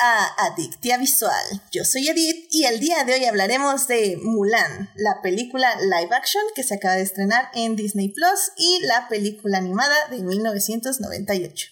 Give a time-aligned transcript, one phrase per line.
[0.00, 1.62] A Adictia Visual.
[1.70, 6.42] Yo soy Edith y el día de hoy hablaremos de Mulan, la película live action
[6.54, 11.68] que se acaba de estrenar en Disney Plus y la película animada de 1998.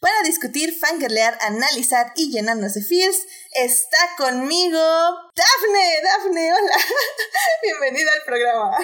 [0.00, 6.02] Para discutir, fangirlear, analizar y llenarnos de fears, está conmigo Dafne.
[6.02, 6.76] Dafne, hola.
[7.62, 8.76] Bienvenida al programa.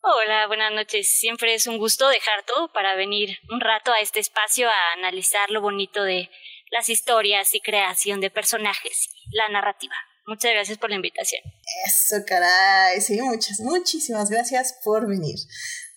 [0.00, 1.08] Hola, buenas noches.
[1.18, 5.50] Siempre es un gusto dejar todo para venir un rato a este espacio a analizar
[5.50, 6.30] lo bonito de
[6.70, 9.94] las historias y creación de personajes, la narrativa.
[10.26, 11.40] Muchas gracias por la invitación.
[11.86, 13.00] Eso, caray.
[13.00, 15.36] Sí, muchas, muchísimas gracias por venir.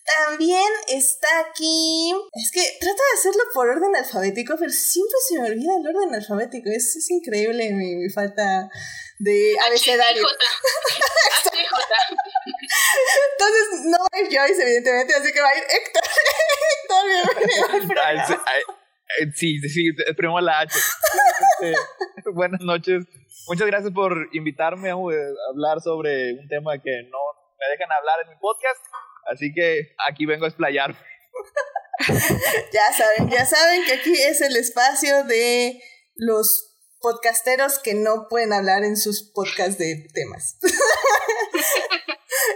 [0.06, 2.14] También está aquí.
[2.34, 6.16] Es que trato de hacerlo por orden alfabético, pero siempre se me olvida el orden
[6.16, 6.70] alfabético.
[6.70, 8.70] Es, es increíble mi, falta
[9.20, 10.26] de abecedario.
[13.34, 16.04] Entonces, no es Joyce, evidentemente, así que va a ir Héctor.
[16.82, 17.06] Héctor,
[17.78, 18.46] bienvenido.
[19.36, 20.78] sí, sí, primero la H.
[20.78, 21.76] Este,
[22.34, 23.06] buenas noches.
[23.48, 27.18] Muchas gracias por invitarme a hablar sobre un tema que no
[27.60, 28.84] me dejan hablar en mi podcast.
[29.32, 30.96] Así que aquí vengo a explayar.
[32.08, 35.82] ya saben, ya saben que aquí es el espacio de
[36.16, 40.58] los podcasteros que no pueden hablar en sus podcasts de temas.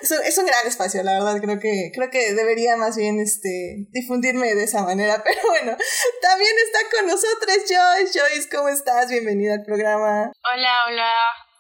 [0.02, 3.20] es, un, es, un, gran espacio, la verdad, creo que, creo que debería más bien
[3.20, 5.78] este, difundirme de esa manera, pero bueno,
[6.22, 8.20] también está con nosotros Joyce.
[8.20, 9.10] Joyce, ¿cómo estás?
[9.10, 10.32] Bienvenida al programa.
[10.54, 11.14] Hola, hola,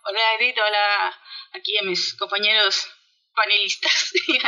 [0.03, 1.13] hola Edith, hola
[1.53, 2.87] aquí a mis compañeros
[3.35, 4.39] panelistas y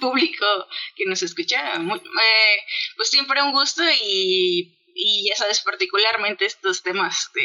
[0.00, 0.46] público
[0.94, 1.74] que nos escucha.
[1.74, 2.56] Eh,
[2.96, 7.42] pues siempre un gusto y, y ya sabes, particularmente estos temas de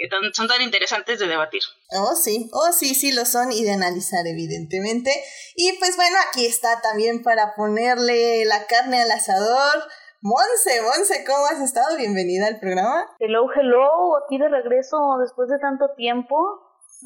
[0.00, 1.60] que son tan interesantes de debatir.
[1.90, 5.12] Oh, sí, oh, sí, sí lo son y de analizar, evidentemente.
[5.56, 9.84] Y pues bueno, aquí está también para ponerle la carne al asador.
[10.22, 11.96] Monse, Monse, ¿cómo has estado?
[11.98, 13.06] Bienvenida al programa.
[13.18, 16.36] Hello, hello, aquí de regreso después de tanto tiempo.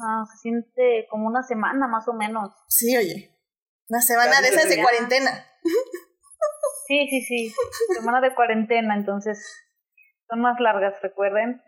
[0.01, 2.49] Ah, se siente como una semana más o menos.
[2.69, 3.31] Sí, oye.
[3.89, 5.45] Una semana de esas de cuarentena.
[6.87, 7.53] Sí, sí, sí.
[7.95, 9.37] Semana de cuarentena, entonces
[10.29, 11.61] son más largas, recuerden.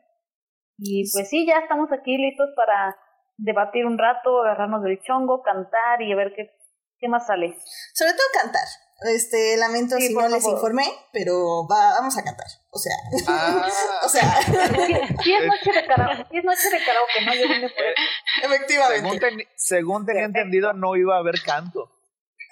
[0.78, 2.96] Y pues sí, ya estamos aquí listos para
[3.38, 6.52] debatir un rato, agarrarnos del chongo, cantar y a ver qué,
[7.00, 7.58] qué más sale.
[7.94, 8.68] Sobre todo cantar.
[9.14, 12.48] Este, lamento si no les informé, pero vamos a cantar.
[12.72, 12.96] O sea,
[13.28, 13.70] ah.
[14.06, 14.42] o sea.
[15.24, 17.36] Sí, es noche de karaoke, sí es noche de karaoke, ¿no?
[17.36, 18.02] Yo vine por eso.
[18.44, 19.48] Efectivamente.
[19.56, 21.92] Según, tenía entendido, no iba a haber canto.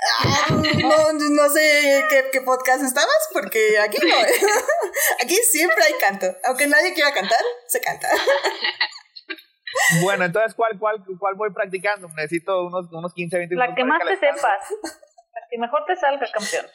[0.06, 4.16] Ah, no, no sé qué, qué, podcast estabas, porque aquí no.
[5.24, 6.28] Aquí siempre hay canto.
[6.46, 8.10] Aunque nadie quiera cantar, se canta.
[10.02, 12.08] Bueno, entonces, ¿cuál, cuál, cuál voy practicando?
[12.16, 13.70] Necesito unos, unos 15, 20 minutos.
[13.70, 14.62] La que más te sepas.
[14.82, 16.66] La que mejor te salga, campeón.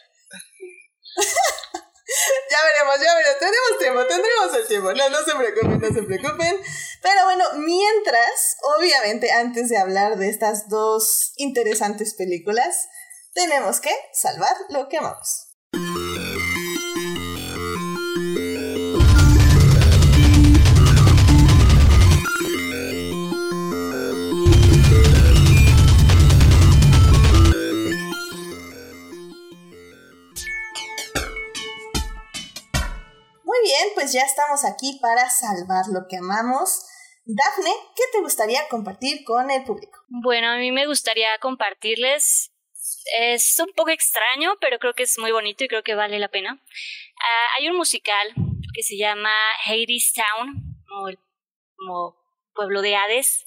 [1.16, 3.38] ya veremos, ya veremos.
[3.38, 4.92] Tenemos tiempo, tendremos el tiempo.
[4.92, 6.60] No, no se preocupen, no se preocupen.
[7.02, 12.88] Pero bueno, mientras, obviamente, antes de hablar de estas dos interesantes películas,
[13.32, 15.46] tenemos que salvar lo que amamos.
[33.42, 36.86] Muy bien, pues ya estamos aquí para salvar lo que amamos.
[37.24, 39.98] Dafne, ¿qué te gustaría compartir con el público?
[40.08, 42.50] Bueno, a mí me gustaría compartirles
[43.18, 46.28] es un poco extraño, pero creo que es muy bonito y creo que vale la
[46.28, 46.62] pena.
[47.20, 48.34] Ah, hay un musical
[48.74, 49.32] que se llama
[49.66, 50.80] Hades Town,
[51.76, 52.16] como,
[52.54, 53.46] pueblo de Hades,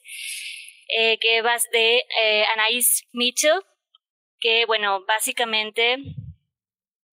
[0.97, 3.61] eh, que va de eh, Anais Mitchell,
[4.39, 5.97] que bueno, básicamente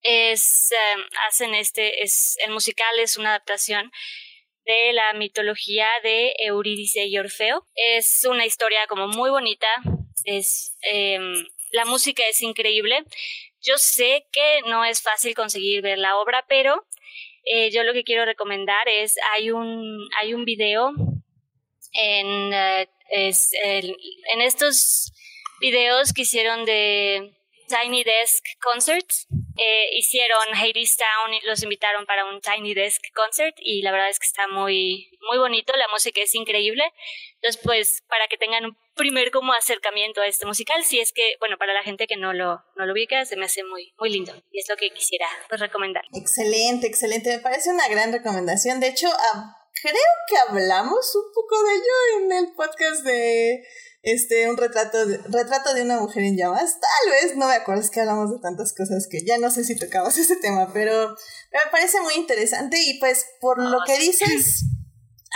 [0.02, 3.90] es, em, hacen este, es, el musical es una adaptación
[4.64, 7.66] de la mitología de Eurídice y Orfeo.
[7.74, 9.68] Es una historia como muy bonita,
[10.24, 13.04] es em, la música es increíble.
[13.62, 16.86] Yo sé que no es fácil conseguir ver la obra, pero
[17.44, 20.92] eh, yo lo que quiero recomendar es, hay un, hay un video
[21.92, 25.12] en, eh, en estos
[25.60, 27.34] videos que hicieron de
[27.70, 29.28] Tiny Desk Concerts.
[29.56, 34.08] Eh, hicieron Hades Town y los invitaron para un Tiny Desk Concert y la verdad
[34.08, 36.82] es que está muy, muy bonito, la música es increíble.
[37.34, 41.36] Entonces, pues, para que tengan un primer como acercamiento a este musical, si es que,
[41.38, 44.10] bueno, para la gente que no lo, no lo ubica, se me hace muy, muy
[44.10, 46.04] lindo y es lo que quisiera pues, recomendar.
[46.14, 48.80] Excelente, excelente, me parece una gran recomendación.
[48.80, 49.08] De hecho,
[49.82, 49.94] creo
[50.28, 53.62] que hablamos un poco de ello en el podcast de
[54.02, 56.78] este, un retrato de, retrato de una mujer en llamas.
[56.80, 59.64] Tal vez, no me acuerdo, es que hablamos de tantas cosas que ya no sé
[59.64, 64.64] si tocabas ese tema, pero me parece muy interesante y pues por lo que dices,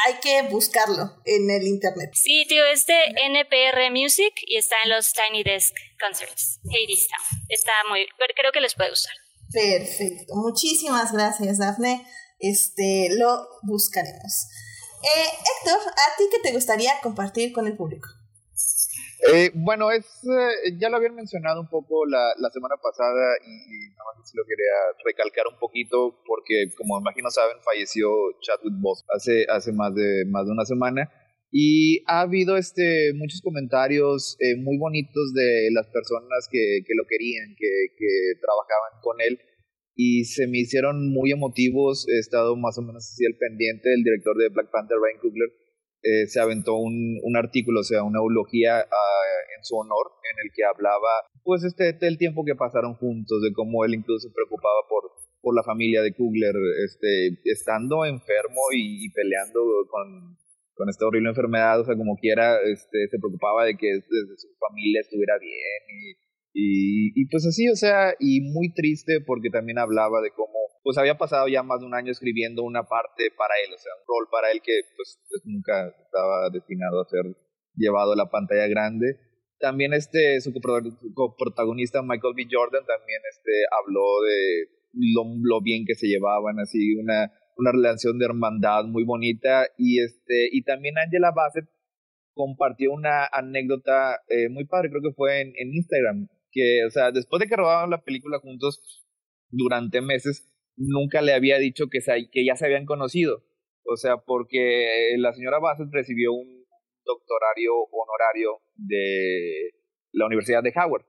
[0.07, 2.11] hay que buscarlo en el internet.
[2.15, 2.95] Sí, tío, es de
[3.27, 6.61] NPR Music y está en los Tiny Desk Concerts.
[6.65, 7.43] Hades Town.
[7.49, 8.07] Está muy,
[8.37, 9.15] creo que les puede gustar.
[9.53, 10.35] Perfecto.
[10.35, 12.05] Muchísimas gracias, Dafne.
[12.41, 14.49] Este, lo buscaremos.
[15.03, 15.29] Eh,
[15.63, 18.09] Héctor, ¿a ti qué te gustaría compartir con el público?
[19.33, 24.11] Eh, bueno, es eh, ya lo habían mencionado un poco la, semana pasada y, nada
[24.19, 28.09] más lo quería recalcar un poquito porque como imagino saben falleció
[28.41, 31.11] Chadwick Boseman hace hace más de más de una semana
[31.51, 37.05] y ha habido este muchos comentarios eh, muy bonitos de las personas que, que lo
[37.09, 39.39] querían, que, que trabajaban con él
[39.97, 42.07] y se me hicieron muy emotivos.
[42.09, 45.64] He estado más o menos así al pendiente del director de Black Panther, Ryan Coogler.
[46.05, 50.37] Eh, se aventó un, un, artículo, o sea, una eulogía uh, en su honor, en
[50.45, 54.35] el que hablaba, pues, este, del tiempo que pasaron juntos, de cómo él incluso se
[54.35, 55.11] preocupaba por,
[55.41, 56.55] por la familia de Kugler,
[56.85, 60.37] este, estando enfermo y, peleando con,
[60.75, 65.01] con, esta horrible enfermedad, o sea, como quiera, este, se preocupaba de que su familia
[65.01, 66.25] estuviera bien y
[66.57, 70.99] y, y, pues así, o sea, y muy triste porque también hablaba de cómo, pues
[70.99, 74.05] había pasado ya más de un año escribiendo una parte para él, o sea, un
[74.07, 77.25] rol para él que pues, pues nunca estaba destinado a ser
[77.75, 79.19] llevado a la pantalla grande.
[79.59, 82.47] También este, su coprotagonista Michael B.
[82.51, 88.27] Jordan también este, habló de lo, bien que se llevaban, así, una, una relación de
[88.27, 89.67] hermandad muy bonita.
[89.79, 91.65] Y, este, y también Angela Bassett
[92.35, 97.11] compartió una anécdota eh, muy padre, creo que fue en, en Instagram, que, o sea,
[97.11, 99.07] después de que rodaban la película juntos
[99.49, 103.43] durante meses, nunca le había dicho que, se, que ya se habían conocido.
[103.87, 106.65] O sea, porque la señora Bassett recibió un
[107.05, 109.71] doctorario honorario de
[110.13, 111.05] la Universidad de Howard.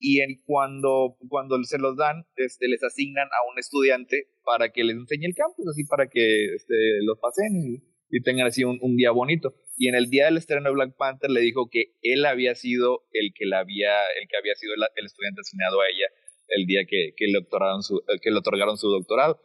[0.00, 4.96] Y cuando, cuando se los dan, este, les asignan a un estudiante para que les
[4.96, 9.54] enseñe el campus, así para que este, los pasen y, tengan así un, día bonito.
[9.76, 13.02] Y en el día del estreno de Black Panther le dijo que él había sido
[13.12, 16.06] el que la había, el que había sido el estudiante asignado a ella
[16.48, 19.40] el día que, que, le otorgaron su, que le otorgaron su doctorado.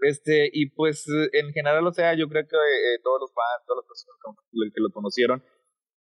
[0.00, 3.84] Este, y pues en general, o sea, yo creo que eh, todos los fans, todas
[3.84, 5.42] las personas que lo conocieron,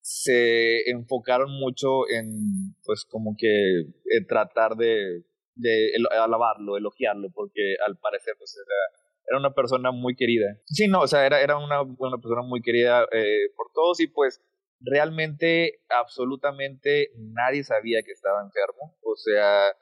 [0.01, 5.23] se enfocaron mucho en, pues como que en tratar de,
[5.55, 10.57] de alabarlo, elogiarlo, porque al parecer, pues era era una persona muy querida.
[10.65, 14.07] Sí, no, o sea, era, era una, una persona muy querida eh, por todos y
[14.07, 14.41] pues
[14.79, 18.97] realmente absolutamente nadie sabía que estaba enfermo.
[19.03, 19.75] O sea,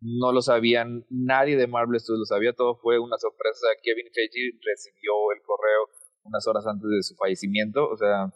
[0.00, 3.66] no lo sabían, nadie de Marvel Studios lo sabía, todo fue una sorpresa.
[3.82, 5.88] Kevin Feige recibió el correo
[6.24, 8.32] unas horas antes de su fallecimiento, o sea,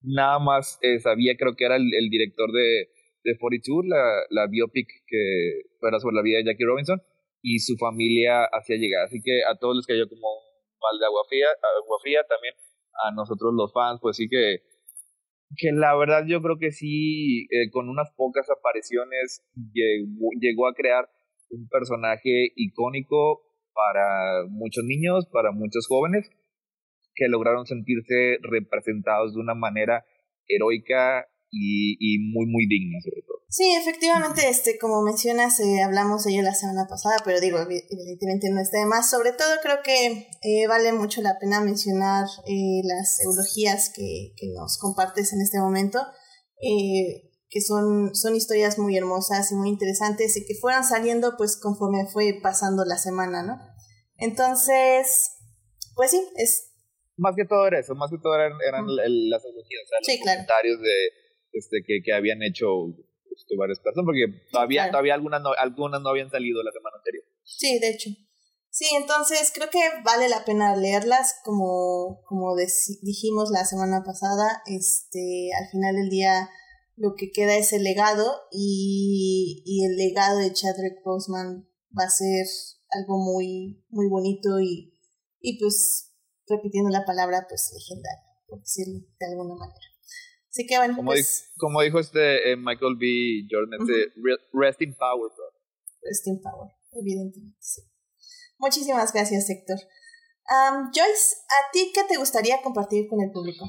[0.00, 2.88] nada más eh, sabía, creo que era el, director de,
[3.24, 3.98] de 42, la,
[4.30, 7.02] la biopic que fuera sobre la vida de Jackie Robinson,
[7.42, 9.04] y su familia hacía llegar.
[9.04, 11.46] Así que a todos les cayó como un mal de agua fría,
[11.82, 12.54] agua fría también
[13.04, 14.62] a nosotros los fans, pues sí que,
[15.54, 20.74] que la verdad yo creo que sí, eh, con unas pocas apariciones llegó, llegó a
[20.74, 21.08] crear
[21.50, 26.28] un personaje icónico para muchos niños, para muchos jóvenes,
[27.14, 30.04] que lograron sentirse representados de una manera
[30.48, 33.35] heroica y, y muy, muy digna sobre todo.
[33.48, 38.50] Sí, efectivamente, este, como mencionas, eh, hablamos de ello la semana pasada, pero digo, evidentemente
[38.50, 39.08] no está de más.
[39.08, 44.48] Sobre todo creo que eh, vale mucho la pena mencionar eh, las eulogías que, que,
[44.52, 46.00] nos compartes en este momento,
[46.60, 51.56] eh, que son, son historias muy hermosas y muy interesantes y que fueron saliendo pues
[51.56, 53.60] conforme fue pasando la semana, ¿no?
[54.16, 55.36] Entonces,
[55.94, 56.72] pues sí, es...
[57.16, 59.30] Más que todo era eso, más que todo eran, eran mm.
[59.30, 60.38] las eulogías, o sea, los sí, claro.
[60.38, 61.08] comentarios de,
[61.52, 62.66] este, que, que habían hecho
[63.58, 64.92] varias personas, porque todavía, claro.
[64.92, 67.24] todavía algunas, no, algunas no habían salido la semana anterior.
[67.44, 68.10] Sí, de hecho.
[68.70, 72.54] Sí, entonces creo que vale la pena leerlas, como, como
[73.02, 76.50] dijimos la semana pasada, este, al final del día
[76.96, 81.66] lo que queda es el legado y, y el legado de Chadwick Boseman
[81.98, 82.46] va a ser
[82.90, 84.94] algo muy, muy bonito y,
[85.40, 86.12] y pues
[86.46, 89.86] repitiendo la palabra, pues legendario, por decirlo de alguna manera.
[90.56, 90.96] Así que bueno.
[90.96, 93.46] Como, pues, dijo, como dijo este eh, Michael B.
[93.50, 94.38] Jordan, uh -huh.
[94.54, 95.52] rest in power, bro.
[96.00, 97.82] Rest in power, evidentemente, sí.
[98.56, 99.76] Muchísimas gracias, Héctor.
[100.48, 103.66] Um, Joyce, ¿a ti qué te gustaría compartir con el público?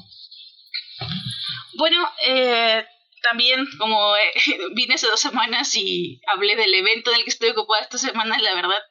[1.78, 2.86] Bueno, eh,
[3.22, 4.32] también como eh,
[4.76, 8.56] vine hace dos semanas y hablé del evento del que estoy ocupada esta semana, la
[8.56, 8.82] verdad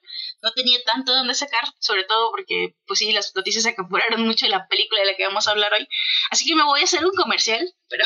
[0.43, 4.47] no tenía tanto donde sacar, sobre todo porque, pues sí, las noticias se acapuraron mucho
[4.47, 5.89] de la película de la que vamos a hablar hoy.
[6.31, 8.05] Así que me voy a hacer un comercial, pero,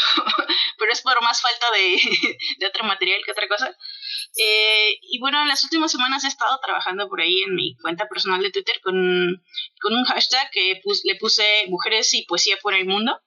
[0.79, 2.00] pero es por más falta de,
[2.59, 3.77] de otro material que otra cosa.
[4.37, 8.09] Eh, y bueno, en las últimas semanas he estado trabajando por ahí en mi cuenta
[8.09, 9.43] personal de Twitter con,
[9.81, 13.21] con un hashtag que le puse mujeres y poesía por el mundo.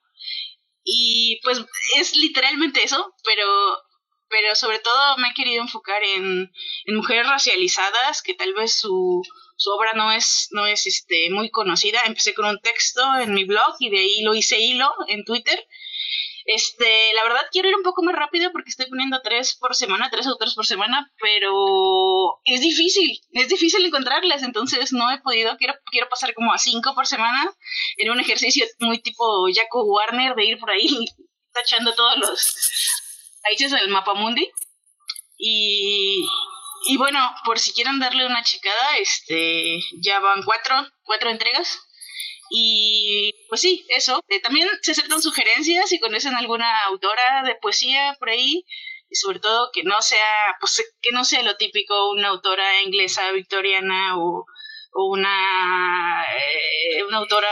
[0.83, 1.63] Y pues
[1.97, 3.47] es literalmente eso, pero,
[4.29, 6.51] pero sobre todo me he querido enfocar en,
[6.87, 9.21] mujeres racializadas que tal vez su,
[9.55, 12.01] su obra no es, no es este, muy conocida.
[12.05, 15.67] Empecé con un texto en mi blog y de ahí lo hice hilo en Twitter
[16.45, 20.09] este, la verdad quiero ir un poco más rápido porque estoy poniendo tres por semana,
[20.11, 25.73] tres autores por semana, pero es difícil, es difícil encontrarlas, entonces no he podido, quiero,
[25.91, 27.53] quiero pasar como a cinco por semana
[27.97, 29.23] en un ejercicio muy tipo
[29.53, 31.05] Jaco Warner de ir por ahí
[31.53, 32.55] tachando todos los
[33.43, 34.49] países del mapa mundi.
[35.37, 36.25] Y,
[36.85, 41.79] y bueno, por si quieren darle una checada, este, ya van cuatro, cuatro entregas.
[42.55, 44.21] Y pues sí, eso.
[44.43, 48.63] También se aceptan sugerencias si conocen alguna autora de poesía por ahí.
[49.09, 53.31] Y sobre todo que no sea, pues que no sea lo típico una autora inglesa
[53.31, 54.45] victoriana o,
[54.91, 57.49] o una, eh, una autora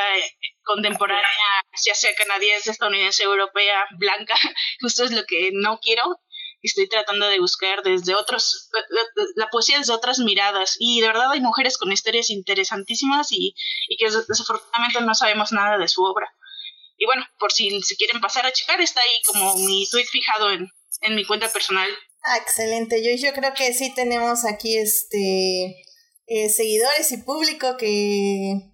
[0.63, 4.35] contemporánea, ya sea canadiense, estadounidense, europea, blanca.
[4.81, 6.03] Justo es lo que no quiero
[6.67, 8.69] estoy tratando de buscar desde otros,
[9.35, 10.75] la poesía desde otras miradas.
[10.79, 13.55] Y de verdad hay mujeres con historias interesantísimas y,
[13.87, 16.31] y que desafortunadamente no sabemos nada de su obra.
[16.97, 20.51] Y bueno, por si se quieren pasar a checar, está ahí como mi tweet fijado
[20.51, 20.69] en,
[21.01, 21.89] en mi cuenta personal.
[22.23, 23.03] Ah, excelente.
[23.03, 25.83] Yo, yo creo que sí tenemos aquí este
[26.27, 28.70] eh, seguidores y público que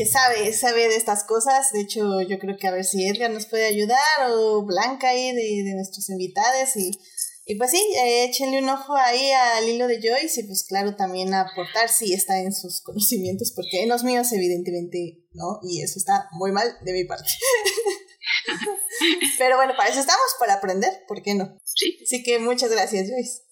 [0.00, 1.72] que sabe, sabe de estas cosas.
[1.72, 3.98] De hecho, yo creo que a ver si Edgar nos puede ayudar
[4.30, 6.98] o Blanca ahí de, de nuestros invitados y,
[7.44, 10.96] y pues sí, eh, échenle un ojo ahí al hilo de Joyce y pues claro,
[10.96, 15.98] también aportar si está en sus conocimientos, porque en los míos evidentemente no, y eso
[15.98, 17.28] está muy mal de mi parte.
[19.38, 21.58] Pero bueno, para eso estamos, para aprender, ¿por qué no?
[21.62, 21.98] Sí.
[22.02, 23.42] Así que muchas gracias, Joyce.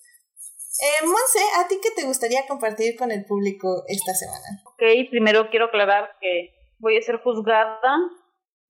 [0.79, 4.63] Eh, Monse, ¿a ti qué te gustaría compartir con el público esta semana?
[4.65, 7.99] Ok, primero quiero aclarar que voy a ser juzgada,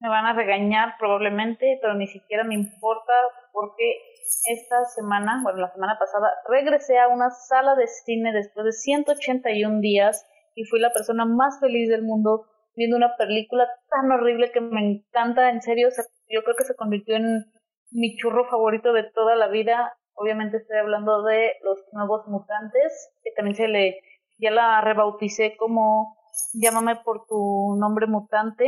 [0.00, 3.12] me van a regañar probablemente, pero ni siquiera me importa
[3.52, 4.00] porque
[4.48, 9.80] esta semana, bueno, la semana pasada, regresé a una sala de cine después de 181
[9.80, 14.62] días y fui la persona más feliz del mundo viendo una película tan horrible que
[14.62, 15.88] me encanta, en serio,
[16.28, 17.52] yo creo que se convirtió en
[17.90, 23.30] mi churro favorito de toda la vida Obviamente estoy hablando de los nuevos mutantes, que
[23.36, 24.00] también se le,
[24.38, 26.16] ya la rebauticé como
[26.52, 28.64] llámame por tu nombre mutante.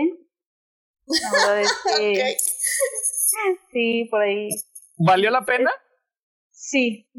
[1.07, 2.37] La verdad es que
[3.73, 4.49] sí, por ahí.
[4.97, 5.71] ¿Valió la pena?
[6.51, 7.11] Sí,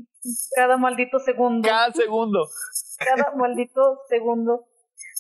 [0.55, 1.67] cada maldito segundo.
[1.67, 2.47] Cada segundo.
[2.99, 4.67] Cada maldito segundo.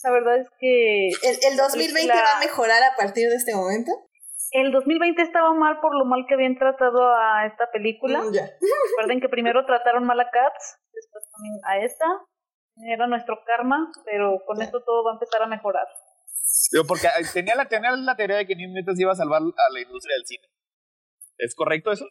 [0.03, 1.07] La verdad es que...
[1.09, 3.91] ¿El, el 2020 va a mejorar a partir de este momento?
[4.51, 8.19] El 2020 estaba mal por lo mal que habían tratado a esta película.
[8.19, 8.43] Mm, ya.
[8.91, 12.05] Recuerden que primero trataron mal a Cats, después también a esta.
[12.87, 15.87] Era nuestro karma, pero con esto todo va a empezar a mejorar.
[16.71, 19.73] Digo, porque tenía la, tenía la teoría de que New Mutants iba a salvar a
[19.73, 20.47] la industria del cine.
[21.37, 22.05] ¿Es correcto eso?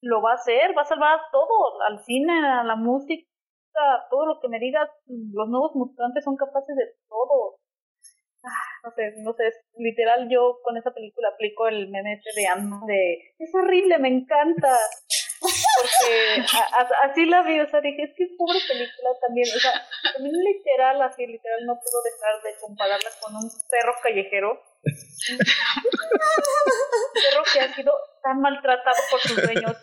[0.00, 3.26] Lo va a hacer, va a salvar todo, al cine, a la música,
[4.10, 4.88] todo lo que me digas.
[5.06, 7.58] Los nuevos mutantes son capaces de todo
[8.82, 9.44] no sé, no sé,
[9.78, 14.08] literal yo con esa película aplico el meme este de Ant de es horrible, me
[14.08, 14.78] encanta.
[15.40, 16.42] Porque
[17.02, 19.72] así la vi, o sea, dije, es que pobre película también, o sea,
[20.14, 24.52] también literal, así literal no puedo dejar de compararla con un perro callejero.
[24.52, 25.38] un
[27.12, 29.76] perro que ha sido tan maltratado por sus dueños,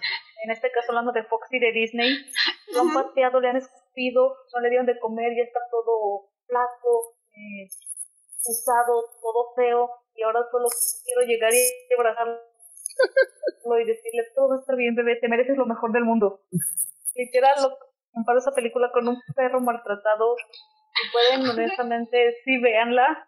[0.43, 2.25] en este caso hablando de Fox y de Disney,
[2.73, 7.17] lo han pateado, le han escupido, no le dieron de comer, ya está todo flaco,
[7.31, 7.67] eh,
[8.45, 10.67] usado, todo feo, y ahora solo
[11.03, 12.39] quiero llegar y abrazarlo
[13.81, 16.41] y decirle, todo está bien, bebé, te mereces lo mejor del mundo.
[17.15, 17.77] Literal, lo
[18.11, 20.35] comparo esa película con un perro maltratado.
[20.37, 23.27] Si pueden, honestamente, sí, véanla.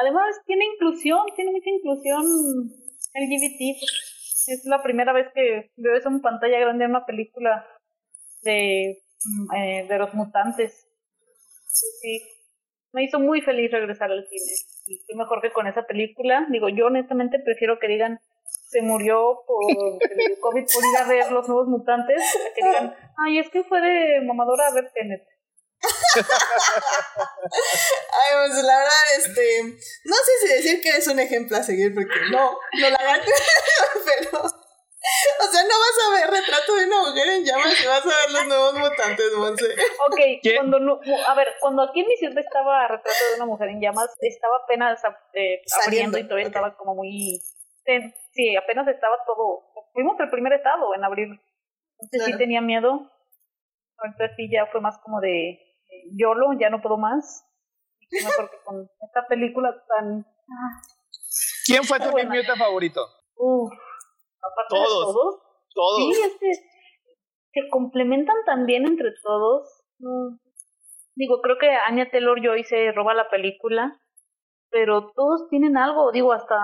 [0.00, 2.24] Además, tiene inclusión, tiene mucha inclusión
[3.14, 3.82] LGBT.
[4.46, 7.66] Es la primera vez que veo eso en pantalla grande en una película
[8.42, 10.88] de, mm, eh, de los mutantes.
[11.66, 12.20] Sí,
[12.92, 14.52] me hizo muy feliz regresar al cine.
[14.86, 16.46] Y qué mejor que con esa película.
[16.50, 18.20] Digo, yo honestamente prefiero que digan
[18.70, 22.22] se murió por el COVID por ir a ver los nuevos mutantes,
[22.54, 25.22] que digan, ay, es que fue de mamadora a ver Tenet.
[27.42, 29.62] Ay, pues la verdad, este,
[30.04, 33.20] no sé si decir que eres un ejemplo a seguir, porque no, no la hagan,
[34.30, 34.42] pero
[35.44, 38.08] o sea, no vas a ver retrato de una mujer en llamas y vas a
[38.08, 39.66] ver los nuevos mutantes, Monse.
[40.06, 40.20] Ok,
[40.56, 43.80] cuando no, a ver, cuando aquí en mi ciudad estaba retrato de una mujer en
[43.80, 45.00] llamas, estaba apenas
[45.34, 47.40] eh, abriendo y todavía estaba como muy...
[48.32, 49.64] Sí, apenas estaba todo...
[49.92, 51.28] Fuimos el primer estado en abrir.
[51.98, 53.10] Entonces sí tenía miedo.
[53.98, 55.58] Ahorita sí ya fue más como de
[56.16, 57.44] YOLO, ya no puedo más.
[57.98, 60.24] Y mejor que con esta película tan...
[60.24, 60.82] ah,
[61.66, 63.06] ¿Quién fue tu Newton favorito?
[63.36, 63.72] Uf,
[64.42, 65.06] aparte Todos.
[65.06, 65.34] de todos.
[65.72, 66.16] Todos.
[66.16, 66.52] Sí, es que
[67.52, 69.68] se complementan tan bien entre todos.
[69.98, 70.36] Mm.
[71.16, 74.00] Digo, creo que Anya Taylor Joy se roba la película,
[74.70, 76.54] pero todos tienen algo, digo, hasta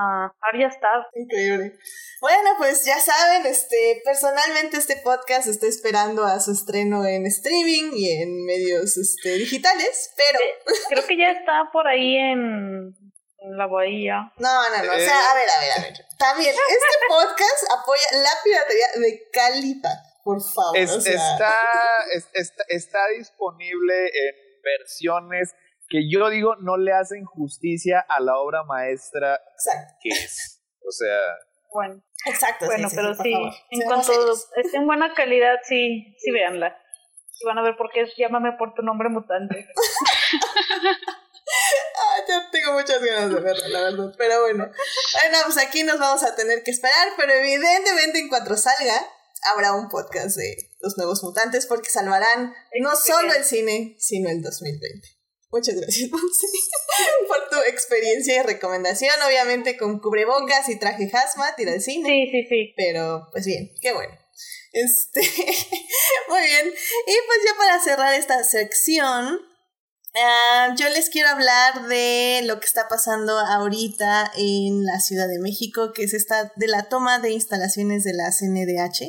[0.40, 1.06] Arya Stark.
[1.14, 1.76] Increíble.
[2.20, 7.90] Bueno, pues ya saben, este, personalmente este podcast está esperando a su estreno en streaming
[7.94, 10.38] y en medios este, digitales, pero
[10.88, 12.94] Creo que ya está por ahí en
[13.56, 14.32] la bahía.
[14.38, 16.06] no, no, no, o sea, a ver, a ver, a ver.
[16.18, 20.76] También, este podcast apoya la piratería de calidad, por favor.
[20.76, 21.54] Es- o sea, está,
[22.14, 25.54] es- está, está disponible en versiones
[25.88, 30.60] que yo digo no le hacen justicia a la obra maestra Exacto, que es.
[30.84, 31.18] O sea,
[31.72, 32.66] Bueno, exacto.
[32.66, 33.32] bueno, sí, pero sí,
[33.70, 36.76] en cuanto esté en buena calidad, sí, sí, véanla.
[37.38, 39.68] Y van a ver por qué es Llámame por tu nombre mutante.
[42.28, 44.14] Ya tengo muchas ganas de verla, la verdad.
[44.18, 44.64] Pero bueno.
[44.64, 49.06] Bueno, pues aquí nos vamos a tener que esperar, pero evidentemente en cuanto salga,
[49.54, 54.42] habrá un podcast de los nuevos mutantes porque salvarán no solo el cine, sino el
[54.42, 55.16] 2020.
[55.50, 56.46] Muchas gracias, Monse,
[57.28, 59.14] por tu experiencia y recomendación.
[59.26, 62.08] Obviamente con cubrebocas y traje hazmat ir al cine.
[62.08, 62.74] Sí, sí, sí.
[62.76, 64.12] Pero, pues bien, qué bueno.
[64.72, 65.20] Este,
[66.28, 66.66] muy bien.
[66.66, 69.40] Y pues ya para cerrar esta sección,
[70.24, 75.38] ah, yo les quiero hablar de lo que está pasando ahorita en la Ciudad de
[75.38, 79.02] México, que es esta de la toma de instalaciones de la CNDH,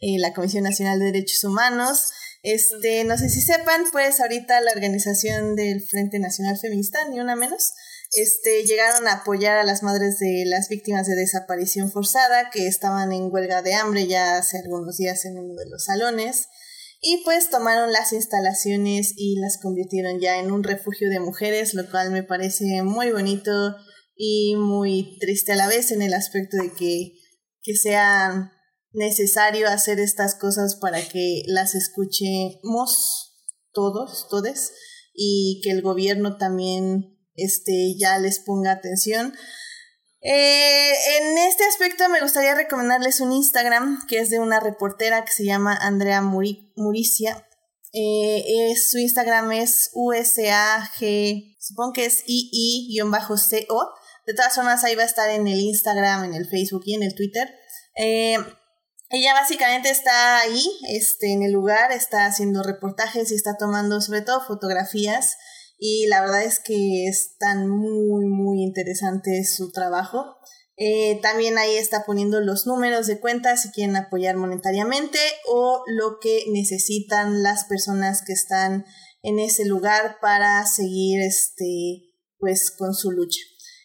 [0.00, 2.12] eh, la Comisión Nacional de Derechos Humanos.
[2.42, 7.36] Este, no sé si sepan, pues ahorita la organización del Frente Nacional Feminista, ni una
[7.36, 7.72] menos,
[8.12, 13.12] este, llegaron a apoyar a las madres de las víctimas de desaparición forzada que estaban
[13.12, 16.48] en huelga de hambre ya hace algunos días en uno de los salones
[17.04, 21.88] y pues tomaron las instalaciones y las convirtieron ya en un refugio de mujeres, lo
[21.90, 23.50] cual me parece muy bonito
[24.16, 27.12] y muy triste a la vez en el aspecto de que,
[27.62, 28.52] que sea
[28.92, 33.34] necesario hacer estas cosas para que las escuchemos
[33.72, 34.72] todos, todes,
[35.12, 39.34] y que el gobierno también este, ya les ponga atención.
[40.26, 45.30] Eh, en este aspecto me gustaría recomendarles un Instagram que es de una reportera que
[45.30, 47.46] se llama Andrea Muri- Muricia.
[47.92, 50.88] Eh, es- su Instagram es USAG,
[51.60, 53.90] supongo que es II-CO.
[54.26, 57.02] De todas formas, ahí va a estar en el Instagram, en el Facebook y en
[57.02, 57.54] el Twitter.
[57.96, 58.38] Eh,
[59.10, 64.22] ella básicamente está ahí, este, en el lugar, está haciendo reportajes y está tomando sobre
[64.22, 65.36] todo fotografías
[65.78, 70.36] y la verdad es que están muy, muy interesante su trabajo.
[70.76, 76.18] Eh, también ahí está poniendo los números de cuenta si quieren apoyar monetariamente o lo
[76.20, 78.84] que necesitan las personas que están
[79.22, 83.40] en ese lugar para seguir este pues con su lucha.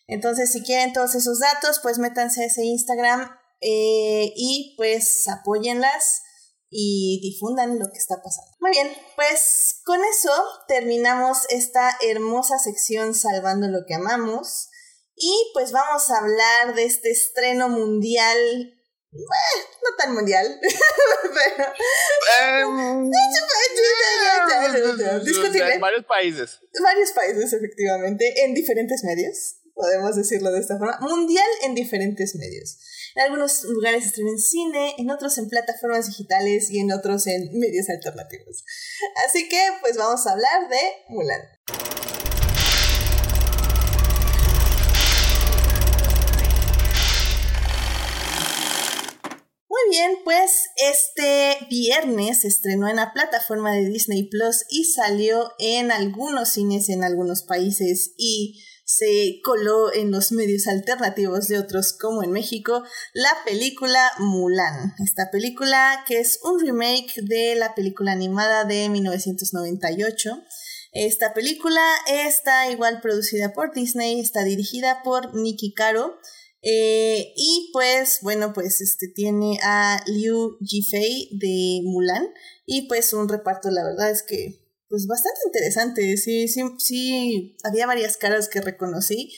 [0.08, 3.30] Entonces, si quieren todos esos datos, pues métanse a ese Instagram
[3.62, 6.23] eh, y pues apóyenlas
[6.69, 8.51] y difundan lo que está pasando.
[8.60, 10.32] Muy bien, pues con eso
[10.67, 14.69] terminamos esta hermosa sección Salvando lo que amamos.
[15.15, 18.38] Y pues vamos a hablar de este estreno mundial.
[19.12, 20.60] no tan mundial,
[21.41, 21.73] pero
[25.19, 25.79] discutible.
[25.79, 26.60] varios países.
[26.82, 29.55] Varios países, efectivamente, en diferentes medios.
[29.73, 30.99] Podemos decirlo de esta forma.
[31.01, 32.77] Mundial en diferentes medios.
[33.15, 37.26] En algunos lugares se estrena en cine, en otros en plataformas digitales y en otros
[37.28, 38.63] en medios alternativos.
[39.28, 40.78] Así que, pues vamos a hablar de
[41.10, 41.41] Mulan.
[49.69, 55.91] Muy bien, pues este viernes estrenó en la plataforma de Disney Plus y salió en
[55.91, 62.23] algunos cines en algunos países y se coló en los medios alternativos de otros como
[62.23, 64.95] en México la película Mulan.
[64.97, 70.41] Esta película que es un remake de la película animada de 1998.
[70.91, 76.17] Esta película está igual producida por Disney, está dirigida por Nicky Caro.
[76.63, 82.28] Eh, y pues, bueno, pues este tiene a Liu Jifei de Mulan.
[82.65, 86.17] Y pues un reparto, la verdad es que, pues bastante interesante.
[86.17, 89.32] Sí, sí, sí, había varias caras que reconocí.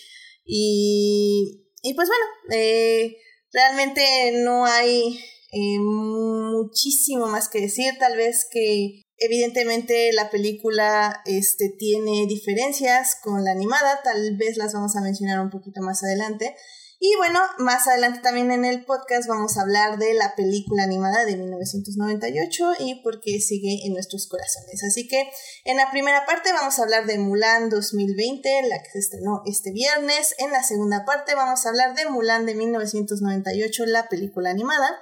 [0.46, 3.18] Y, y pues bueno, eh,
[3.52, 4.02] realmente
[4.44, 5.20] no hay
[5.52, 7.94] eh, muchísimo más que decir.
[8.00, 14.02] Tal vez que evidentemente la película este, tiene diferencias con la animada.
[14.04, 16.56] Tal vez las vamos a mencionar un poquito más adelante.
[17.04, 21.26] Y bueno, más adelante también en el podcast vamos a hablar de la película animada
[21.26, 24.84] de 1998 y por qué sigue en nuestros corazones.
[24.84, 25.28] Así que
[25.66, 29.72] en la primera parte vamos a hablar de Mulan 2020, la que se estrenó este
[29.72, 30.36] viernes.
[30.38, 35.02] En la segunda parte vamos a hablar de Mulan de 1998, la película animada.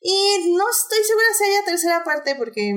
[0.00, 2.72] Y no estoy segura si haya tercera parte porque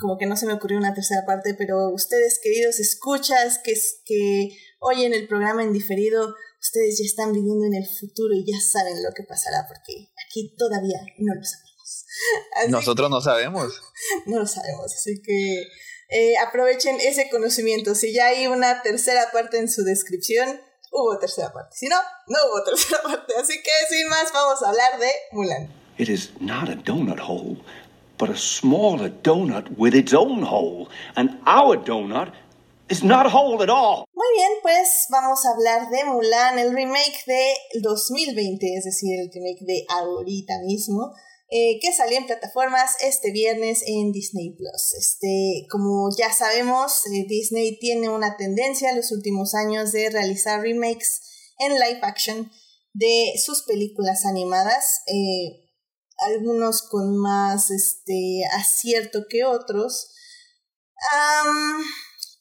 [0.00, 4.48] como que no se me ocurrió una tercera parte, pero ustedes queridos escuchas que, que
[4.80, 6.34] oyen el programa en diferido,
[6.66, 10.54] ustedes ya están viviendo en el futuro y ya saben lo que pasará, porque aquí
[10.58, 12.06] todavía no lo sabemos.
[12.68, 13.80] Nosotros no sabemos.
[14.26, 15.62] No lo sabemos, así que
[16.10, 17.94] eh, aprovechen ese conocimiento.
[17.94, 20.60] Si ya hay una tercera parte en su descripción,
[20.92, 21.76] hubo tercera parte.
[21.76, 21.96] Si no,
[22.28, 23.34] no hubo tercera parte.
[23.36, 25.72] Así que sin más, vamos a hablar de Mulan.
[25.98, 27.56] It is not a donut hole,
[28.18, 30.88] but a smaller donut with its own hole.
[31.16, 32.32] And our donut
[32.88, 34.06] is not at all.
[34.14, 39.30] Muy bien, pues vamos a hablar de Mulan, el remake de 2020, es decir, el
[39.32, 41.12] remake de ahorita mismo,
[41.50, 44.94] eh, que salió en plataformas este viernes en Disney Plus.
[44.98, 50.60] Este, como ya sabemos, eh, Disney tiene una tendencia en los últimos años de realizar
[50.60, 51.20] remakes
[51.58, 52.50] en live action
[52.92, 55.02] de sus películas animadas.
[55.06, 55.66] Eh,
[56.18, 60.12] algunos con más este, acierto que otros.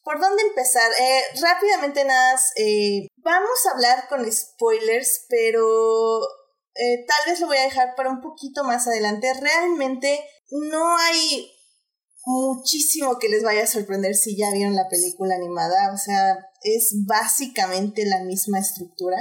[0.06, 0.92] ¿Por dónde empezar?
[1.02, 6.22] Eh, rápidamente nada, eh, vamos a hablar con spoilers, pero
[6.76, 9.34] eh, tal vez lo voy a dejar para un poquito más adelante.
[9.34, 11.52] Realmente no hay
[12.24, 15.92] muchísimo que les vaya a sorprender si ya vieron la película animada.
[15.92, 19.18] O sea, es básicamente la misma estructura.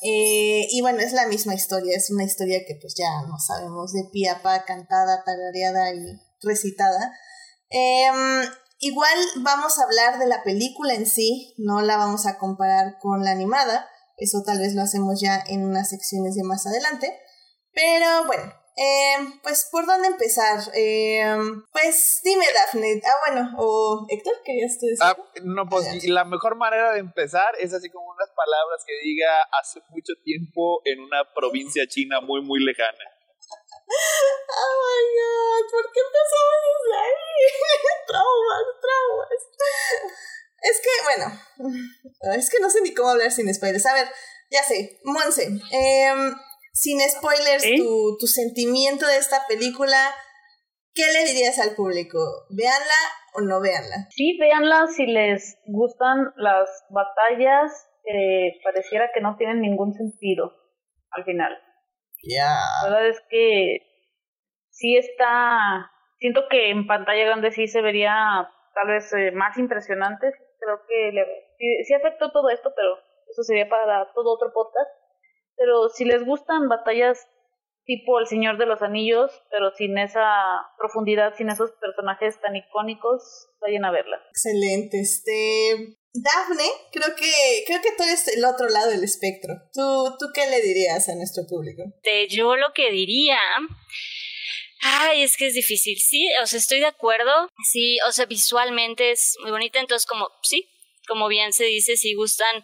[0.00, 4.04] y bueno, es la misma historia, es una historia que pues ya no sabemos de
[4.10, 6.06] pie a pa, cantada, tarareada y
[6.40, 7.12] recitada.
[7.68, 8.44] Em,
[8.84, 13.24] Igual vamos a hablar de la película en sí, no la vamos a comparar con
[13.24, 17.18] la animada, eso tal vez lo hacemos ya en unas secciones de más adelante.
[17.72, 20.60] Pero bueno, em, pues por dónde empezar.
[20.74, 23.00] Em, pues dime, Daphne.
[23.06, 25.00] Ah, bueno, o Héctor, ¿querías tú decir?
[25.00, 29.48] Ah, no, pues la mejor manera de empezar es así como unas palabras que diga
[29.62, 33.13] hace mucho tiempo en una provincia china muy, muy lejana.
[34.56, 37.34] Oh my god, ¿por qué empezamos desde ahí?
[38.06, 39.28] traumas, traumas.
[40.62, 43.86] Es que, bueno, es que no sé ni cómo hablar sin spoilers.
[43.86, 44.08] A ver,
[44.50, 46.34] ya sé, Monse, em,
[46.72, 50.14] sin spoilers, tu, tu sentimiento de esta película,
[50.94, 52.18] ¿qué le dirías al público?
[52.50, 53.00] ¿Veanla
[53.34, 54.08] o no veanla?
[54.10, 57.72] Sí, véanla si les gustan las batallas
[58.04, 60.52] que pareciera que no tienen ningún sentido
[61.10, 61.52] al final.
[62.82, 63.78] La verdad es que
[64.70, 70.32] sí está, siento que en pantalla grande sí se vería tal vez eh, más impresionante.
[70.58, 71.26] Creo que le,
[71.84, 72.98] sí, afectó todo esto, pero
[73.30, 74.90] eso sería para todo otro podcast.
[75.56, 77.28] Pero si les gustan batallas
[77.84, 80.26] tipo El Señor de los Anillos, pero sin esa
[80.78, 84.16] profundidad, sin esos personajes tan icónicos, vayan a verla.
[84.30, 85.00] Excelente.
[85.00, 89.52] Este, Dafne, creo que, creo que tú eres el otro lado del espectro.
[89.72, 91.82] ¿Tú, ¿Tú qué le dirías a nuestro público?
[92.28, 93.38] Yo lo que diría.
[94.80, 95.98] Ay, es que es difícil.
[95.98, 97.32] Sí, o sea, estoy de acuerdo.
[97.68, 99.80] Sí, o sea, visualmente es muy bonita.
[99.80, 100.68] Entonces, como, sí,
[101.08, 102.62] como bien se dice, si gustan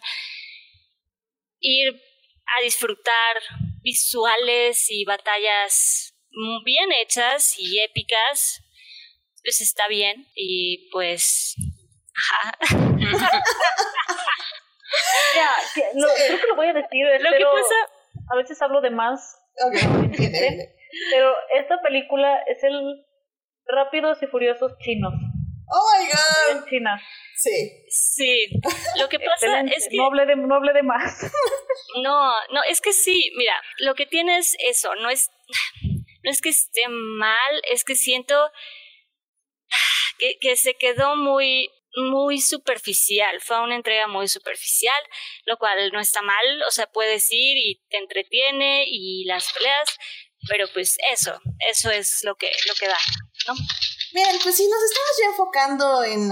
[1.59, 3.37] ir a disfrutar
[3.81, 6.13] visuales y batallas
[6.63, 8.61] bien hechas y épicas,
[9.43, 10.25] pues está bien.
[10.35, 11.55] Y pues
[15.35, 15.51] ya,
[15.95, 17.75] lo, creo que lo voy a decir, lo que pasa,
[18.31, 19.39] a veces hablo de más,
[21.11, 23.05] pero esta película es el
[23.65, 25.13] Rápidos y Furiosos chinos.
[25.73, 26.57] Oh my god.
[26.57, 27.01] En China.
[27.35, 27.71] Sí.
[27.87, 28.49] Sí.
[28.99, 29.95] Lo que pasa es que.
[29.95, 31.31] No hable, de, no hable de más.
[32.03, 35.29] No, no, es que sí, mira, lo que tiene es eso, no es.
[36.23, 38.51] No es que esté mal, es que siento
[40.19, 45.01] que, que se quedó muy muy superficial, fue una entrega muy superficial,
[45.45, 49.97] lo cual no está mal, o sea, puedes ir y te entretiene y las peleas,
[50.47, 52.97] pero pues eso, eso es lo que, lo que da,
[53.47, 53.53] ¿no?
[54.13, 56.31] Bien, pues si nos estamos ya enfocando en,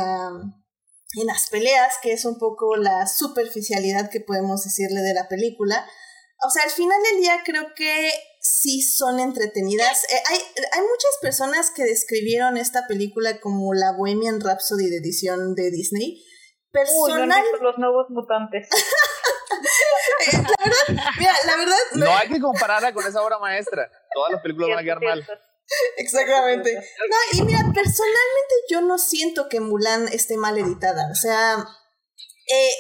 [1.20, 5.90] en las peleas, que es un poco la superficialidad que podemos decirle de la película,
[6.46, 10.06] o sea, al final del día creo que sí son entretenidas.
[10.06, 15.56] Eh, hay, hay muchas personas que describieron esta película como la Bohemian Rhapsody de edición
[15.56, 16.24] de Disney.
[16.72, 17.44] Personal...
[17.62, 18.68] los nuevos mutantes.
[20.32, 21.78] Eh, la verdad, mira, la verdad...
[21.94, 23.90] No hay que compararla con esa obra maestra.
[24.14, 25.26] Todas las películas van a quedar mal.
[25.98, 26.74] Exactamente.
[26.76, 31.10] No, y mira, personalmente yo no siento que Mulan esté mal editada.
[31.12, 31.66] O sea,
[32.48, 32.72] eh,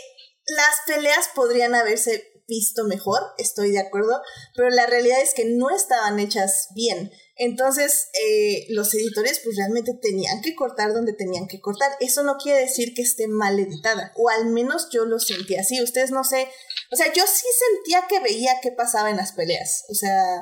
[0.47, 4.21] las peleas podrían haberse visto mejor, estoy de acuerdo,
[4.55, 7.11] pero la realidad es que no estaban hechas bien.
[7.35, 11.89] Entonces, eh, los editores pues realmente tenían que cortar donde tenían que cortar.
[12.01, 15.81] Eso no quiere decir que esté mal editada, o al menos yo lo sentí así.
[15.81, 16.49] Ustedes no sé,
[16.91, 19.85] o sea, yo sí sentía que veía qué pasaba en las peleas.
[19.89, 20.41] O sea,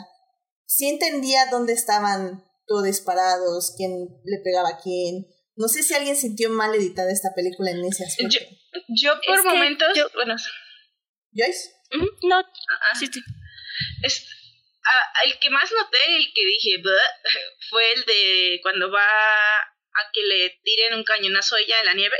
[0.65, 5.27] sí entendía dónde estaban todos parados, quién le pegaba a quién.
[5.55, 8.37] No sé si alguien sintió mal editada esta película en ese aspecto.
[8.89, 10.35] Yo, por momentos, bueno,
[11.33, 11.71] ¿Joyce?
[12.23, 12.43] No,
[12.99, 13.21] sí, sí.
[14.03, 14.27] Es,
[15.25, 16.83] el que más noté, el que dije,
[17.69, 21.93] fue el de cuando va a que le tiren un cañonazo a ella en la
[21.93, 22.17] nieve.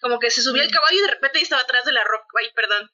[0.00, 2.26] Como que se subió el caballo y de repente estaba atrás de la roca.
[2.40, 2.90] Ay, perdón.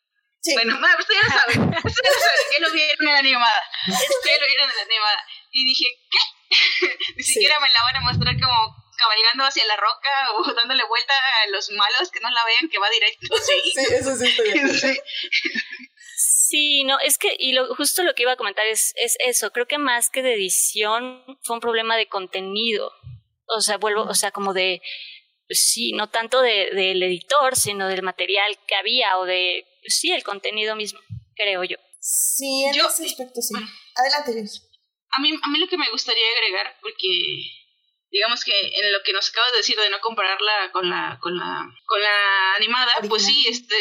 [0.53, 1.53] Bueno, ma, usted ya sabe.
[1.85, 2.38] Usted ya sabe.
[2.55, 3.62] que lo vieron en la animada.
[3.87, 5.24] Lo vieron en la animada.
[5.53, 6.98] Y dije, ¿qué?
[7.16, 11.15] Ni siquiera me la van a mostrar como cabalgando hacia la roca o dándole vuelta
[11.43, 13.35] a los malos que no la vean que va directo.
[13.45, 15.01] Sí, sí eso sí estoy sí.
[16.17, 19.51] Sí, no, es que, y lo, justo lo que iba a comentar es, es eso,
[19.51, 22.93] creo que más que de edición fue un problema de contenido,
[23.47, 24.81] o sea, vuelvo, o sea, como de,
[25.49, 29.99] pues sí, no tanto de, del editor, sino del material que había o de, pues
[29.99, 31.01] sí, el contenido mismo,
[31.35, 31.77] creo yo.
[31.99, 33.55] Sí, en ese aspecto sí.
[33.97, 34.33] Adelante,
[35.11, 37.09] A mí, a mí lo que me gustaría agregar, porque
[38.14, 41.37] digamos que en lo que nos acabas de decir de no compararla con la, con
[41.37, 43.74] la, con la animada, pues sí, este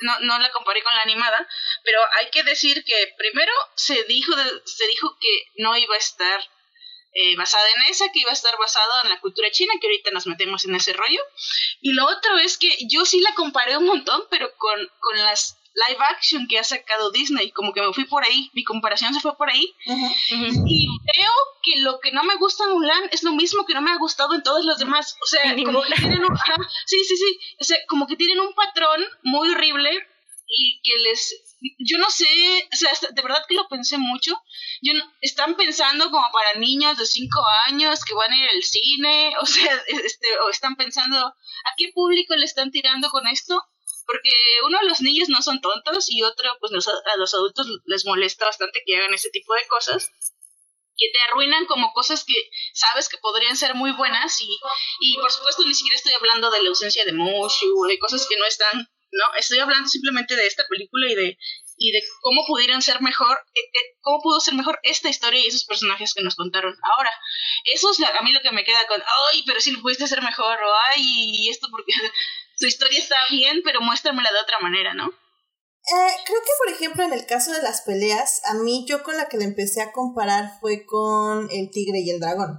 [0.00, 1.46] no, no la comparé con la animada,
[1.84, 4.32] pero hay que decir que primero se dijo,
[4.64, 6.40] se dijo que no iba a estar
[7.12, 10.10] eh, basada en esa, que iba a estar basada en la cultura china, que ahorita
[10.10, 11.22] nos metemos en ese rollo.
[11.82, 15.59] Y lo otro es que yo sí la comparé un montón, pero con, con las
[15.74, 19.20] live action que ha sacado Disney, como que me fui por ahí, mi comparación se
[19.20, 19.74] fue por ahí.
[19.86, 23.82] Y creo que lo que no me gusta en Mulan es lo mismo que no
[23.82, 25.16] me ha gustado en todos los demás.
[25.22, 26.36] O sea, como que tienen un,
[26.86, 29.90] sí, sí, sí, o sea, como que tienen un patrón muy horrible
[30.46, 31.46] y que les
[31.78, 32.26] yo no sé,
[32.72, 34.32] o sea, de verdad que lo pensé mucho.
[34.82, 37.28] Yo están pensando como para niños de 5
[37.66, 39.70] años que van a ir al cine, o sea,
[40.04, 43.62] este, o están pensando a qué público le están tirando con esto
[44.10, 44.30] porque
[44.66, 48.82] uno, los niños no son tontos y otro, pues a los adultos les molesta bastante
[48.84, 50.10] que hagan ese tipo de cosas
[50.96, 52.34] que te arruinan como cosas que
[52.74, 54.58] sabes que podrían ser muy buenas y,
[55.00, 58.26] y por supuesto ni siquiera estoy hablando de la ausencia de Mushu o de cosas
[58.28, 61.38] que no están, no, estoy hablando simplemente de esta película y de
[61.80, 65.46] y de cómo pudieran ser mejor, eh, eh, cómo pudo ser mejor esta historia y
[65.46, 67.10] esos personajes que nos contaron ahora.
[67.64, 70.20] Eso es a mí lo que me queda con, ay, pero si lo pudiste hacer
[70.20, 71.68] mejor, o ay, esto
[72.60, 75.06] tu historia está bien, pero muéstramela de otra manera, ¿no?
[75.06, 79.16] Eh, creo que, por ejemplo, en el caso de las peleas, a mí yo con
[79.16, 82.58] la que le empecé a comparar fue con el tigre y el dragón,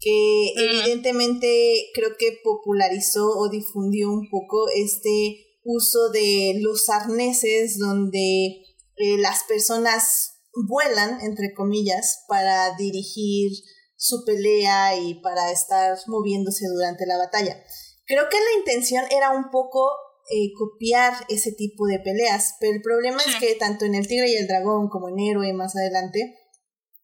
[0.00, 8.64] que evidentemente creo que popularizó o difundió un poco este uso de los arneses donde
[8.96, 13.52] eh, las personas vuelan, entre comillas, para dirigir
[13.96, 17.62] su pelea y para estar moviéndose durante la batalla.
[18.06, 19.90] Creo que la intención era un poco
[20.30, 24.30] eh, copiar ese tipo de peleas, pero el problema es que tanto en El Tigre
[24.30, 26.38] y el Dragón como en Héroe más adelante,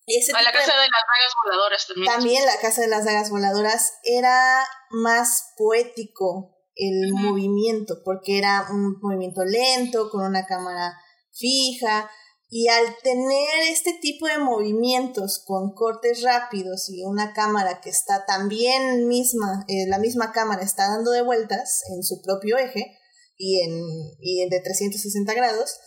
[0.07, 0.79] ese la Casa de...
[0.79, 2.13] las Dagas Voladoras también.
[2.13, 8.99] También la Casa de las Dagas Voladoras era más poético el movimiento, porque era un
[9.01, 10.99] movimiento lento, con una cámara
[11.33, 12.11] fija,
[12.53, 18.27] y al tener este tipo de movimientos con cortes rápidos y una cámara que está
[18.27, 22.99] también misma, eh, la misma cámara está dando de vueltas en su propio eje
[23.37, 23.81] y en,
[24.19, 25.79] y de 360 grados,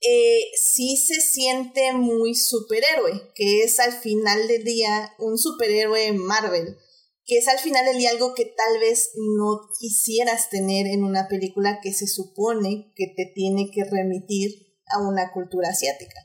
[0.00, 6.76] eh, sí se siente muy superhéroe, que es al final del día un superhéroe Marvel,
[7.24, 11.28] que es al final del día algo que tal vez no quisieras tener en una
[11.28, 16.20] película que se supone que te tiene que remitir a una cultura asiática.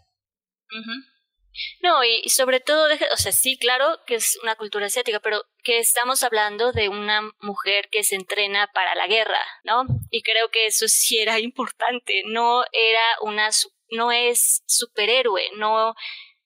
[1.81, 5.77] No, y, sobre todo, o sea, sí, claro que es una cultura asiática, pero que
[5.77, 9.83] estamos hablando de una mujer que se entrena para la guerra, ¿no?
[10.09, 13.49] Y creo que eso sí era importante, no era una,
[13.91, 15.93] no es superhéroe, no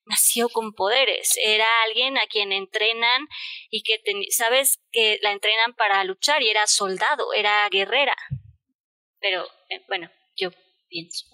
[0.04, 3.26] nació con poderes, era alguien a quien entrenan
[3.70, 4.00] y que,
[4.30, 8.16] sabes, que la entrenan para luchar y era soldado, era guerrera.
[9.20, 10.50] Pero, eh, bueno, yo
[10.88, 11.26] pienso.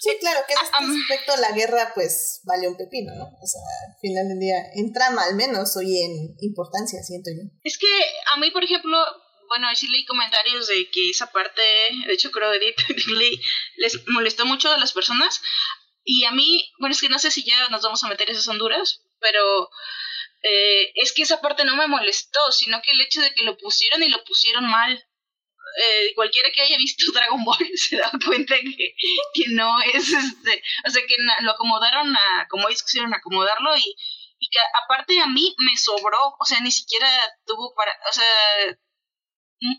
[0.00, 3.24] Sí, claro, que en este aspecto la guerra pues vale un pepino, ¿no?
[3.24, 7.48] O sea, al final del día, en trama al menos, hoy en importancia, siento yo.
[7.64, 7.86] Es que
[8.34, 8.98] a mí, por ejemplo,
[9.48, 11.62] bueno, sí leí comentarios de que esa parte,
[12.06, 12.76] de hecho creo que Edith
[13.76, 15.40] les molestó mucho a las personas.
[16.04, 18.46] Y a mí, bueno, es que no sé si ya nos vamos a meter esas
[18.46, 19.70] Honduras, pero
[20.42, 23.56] eh, es que esa parte no me molestó, sino que el hecho de que lo
[23.56, 25.04] pusieron y lo pusieron mal
[25.76, 28.94] eh, cualquiera que haya visto Dragon Ball se da cuenta que,
[29.34, 33.94] que no es este, o sea que lo acomodaron a, como ellos quisieron acomodarlo y,
[34.38, 37.08] y que aparte a mí me sobró, o sea, ni siquiera
[37.44, 38.24] tuvo para, o sea,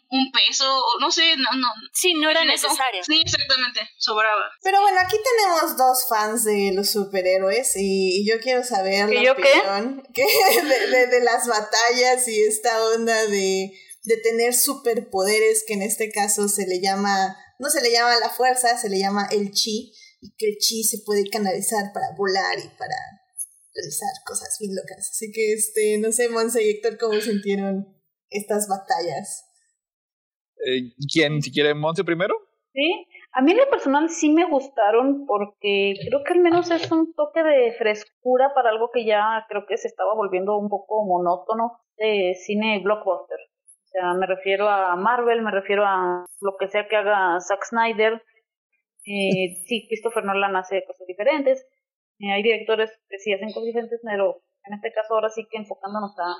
[0.10, 1.67] un, peso, no sé, no, no.
[1.93, 3.03] Sí, no era necesario.
[3.03, 4.51] Sí, exactamente, sobraba.
[4.62, 10.03] Pero bueno, aquí tenemos dos fans de los superhéroes y yo quiero saber la opinión
[10.13, 13.71] de, de, las batallas y esta onda de,
[14.08, 18.30] de tener superpoderes que en este caso se le llama, no se le llama la
[18.30, 19.91] fuerza, se le llama el chi
[20.22, 22.96] y que el chi se puede canalizar para volar y para
[23.76, 25.10] realizar cosas bien locas.
[25.12, 27.86] Así que, este, no sé, Monse y Héctor, ¿cómo sintieron
[28.30, 29.46] estas batallas?
[30.65, 32.34] Eh, ¿Quién, si quiere, Monse primero?
[32.72, 36.89] Sí, a mí en lo personal sí me gustaron porque creo que al menos es
[36.91, 41.06] un toque de frescura para algo que ya creo que se estaba volviendo un poco
[41.06, 43.38] monótono de cine blockbuster.
[43.97, 47.65] O sea, me refiero a Marvel, me refiero a lo que sea que haga Zack
[47.65, 48.21] Snyder.
[49.05, 51.65] Eh, sí, Christopher Nolan hace cosas diferentes.
[52.19, 55.57] Eh, hay directores que sí hacen cosas diferentes, pero en este caso ahora sí que
[55.57, 56.36] enfocándonos a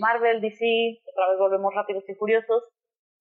[0.00, 0.64] Marvel, DC,
[1.12, 2.64] otra vez volvemos rápidos y furiosos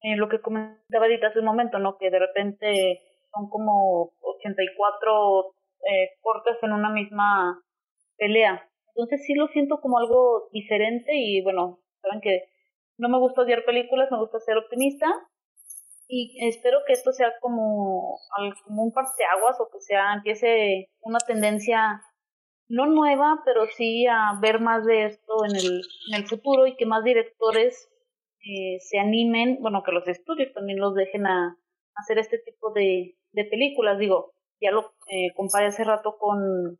[0.01, 1.97] eh, lo que comentaba ahorita hace un momento, ¿no?
[1.97, 5.53] Que de repente son como 84
[5.87, 7.61] eh, cortes en una misma
[8.17, 8.67] pelea.
[8.95, 12.50] Entonces sí lo siento como algo diferente y bueno, saben que
[13.01, 15.07] no me gusta odiar películas, me gusta ser optimista
[16.07, 18.19] y espero que esto sea como,
[18.63, 22.01] como un parteaguas o que sea, empiece una tendencia
[22.67, 26.75] no nueva, pero sí a ver más de esto en el, en el futuro y
[26.75, 27.89] que más directores
[28.39, 31.57] eh, se animen, bueno, que los estudios también los dejen a,
[31.95, 33.97] hacer este tipo de, de películas.
[33.97, 36.79] Digo, ya lo eh, comparé hace rato con,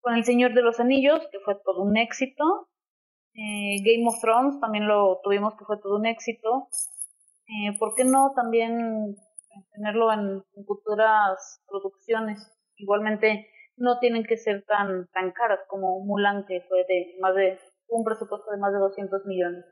[0.00, 2.67] con El Señor de los Anillos, que fue todo un éxito.
[3.38, 6.66] Eh, Game of Thrones también lo tuvimos, que fue todo un éxito.
[7.46, 9.16] Eh, ¿Por qué no también
[9.72, 12.40] tenerlo en, futuras producciones?
[12.76, 13.46] Igualmente,
[13.76, 18.02] no tienen que ser tan, tan caras como Mulan, que fue de más de un
[18.02, 19.64] presupuesto de más de 200 millones.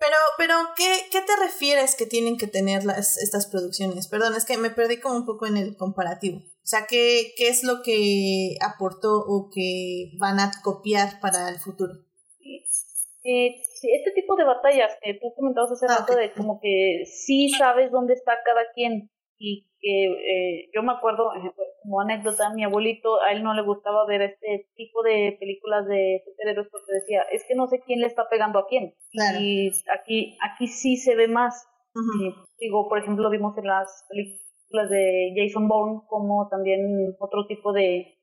[0.00, 4.08] Pero, pero ¿qué, ¿qué te refieres que tienen que tener las, estas producciones?
[4.08, 6.38] Perdón, es que me perdí como un poco en el comparativo.
[6.38, 11.60] O sea, ¿qué, ¿qué es lo que aportó o que van a copiar para el
[11.60, 11.92] futuro?
[13.24, 17.48] Eh, este tipo de batallas que tú comentabas hace ah, rato de como que sí
[17.50, 21.30] sabes dónde está cada quien y que eh, yo me acuerdo,
[21.82, 26.22] como anécdota, mi abuelito, a él no le gustaba ver este tipo de películas de
[26.24, 28.94] superhéroes porque decía, es que no sé quién le está pegando a quién.
[29.40, 31.66] Y aquí, aquí sí se ve más.
[32.58, 38.18] digo, por ejemplo, vimos en las películas de Jason Bourne como también otro tipo de,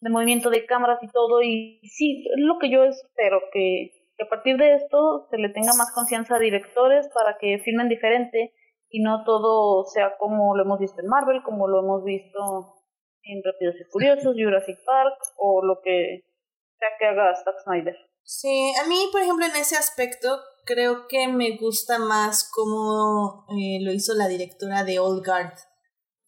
[0.00, 1.42] de movimiento de cámaras y todo.
[1.42, 5.48] Y sí, es lo que yo espero, que, que a partir de esto se le
[5.48, 8.52] tenga más confianza a directores para que filmen diferente
[8.90, 12.76] y no todo sea como lo hemos visto en Marvel, como lo hemos visto
[13.22, 16.24] en Rápidos y Furiosos, Jurassic Park o lo que
[16.78, 17.96] sea que haga Zack Snyder.
[18.22, 23.78] Sí, a mí, por ejemplo, en ese aspecto creo que me gusta más como eh,
[23.82, 25.54] lo hizo la directora de Old Guard.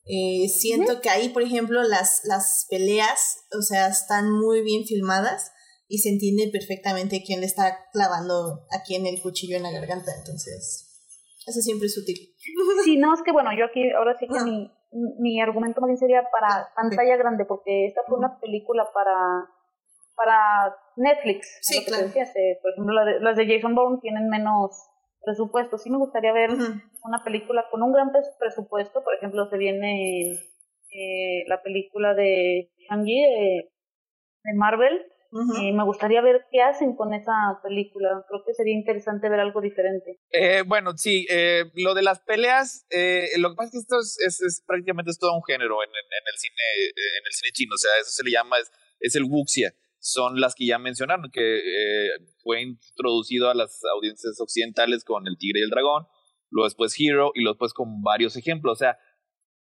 [0.06, 5.51] Eh, siento que ahí, por ejemplo, las, las peleas, o sea, están muy bien filmadas
[5.92, 10.10] y se entiende perfectamente quién le está clavando aquí en el cuchillo en la garganta.
[10.16, 10.88] Entonces,
[11.46, 12.16] eso siempre es útil.
[12.82, 14.72] Sí, no, es que bueno, yo aquí ahora sí que mi,
[15.20, 19.44] mi argumento más bien sería para pantalla grande, porque esta fue una película para
[20.16, 21.58] para Netflix.
[21.60, 22.06] Sí, claro.
[22.06, 24.70] Eh, por ejemplo, las de Jason Bourne tienen menos
[25.22, 25.76] presupuesto.
[25.76, 26.50] Sí me gustaría ver
[27.04, 29.04] una película con un gran presupuesto.
[29.04, 33.20] Por ejemplo, se viene eh, la película de Shang-Chi
[34.44, 38.24] de Marvel, y me gustaría ver qué hacen con esa película.
[38.28, 40.20] Creo que sería interesante ver algo diferente.
[40.30, 43.98] Eh, bueno, sí, eh, lo de las peleas, eh, lo que pasa es que esto
[43.98, 47.74] es, es, prácticamente es todo un género en, en, el cine, en el cine chino.
[47.74, 49.74] O sea, eso se le llama, es, es el wuxia.
[49.98, 51.60] Son las que ya mencionaron, que
[52.42, 56.08] fue introducido a las audiencias occidentales con El Tigre y el Dragón,
[56.50, 58.72] luego después Hero y luego después con varios ejemplos.
[58.72, 58.98] O sea,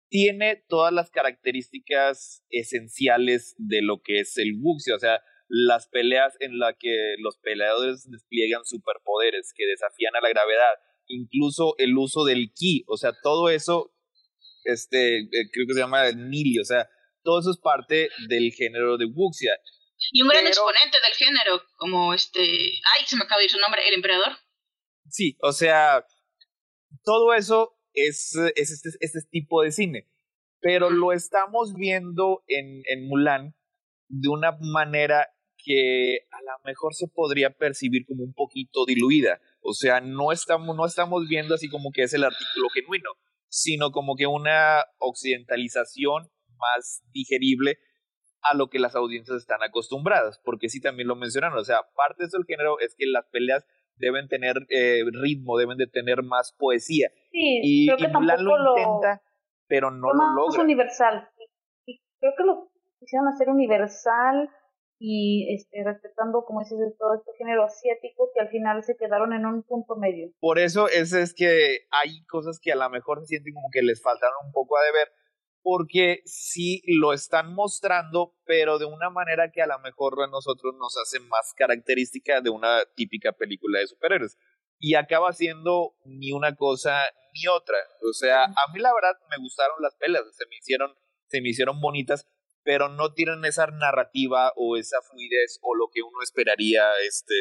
[0.09, 4.95] tiene todas las características esenciales de lo que es el wuxia.
[4.95, 10.29] O sea, las peleas en las que los peleadores despliegan superpoderes que desafían a la
[10.29, 10.75] gravedad,
[11.07, 13.95] incluso el uso del ki, o sea, todo eso,
[14.65, 16.89] este, eh, creo que se llama el nili, o sea,
[17.23, 19.59] todo eso es parte del género de wuxia.
[20.13, 23.59] Y un gran exponente del género, como este, ay, se me acaba de ir su
[23.59, 24.37] nombre, el emperador.
[25.09, 26.05] Sí, o sea,
[27.03, 30.11] todo eso es, es este, este tipo de cine,
[30.61, 33.55] pero lo estamos viendo en, en Mulan
[34.09, 35.29] de una manera
[35.69, 39.39] que a lo mejor se podría percibir como un poquito diluida.
[39.61, 43.11] O sea, no estamos, no estamos viendo así como que es el artículo genuino,
[43.49, 47.77] sino como que una occidentalización más digerible
[48.41, 52.23] a lo que las audiencias están acostumbradas, porque sí también lo mencionaron, o sea, parte
[52.23, 53.67] de eso del género es que las peleas
[53.97, 57.11] deben tener eh, ritmo, deben de tener más poesía.
[57.31, 59.23] Sí, y, creo que y Mulan lo intenta,
[59.67, 60.63] pero no lo logra.
[60.63, 61.29] universal.
[61.85, 64.49] Y, y creo que lo quisieron hacer universal
[64.99, 69.33] y este, respetando, como dices, de todo este género asiático que al final se quedaron
[69.33, 70.33] en un punto medio.
[70.41, 73.83] Por eso es, es que hay cosas que a lo mejor se sienten como que
[73.83, 75.09] les faltaron un poco a deber,
[75.63, 80.75] porque sí lo están mostrando, pero de una manera que a lo mejor a nosotros
[80.79, 84.37] nos hace más característica de una típica película de superhéroes.
[84.81, 87.03] Y acaba siendo ni una cosa
[87.35, 87.77] ni otra.
[88.09, 90.95] O sea, a mí la verdad me gustaron las pelas, se me hicieron,
[91.27, 92.27] se me hicieron bonitas,
[92.69, 97.33] pero no tienen esa narrativa o esa fluidez o lo que uno esperaría este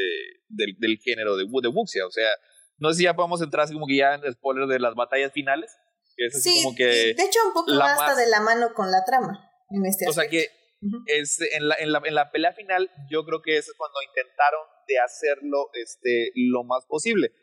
[0.48, 2.08] del, del género de, de Wuxia.
[2.08, 2.30] O sea,
[2.78, 5.34] no sé si ya podemos entrar así como que ya en spoilers de las batallas
[5.34, 5.76] finales.
[6.16, 6.86] Que es así Sí, como que.
[6.86, 10.14] de hecho un poco va hasta de la mano con la trama en este O
[10.14, 10.48] sea que
[11.08, 14.62] es en la, en la, en la pelea final, yo creo que es cuando intentaron
[14.88, 17.34] de hacerlo este, lo más posible.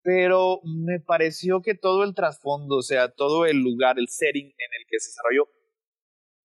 [0.00, 4.70] Pero me pareció que todo el trasfondo, o sea, todo el lugar, el setting en
[4.80, 5.57] el que se desarrolló,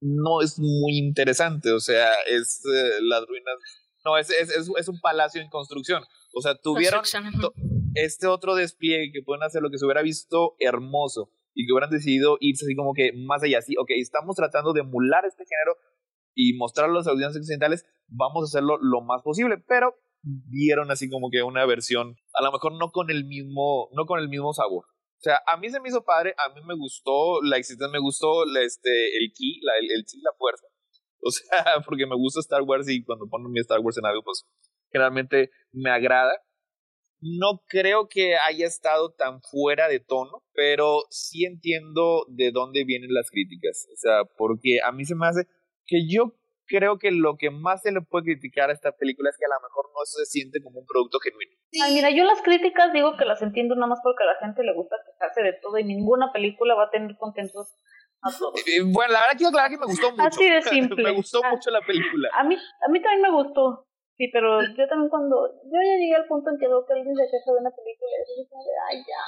[0.04, 1.72] no es muy interesante.
[1.72, 3.56] O sea, es eh, las ruinas.
[4.06, 6.04] No, es, es, es, es un palacio en construcción.
[6.34, 7.04] O sea, tuvieron
[7.96, 11.92] este otro despliegue que pueden hacer lo que se hubiera visto hermoso y que hubieran
[11.92, 13.60] decidido irse así como que más allá.
[13.60, 15.78] Así, ok, estamos tratando de emular este género
[16.36, 21.10] y mostrarlo a las audiencias occidentales, vamos a hacerlo lo más posible, pero vieron así
[21.10, 24.54] como que una versión, a lo mejor no con el mismo, no con el mismo
[24.54, 24.86] sabor.
[25.24, 28.00] O sea, a mí se me hizo padre, a mí me gustó la existencia, me
[28.00, 30.68] gustó la, este, el ki, la, el, el chi, la fuerza.
[31.22, 34.22] O sea, porque me gusta Star Wars y cuando ponen mi Star Wars en algo,
[34.22, 34.46] pues
[34.92, 36.34] generalmente me agrada.
[37.22, 43.14] No creo que haya estado tan fuera de tono, pero sí entiendo de dónde vienen
[43.14, 43.88] las críticas.
[43.94, 45.48] O sea, porque a mí se me hace
[45.86, 46.36] que yo
[46.68, 49.54] creo que lo que más se le puede criticar a esta película es que a
[49.56, 51.52] lo mejor no se siente como un producto genuino.
[51.84, 54.64] Ay, mira, yo las críticas digo que las entiendo nada más porque a la gente
[54.64, 57.74] le gusta quejarse de todo y ninguna película va a tener contentos
[58.22, 58.54] a todos.
[58.68, 60.24] Eh, Bueno, la verdad quiero aclarar que me gustó mucho.
[60.24, 61.04] Así de simple.
[61.04, 61.50] me gustó Ah.
[61.52, 62.30] mucho la película.
[62.34, 63.88] A mí, a mí también me gustó,
[64.18, 65.36] sí, pero yo también cuando,
[65.66, 68.12] yo ya llegué al punto en que veo que alguien se queja de una película
[68.24, 69.22] y yo como de, ay ya,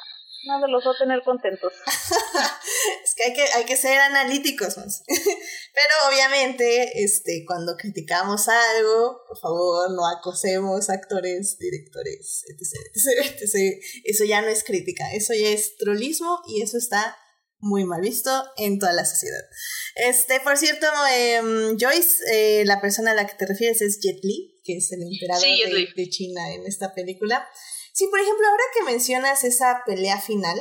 [0.45, 1.73] nada los va a tener contentos.
[3.03, 5.03] es que hay que, hay que ser analíticos más.
[5.07, 13.83] Pero obviamente, este, cuando criticamos algo, por favor, no acosemos actores, directores, etc, etc, etc.
[14.05, 17.17] Eso ya no es crítica, eso ya es trollismo y eso está
[17.59, 19.41] muy mal visto en toda la sociedad.
[19.95, 24.23] Este, por cierto, em, Joyce, eh, la persona a la que te refieres es Jet
[24.23, 27.47] Li, que es el emperador Sí, de, de China en esta película.
[27.95, 30.57] Sí, por ejemplo, ahora que mencionas esa pelea final,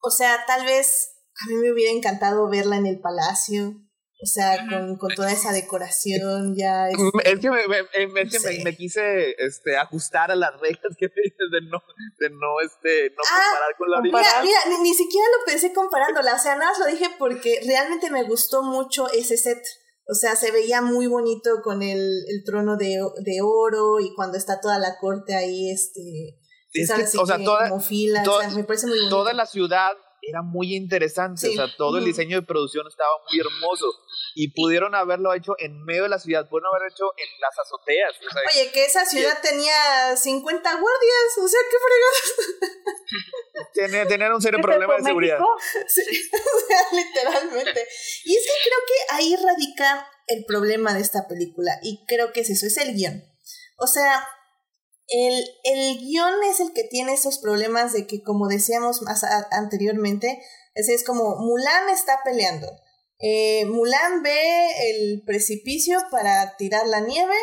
[0.00, 1.10] o sea, tal vez
[1.44, 3.74] a mí me hubiera encantado verla en el palacio,
[4.22, 6.88] o sea, con, con toda esa decoración ya.
[6.88, 7.80] este, Es que me, me-
[8.22, 11.82] es que me- quise este, ajustar a las reglas que me dices de no,
[12.18, 14.24] de no, este, no Ah, comparar con la original.
[14.42, 17.60] Mira, mira, ni, ni siquiera lo pensé comparándola, o sea, nada más lo dije porque
[17.66, 19.62] realmente me gustó mucho ese set.
[20.08, 24.36] O sea, se veía muy bonito con el, el trono de, de oro y cuando
[24.36, 26.38] está toda la corte ahí, este...
[26.74, 29.16] Es Así o sea, toda- como fila, toda- o sea, me parece muy bonito.
[29.16, 29.92] Toda la ciudad
[30.22, 31.58] era muy interesante, Sí.
[31.58, 33.86] o sea, todo el diseño de producción estaba muy hermoso
[34.34, 38.14] y pudieron haberlo hecho en medio de la ciudad, pudieron haberlo hecho en las azoteas,
[38.16, 41.76] o sea, Oye, que esa ciudad tenía 50 guardias, o sea, qué
[43.74, 44.08] fregados.
[44.08, 45.38] tener un serio ¿Qué es problema de seguridad.
[45.88, 46.02] Sí,
[46.32, 47.86] o sea, literalmente.
[48.24, 51.72] Y es que creo que ahí radica el problema de esta película.
[51.82, 53.24] Y creo que es eso, es el guion.
[53.78, 54.24] O sea,
[55.12, 59.48] el, el guion es el que tiene esos problemas de que, como decíamos más a-
[59.50, 60.42] anteriormente,
[60.74, 62.68] es, es como Mulan está peleando.
[63.18, 67.34] Eh, Mulan ve el precipicio para tirar la nieve,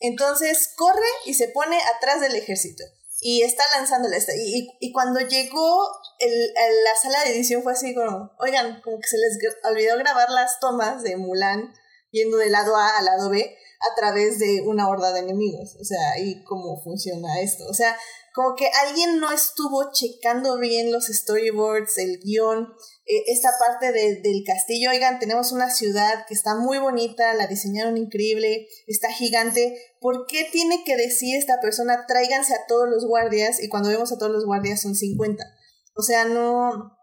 [0.00, 2.84] entonces corre y se pone atrás del ejército.
[3.20, 4.16] Y está lanzándola.
[4.16, 5.88] esta- Y, y, cuando llegó
[6.20, 6.52] el,
[6.84, 10.60] la sala de edición fue así como, oigan, como que se les olvidó grabar las
[10.60, 11.74] tomas de Mulan
[12.12, 15.76] yendo del lado A al lado B a través de una horda de enemigos.
[15.80, 17.64] O sea, y cómo funciona esto.
[17.68, 17.96] O sea,
[18.34, 22.68] como que alguien no estuvo checando bien los storyboards, el guion,
[23.06, 24.90] eh, esta parte de- del castillo.
[24.90, 29.76] Oigan, tenemos una ciudad que está muy bonita, la diseñaron increíble, está gigante.
[30.00, 33.60] ¿Por qué tiene que decir esta persona, tráiganse a todos los guardias?
[33.62, 35.44] Y cuando vemos a todos los guardias son 50.
[35.96, 36.97] O sea, no,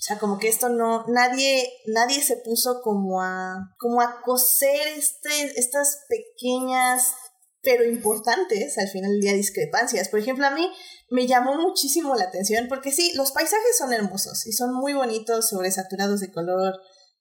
[0.00, 4.88] o sea, como que esto no, nadie, nadie se puso como a, como a coser
[4.96, 7.12] este, estas pequeñas,
[7.62, 10.08] pero importantes, al final del día, discrepancias.
[10.08, 10.72] Por ejemplo, a mí
[11.10, 15.50] me llamó muchísimo la atención porque sí, los paisajes son hermosos y son muy bonitos,
[15.50, 16.76] sobresaturados de color,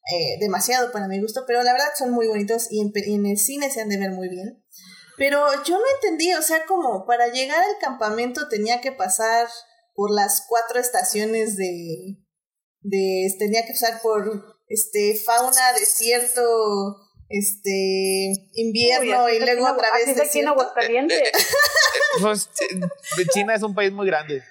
[0.09, 3.37] eh, demasiado para mi gusto, pero la verdad son muy bonitos y en, en, el
[3.37, 4.63] cine se han de ver muy bien.
[5.17, 9.49] Pero yo no entendí, o sea, como para llegar al campamento tenía que pasar
[9.95, 12.23] por las cuatro estaciones de,
[12.81, 16.41] de tenía que pasar por este fauna, desierto,
[17.29, 21.31] este invierno y luego otra vez aquí en Aguascalientes.
[22.21, 22.49] pues,
[23.33, 24.43] China es un país muy grande.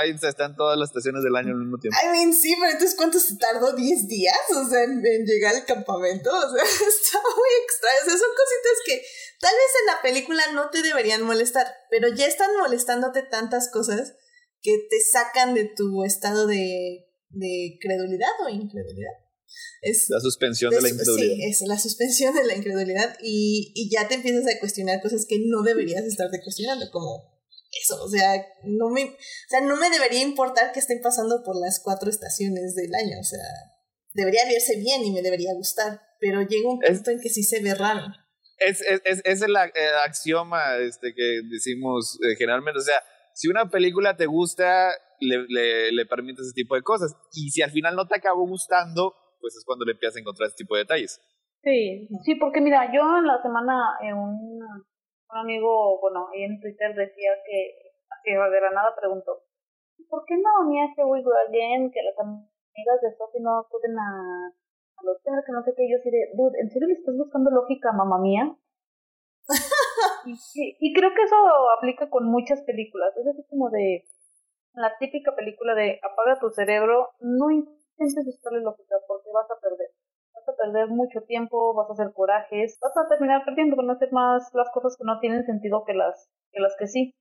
[0.00, 1.98] Ahí están todas las estaciones del año al mismo tiempo.
[2.02, 3.76] I mean, sí, pero entonces ¿cuánto se tardó?
[3.76, 4.38] ¿10 días?
[4.56, 6.30] O sea, en, llegar al campamento.
[6.30, 7.98] O sea, está muy extraño.
[8.02, 9.02] O sea, son cositas que
[9.40, 14.14] tal vez en la película no te deberían molestar, pero ya están molestándote tantas cosas
[14.62, 19.12] que te sacan de tu estado de, de credulidad o incredulidad.
[19.82, 21.34] Es, la suspensión de, la incredulidad.
[21.34, 25.26] Sí, es la suspensión de la incredulidad y, y ya te empiezas a cuestionar cosas
[25.28, 27.30] que no deberías estarte cuestionando, como
[27.82, 29.16] eso, o sea, no me, o
[29.48, 33.24] sea, no me debería importar que estén pasando por las cuatro estaciones del año, o
[33.24, 33.44] sea,
[34.12, 37.60] debería verse bien y me debería gustar, pero llega un punto en que sí se
[37.60, 38.02] ve raro.
[38.58, 43.00] Es, es, es, es el, axioma este, que decimos eh, generalmente, o sea,
[43.34, 47.62] si una película te gusta, le, le, le permite ese tipo de cosas, y si
[47.62, 50.74] al final no te acabó gustando, pues es cuando le empiezas a encontrar ese tipo
[50.74, 51.20] de detalles.
[51.62, 56.60] Sí, sí, porque mira, yo en la semana en un, un amigo, bueno, ahí en
[56.60, 57.76] Twitter decía que,
[58.24, 59.44] que de la nada preguntó,
[60.08, 63.98] ¿por qué no ni hace We Go Again, que las amigas de Sophie no acuden
[63.98, 66.94] a, a los temas, que no sé qué, yo así de, dude, ¿en serio le
[66.94, 68.56] estás buscando lógica, mamá mía?
[70.26, 70.32] y,
[70.78, 71.36] y, creo que eso
[71.76, 74.04] aplica con muchas películas, es así como de
[74.74, 79.90] la típica película de apaga tu cerebro, no intentes buscarle lógica porque vas a perder.
[80.34, 84.12] Vas a perder mucho tiempo, vas a hacer corajes, vas a terminar perdiendo, con hacer
[84.12, 87.14] más las cosas que no tienen sentido que las que, las que sí.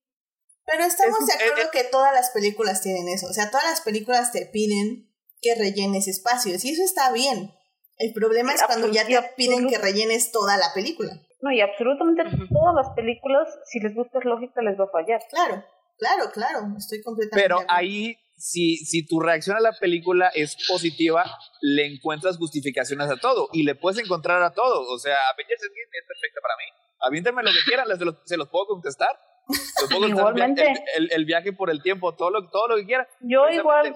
[0.66, 3.28] Pero estamos de acuerdo que todas las películas tienen eso.
[3.28, 5.10] O sea, todas las películas te piden
[5.41, 7.52] que rellenes espacios y eso está bien.
[7.97, 11.12] El problema es cuando ya te piden que rellenes toda la película.
[11.41, 15.22] No, y absolutamente todas las películas, si les buscas lógica, les va a fallar.
[15.30, 15.64] Claro,
[16.00, 17.43] claro, claro, estoy completamente.
[17.43, 21.26] Pero ahí si, si tu reacción a la película es positiva,
[21.62, 24.89] le encuentras justificaciones a todo y le puedes encontrar a todo.
[24.89, 26.64] O sea, Avengers Endgame es perfecta para mí.
[27.02, 29.20] Aviéntenme lo que quieran, se los, se los puedo contestar.
[30.08, 30.74] Igualmente.
[30.95, 33.08] El, el, viaje por el tiempo, todo lo, todo lo que quieran.
[33.22, 33.93] Yo igual.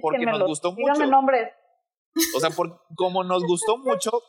[0.00, 1.06] Porque nos gustó mucho.
[1.06, 1.50] nombres.
[2.34, 4.22] O sea, por, como nos gustó mucho,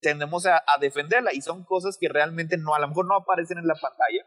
[0.00, 3.58] tendemos a, a defenderla y son cosas que realmente no, a lo mejor no aparecen
[3.58, 4.26] en la pantalla,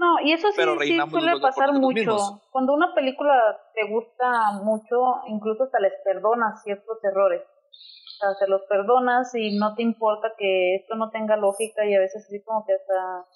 [0.00, 2.40] no, y eso sí, sí suele pasar mucho.
[2.50, 3.34] Cuando una película
[3.74, 4.96] te gusta mucho,
[5.28, 7.42] incluso hasta les perdonas ciertos errores.
[7.42, 11.94] O sea, se los perdonas y no te importa que esto no tenga lógica y
[11.94, 13.26] a veces así como que hasta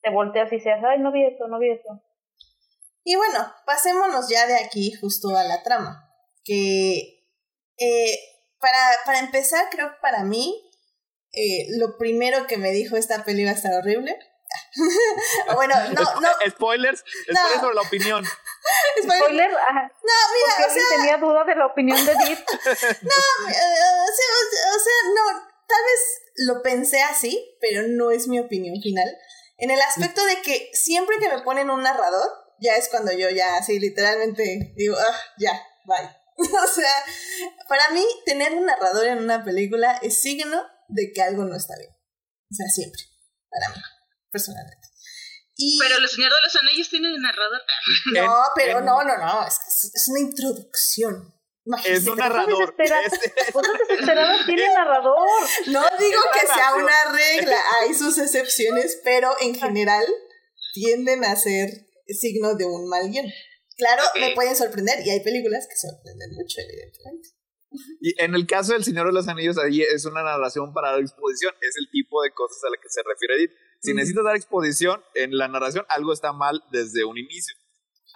[0.00, 2.00] te volteas y dices, ay, no vi eso, no vi eso.
[3.04, 6.10] Y bueno, pasémonos ya de aquí justo a la trama.
[6.44, 7.28] Que
[7.76, 8.18] eh,
[8.58, 10.62] para, para empezar, creo que para mí,
[11.32, 14.18] eh, lo primero que me dijo esta peli iba a estar horrible
[15.54, 16.28] bueno, no, no.
[16.48, 18.24] Spoilers, spoilers sobre la opinión.
[19.02, 20.82] Spoiler, No, mira, o sea.
[20.96, 22.38] tenía duda de la opinión de Deep.
[22.48, 24.30] no, o, sea,
[24.74, 29.08] o sea, no, tal vez lo pensé así, pero no es mi opinión final.
[29.58, 32.28] En el aspecto de que siempre que me ponen un narrador,
[32.60, 35.52] ya es cuando yo ya así literalmente digo, ah, ya,
[35.84, 36.10] bye.
[36.36, 37.04] o sea,
[37.68, 41.76] para mí tener un narrador en una película es signo de que algo no está
[41.78, 41.90] bien.
[41.90, 43.02] O sea, siempre,
[43.50, 43.80] para mí
[44.34, 44.88] personalmente.
[45.78, 47.62] Pero los señores de los anillos tienen narrador.
[48.12, 49.54] No, pero no, no, no, es,
[49.94, 51.32] es una introducción.
[51.84, 52.76] Es un narrador.
[52.76, 55.16] Cosas desesperadas tiene narrador.
[55.68, 60.04] No digo que sea una regla, hay sus excepciones, pero en general
[60.74, 61.70] tienden a ser
[62.08, 63.26] signo de un mal guion.
[63.76, 67.28] Claro, me pueden sorprender y hay películas que sorprenden mucho, evidentemente.
[68.00, 71.00] Y en el caso del Señor de los Anillos, ahí es una narración para la
[71.00, 73.52] exposición, es el tipo de cosas a la que se refiere Edith.
[73.80, 77.54] Si necesitas dar exposición en la narración, algo está mal desde un inicio.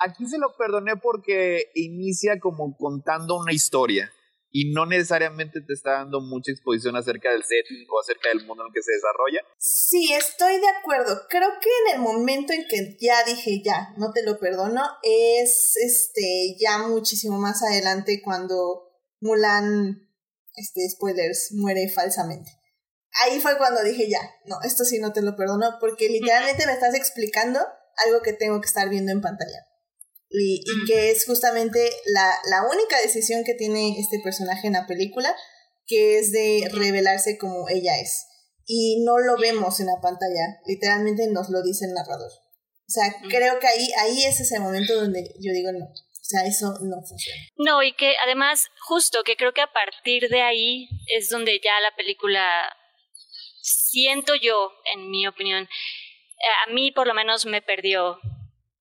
[0.00, 4.12] Aquí se lo perdoné porque inicia como contando una historia
[4.50, 8.64] y no necesariamente te está dando mucha exposición acerca del setting o acerca del mundo
[8.64, 9.40] en el que se desarrolla.
[9.58, 11.26] Sí, estoy de acuerdo.
[11.28, 15.74] Creo que en el momento en que ya dije ya, no te lo perdono, es
[15.76, 18.87] este ya muchísimo más adelante cuando
[19.20, 20.08] Mulan,
[20.54, 22.50] este, spoilers, muere falsamente.
[23.24, 26.72] Ahí fue cuando dije, ya, no, esto sí no te lo perdono, porque literalmente me
[26.72, 27.60] estás explicando
[28.06, 29.66] algo que tengo que estar viendo en pantalla.
[30.30, 35.34] Y, que es justamente la, la única decisión que tiene este personaje en la película,
[35.86, 38.26] que es de revelarse como ella es.
[38.66, 42.30] Y no lo vemos en la pantalla, literalmente nos lo dice el narrador.
[42.30, 45.88] O sea, creo que ahí, ahí ese es el momento donde yo digo no.
[46.28, 47.40] O sea, eso no funciona.
[47.56, 51.80] No, y que además, justo que creo que a partir de ahí es donde ya
[51.80, 52.76] la película,
[53.62, 58.20] siento yo, en mi opinión, eh, a mí por lo menos me perdió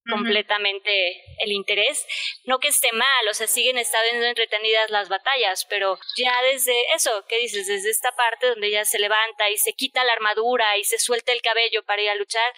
[0.09, 2.05] completamente el interés.
[2.43, 7.23] No que esté mal, o sea, siguen estando entretenidas las batallas, pero ya desde eso,
[7.29, 7.65] ¿qué dices?
[7.67, 11.31] Desde esta parte donde ella se levanta y se quita la armadura y se suelta
[11.31, 12.53] el cabello para ir a luchar,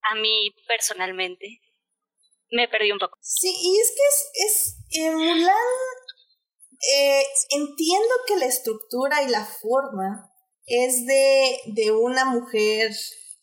[0.00, 1.60] a mí personalmente
[2.50, 3.18] me perdí un poco.
[3.20, 5.54] Sí, y es que es, es eh, Mulan,
[6.94, 10.32] eh, entiendo que la estructura y la forma
[10.66, 12.92] es de, de una mujer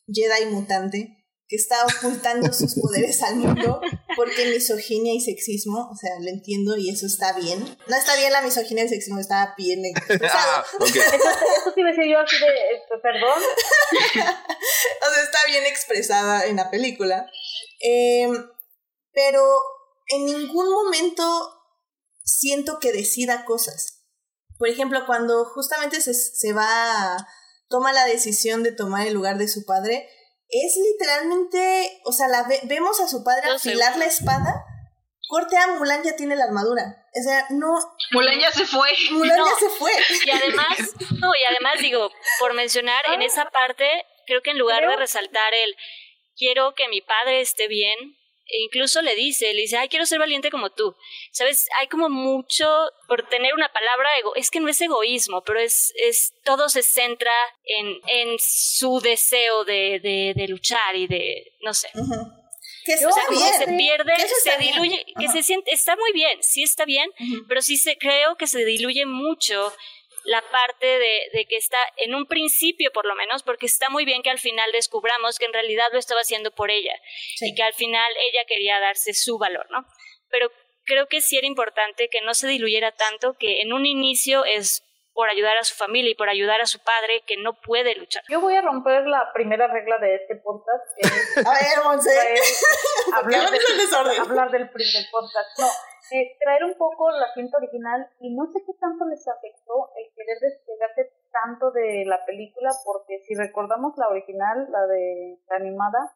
[0.08, 1.14] Jedi mutante
[1.48, 3.80] que está ocultando sus poderes al mundo
[4.16, 7.60] porque misoginia y sexismo, o sea, lo entiendo y eso está bien.
[7.88, 9.82] No está bien la misoginia y el sexismo, está bien.
[10.30, 13.40] Ah, eso, sí me yo así de, este, perdón.
[13.40, 17.30] o sea, está bien expresada en la película.
[17.80, 18.34] Em,
[19.18, 19.42] pero
[20.10, 21.24] en ningún momento
[22.24, 24.04] siento que decida cosas.
[24.60, 27.18] Por ejemplo, cuando justamente se, se va,
[27.68, 30.08] toma la decisión de tomar el lugar de su padre,
[30.50, 34.64] es literalmente, o sea, la vemos a su padre afilar la espada,
[35.28, 37.04] corte a Mulan ya tiene la armadura.
[37.20, 37.74] O sea, no.
[38.12, 38.90] Mulan ya se fue.
[39.14, 39.92] Mulan ya se fue.
[40.26, 40.78] Y además,
[41.20, 45.56] no, y además digo, por mencionar, en esa parte, creo que en lugar de resaltar
[45.56, 45.76] el
[46.36, 48.16] quiero que mi padre esté bien,
[48.48, 50.96] e incluso le dice, le dice, ay, quiero ser valiente como tú.
[51.32, 51.68] ¿Sabes?
[51.80, 52.68] Hay como mucho,
[53.08, 56.84] por tener una palabra, ego, es que no es egoísmo, pero es, es todo se
[56.84, 57.32] centra
[57.64, 61.90] en, en su deseo de, de, de luchar y de, no sé.
[62.86, 66.64] Que o sea, como se pierde, se diluye, que se siente, está muy bien, sí
[66.64, 67.12] está bien,
[67.50, 69.74] pero sí se, creo que se diluye mucho
[70.28, 74.04] la parte de, de, que está, en un principio por lo menos, porque está muy
[74.04, 76.94] bien que al final descubramos que en realidad lo estaba haciendo por ella
[77.40, 79.86] y que al final ella quería darse su valor, ¿no?
[80.30, 80.52] Pero
[80.84, 84.84] creo que sí era importante que no se diluyera tanto, que en un inicio es
[85.18, 88.22] por ayudar a su familia y por ayudar a su padre que no puede luchar.
[88.30, 90.86] Yo voy a romper la primera regla de este podcast.
[90.96, 92.14] Que es, a ver, Monse.
[93.16, 95.58] hablar, del, hablar del, del podcast.
[95.58, 95.66] No,
[96.12, 100.06] eh, traer un poco la cinta original y no sé qué tanto les afectó el
[100.14, 106.14] querer despegarse tanto de la película porque si recordamos la original, la de la animada,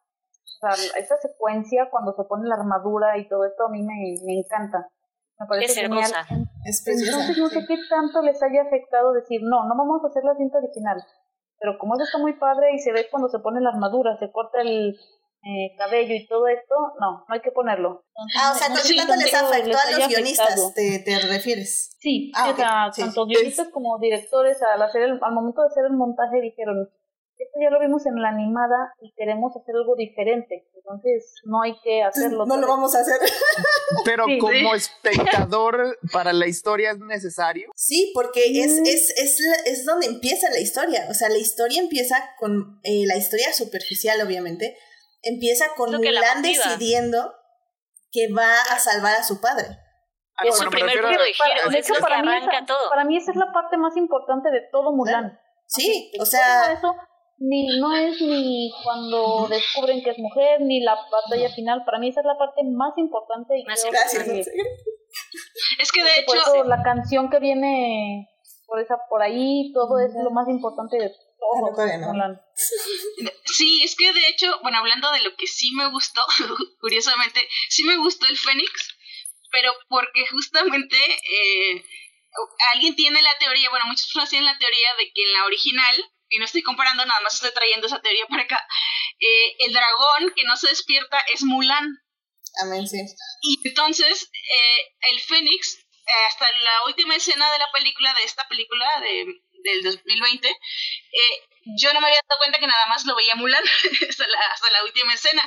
[0.62, 4.14] o sea, esa secuencia cuando se pone la armadura y todo esto a mí me,
[4.24, 4.86] me encanta.
[5.38, 6.10] Me parece es genial.
[6.64, 10.24] Es Entonces no sé qué tanto les haya afectado decir, no, no vamos a hacer
[10.24, 11.02] la cinta original.
[11.58, 14.30] Pero como eso está muy padre y se ve cuando se pone la armadura, se
[14.30, 14.96] corta el,
[15.44, 18.04] eh, cabello y todo esto, no, no hay que ponerlo.
[18.38, 21.96] ah, o sea, ¿cuánto les afectó a los guionistas, te, te, refieres?
[21.98, 25.84] Sí, ah, o sea, tanto guionistas como directores al, hacer el, al momento de hacer
[25.86, 26.88] el montaje dijeron,
[27.42, 31.74] esto ya lo vimos en la animada y queremos hacer algo diferente, entonces no hay
[31.82, 32.46] que hacerlo.
[32.46, 33.18] No lo vamos a hacer.
[34.04, 37.70] Pero como espectador para la historia es necesario.
[37.76, 38.86] Sí, porque es, mm.
[38.86, 43.16] es, es, es donde empieza la historia, o sea, la historia empieza con eh, la
[43.16, 44.76] historia superficial, obviamente,
[45.22, 47.32] empieza con Mulan decidiendo
[48.10, 49.66] que va a salvar a su padre.
[50.36, 52.90] Ah, es su primer punto de giro, para, mí esa, todo.
[52.90, 55.38] para mí esa es la parte más importante de todo Mulan.
[55.66, 56.72] Sí, o sea...
[56.72, 56.94] Eso,
[57.42, 61.84] ni, no es ni cuando descubren que es mujer, ni la batalla final.
[61.84, 63.58] Para mí esa es la parte más importante.
[63.58, 64.28] Y más Gracias.
[65.78, 66.52] es que de hecho...
[66.54, 68.28] Por la canción que viene
[68.66, 71.12] por esa por ahí, todo es lo más importante de
[73.44, 76.22] Sí, es que de hecho, bueno, hablando de lo que sí me gustó,
[76.80, 78.96] curiosamente, sí me gustó el Fénix,
[79.50, 81.84] pero porque justamente eh,
[82.74, 85.96] alguien tiene la teoría, bueno, muchas personas tienen la teoría de que en la original,
[86.32, 88.66] y no estoy comparando, nada más estoy trayendo esa teoría para acá,
[89.20, 91.86] eh, el dragón que no se despierta es Mulan.
[92.62, 92.98] Amén, sí.
[93.42, 95.78] Y entonces, eh, el Fénix,
[96.26, 99.26] hasta la última escena de la película, de esta película, de
[99.62, 103.62] del 2020, eh, yo no me había dado cuenta que nada más lo veía Mulan
[104.08, 105.42] hasta, la, hasta la última escena.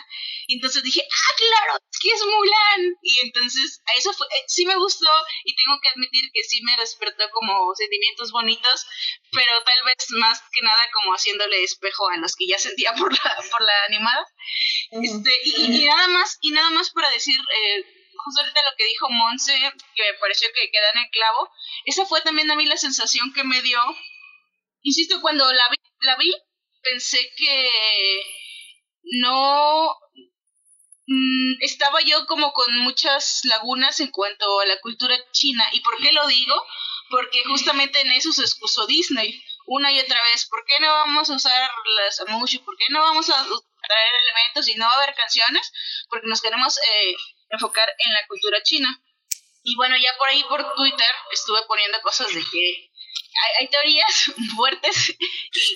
[0.48, 2.98] Y entonces dije, ah, claro, es que es Mulan.
[3.02, 5.10] Y entonces, a eso fue, eh, sí me gustó
[5.44, 8.86] y tengo que admitir que sí me despertó como sentimientos bonitos,
[9.32, 13.12] pero tal vez más que nada como haciéndole espejo a los que ya sentía por
[13.12, 14.26] la, por la animada.
[14.92, 17.84] este, y, nada más, y nada más para decir, eh,
[18.26, 19.54] justo ahorita lo que dijo Monse,
[19.96, 21.50] que me pareció que queda en el clavo,
[21.86, 23.80] esa fue también a mí la sensación que me dio.
[24.86, 26.32] Insisto, cuando la vi, la vi
[26.84, 28.22] pensé que
[29.22, 29.90] no
[31.08, 35.64] mm, estaba yo como con muchas lagunas en cuanto a la cultura china.
[35.74, 36.56] ¿Y por qué lo digo?
[37.10, 40.46] Porque justamente en eso se excusó Disney una y otra vez.
[40.46, 42.60] ¿Por qué no vamos a usar las amushis?
[42.62, 43.44] ¿Por qué no vamos a
[43.88, 45.72] traer elementos y no va a haber canciones
[46.10, 47.16] porque nos queremos eh,
[47.50, 49.02] enfocar en la cultura china.
[49.64, 52.92] Y bueno, ya por ahí por Twitter estuve poniendo cosas de que
[53.60, 55.10] hay, teorías fuertes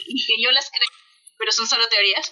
[0.07, 0.89] y, que yo las creo,
[1.37, 2.31] pero son solo teorías,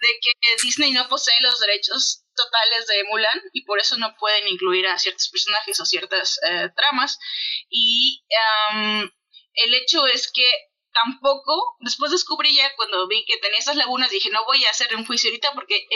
[0.00, 4.46] de que Disney no posee los derechos totales de Mulan y por eso no pueden
[4.46, 7.18] incluir a ciertos personajes o ciertas eh, tramas.
[7.68, 8.22] Y
[9.54, 10.48] el hecho es que
[10.92, 14.94] tampoco, después descubrí ya cuando vi que tenía esas lagunas, dije, no voy a hacer
[14.96, 15.86] un juicio ahorita porque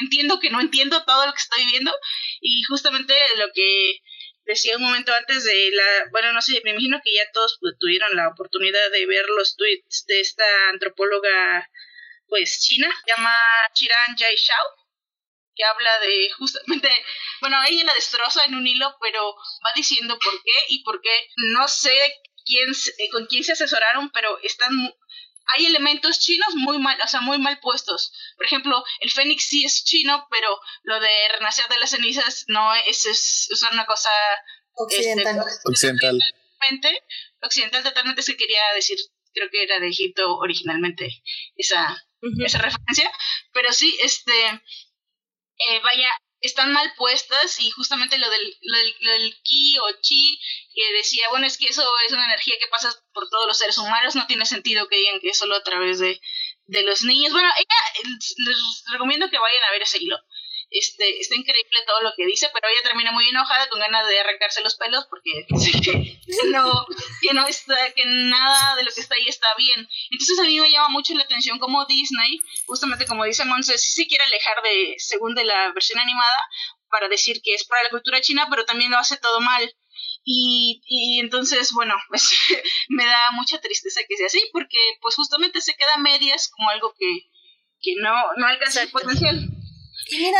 [0.00, 1.92] entiendo que no entiendo todo lo que estoy viendo
[2.40, 4.00] y justamente lo que
[4.44, 8.16] decía un momento antes de la, bueno, no sé, me imagino que ya todos tuvieron
[8.16, 11.68] la oportunidad de ver los tweets de esta antropóloga,
[12.26, 13.34] pues china, se llama
[13.74, 14.66] Chiran Jai Shao,
[15.54, 16.90] que habla de justamente,
[17.40, 21.28] bueno, ella la destroza en un hilo, pero va diciendo por qué y por qué,
[21.52, 21.92] no sé
[22.44, 22.72] quién,
[23.12, 24.72] con quién se asesoraron, pero están
[25.54, 28.12] hay elementos chinos muy mal, o sea, muy mal puestos.
[28.36, 30.48] Por ejemplo, el Fénix sí es chino, pero
[30.82, 34.10] lo de renacer de las cenizas no es, es, una cosa
[34.74, 35.38] occidental.
[35.46, 36.20] Este, occidental.
[37.42, 38.98] Occidental totalmente es que quería decir,
[39.34, 41.22] creo que era de Egipto originalmente
[41.56, 42.04] esa,
[42.44, 43.12] esa referencia,
[43.52, 46.10] pero sí, este, eh, vaya,
[46.42, 50.40] están mal puestas y justamente lo del, lo del, ki o chi
[50.74, 53.78] que decía, bueno, es que eso es una energía que pasa por todos los seres
[53.78, 56.20] humanos, no tiene sentido que digan que es solo a través de,
[56.66, 57.32] de los niños.
[57.32, 60.18] Bueno, ella, les recomiendo que vayan a ver ese hilo.
[60.74, 64.18] Este, está increíble todo lo que dice, pero ella termina muy enojada con ganas de
[64.18, 65.44] arrancarse los pelos porque
[65.84, 66.86] que no,
[67.20, 69.86] que no está, que nada de lo que está ahí está bien.
[70.10, 73.92] Entonces a mí me llama mucho la atención como Disney, justamente como dice Monse, sí
[73.92, 76.38] se quiere alejar de, según de la versión animada,
[76.90, 79.74] para decir que es para la cultura china, pero también lo hace todo mal.
[80.24, 82.34] Y, y entonces, bueno, pues
[82.88, 86.70] me da mucha tristeza que sea así, porque pues justamente se queda a medias como
[86.70, 87.28] algo que,
[87.82, 89.48] que no, no alcanza el potencial.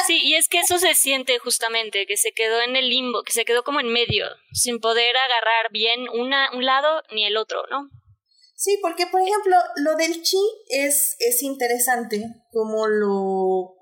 [0.07, 3.33] Sí, y es que eso se siente justamente, que se quedó en el limbo, que
[3.33, 7.63] se quedó como en medio, sin poder agarrar bien una, un lado ni el otro,
[7.71, 7.89] ¿no?
[8.55, 13.75] Sí, porque por ejemplo, lo del chi es, es interesante como lo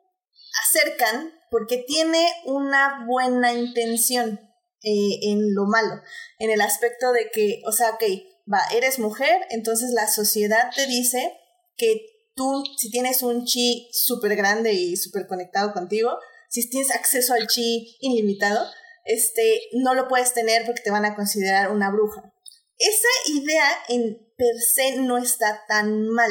[0.62, 4.40] acercan, porque tiene una buena intención
[4.82, 6.00] eh, en lo malo,
[6.38, 8.04] en el aspecto de que, o sea, ok,
[8.50, 11.36] va, eres mujer, entonces la sociedad te dice
[11.76, 12.09] que
[12.40, 16.16] tú, si tienes un chi súper grande y súper conectado contigo,
[16.48, 18.66] si tienes acceso al chi ilimitado,
[19.04, 22.32] este, no lo puedes tener porque te van a considerar una bruja.
[22.78, 26.30] Esa idea en per se no está tan mal,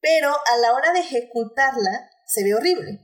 [0.00, 3.00] pero a la hora de ejecutarla se ve horrible.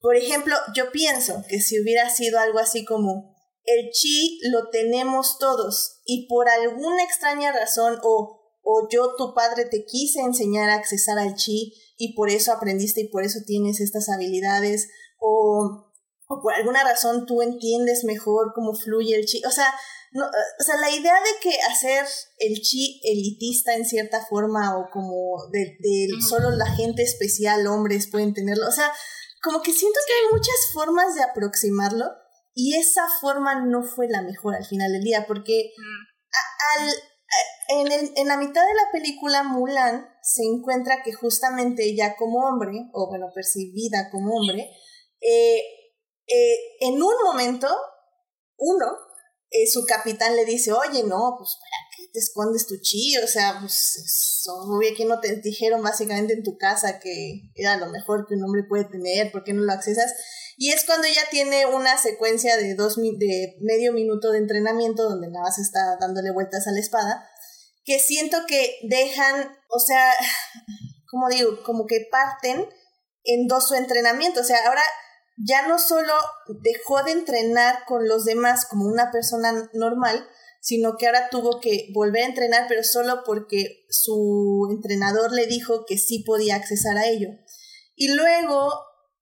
[0.00, 5.36] Por ejemplo, yo pienso que si hubiera sido algo así como el chi lo tenemos
[5.38, 8.37] todos y por alguna extraña razón o
[8.70, 13.00] o yo, tu padre, te quise enseñar a accesar al chi y por eso aprendiste
[13.00, 14.88] y por eso tienes estas habilidades,
[15.18, 15.90] o,
[16.28, 19.40] o por alguna razón tú entiendes mejor cómo fluye el chi.
[19.46, 19.72] O sea,
[20.12, 22.04] no, o sea, la idea de que hacer
[22.40, 28.10] el chi elitista en cierta forma o como de, de solo la gente especial, hombres
[28.10, 28.92] pueden tenerlo, o sea,
[29.42, 32.04] como que siento que hay muchas formas de aproximarlo
[32.52, 35.70] y esa forma no fue la mejor al final del día porque
[36.76, 36.90] al,
[37.68, 42.38] en, el, en, la mitad de la película, Mulan se encuentra que justamente ella como
[42.40, 44.70] hombre, o bueno, percibida como hombre,
[45.20, 45.60] eh,
[46.26, 47.68] eh, en un momento,
[48.56, 48.86] uno,
[49.50, 53.16] eh, su capitán le dice, oye, no, pues ¿para qué te escondes tu chi?
[53.18, 57.90] O sea, pues obvio que no te dijeron básicamente en tu casa que era lo
[57.90, 60.14] mejor que un hombre puede tener, ¿por qué no lo accesas?
[60.56, 65.28] Y es cuando ella tiene una secuencia de, dos, de medio minuto de entrenamiento donde
[65.28, 67.28] nada más está dándole vueltas a la espada
[67.88, 70.12] que siento que dejan, o sea,
[71.10, 72.68] como digo, como que parten
[73.24, 74.42] en dos su entrenamiento.
[74.42, 74.82] O sea, ahora
[75.38, 76.12] ya no solo
[76.62, 80.28] dejó de entrenar con los demás como una persona normal,
[80.60, 85.86] sino que ahora tuvo que volver a entrenar, pero solo porque su entrenador le dijo
[85.86, 87.28] que sí podía accesar a ello.
[87.96, 88.70] Y luego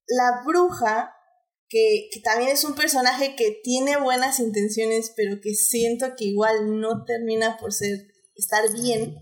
[0.09, 1.13] la bruja,
[1.69, 6.81] que, que, también es un personaje que tiene buenas intenciones, pero que siento que igual
[6.81, 9.17] no termina por ser estar bien,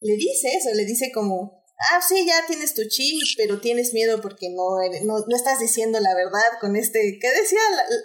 [0.00, 4.20] le dice eso, le dice como, ah, sí, ya tienes tu chi, pero tienes miedo
[4.20, 7.60] porque no, no, no estás diciendo la verdad con este, ¿qué decía?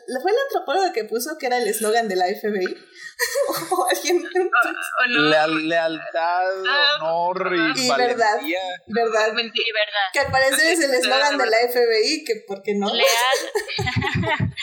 [0.07, 2.65] La, ¿Fue el antropólogo que puso que era el eslogan de la FBI?
[3.71, 4.23] o alguien...
[5.67, 6.45] lealtad,
[7.01, 8.39] honor y, y verdad,
[8.87, 9.33] verdad.
[9.35, 10.07] Y verdad.
[10.13, 12.93] Que al parecer es el eslogan de la FBI, que porque no.
[12.93, 13.07] Leal,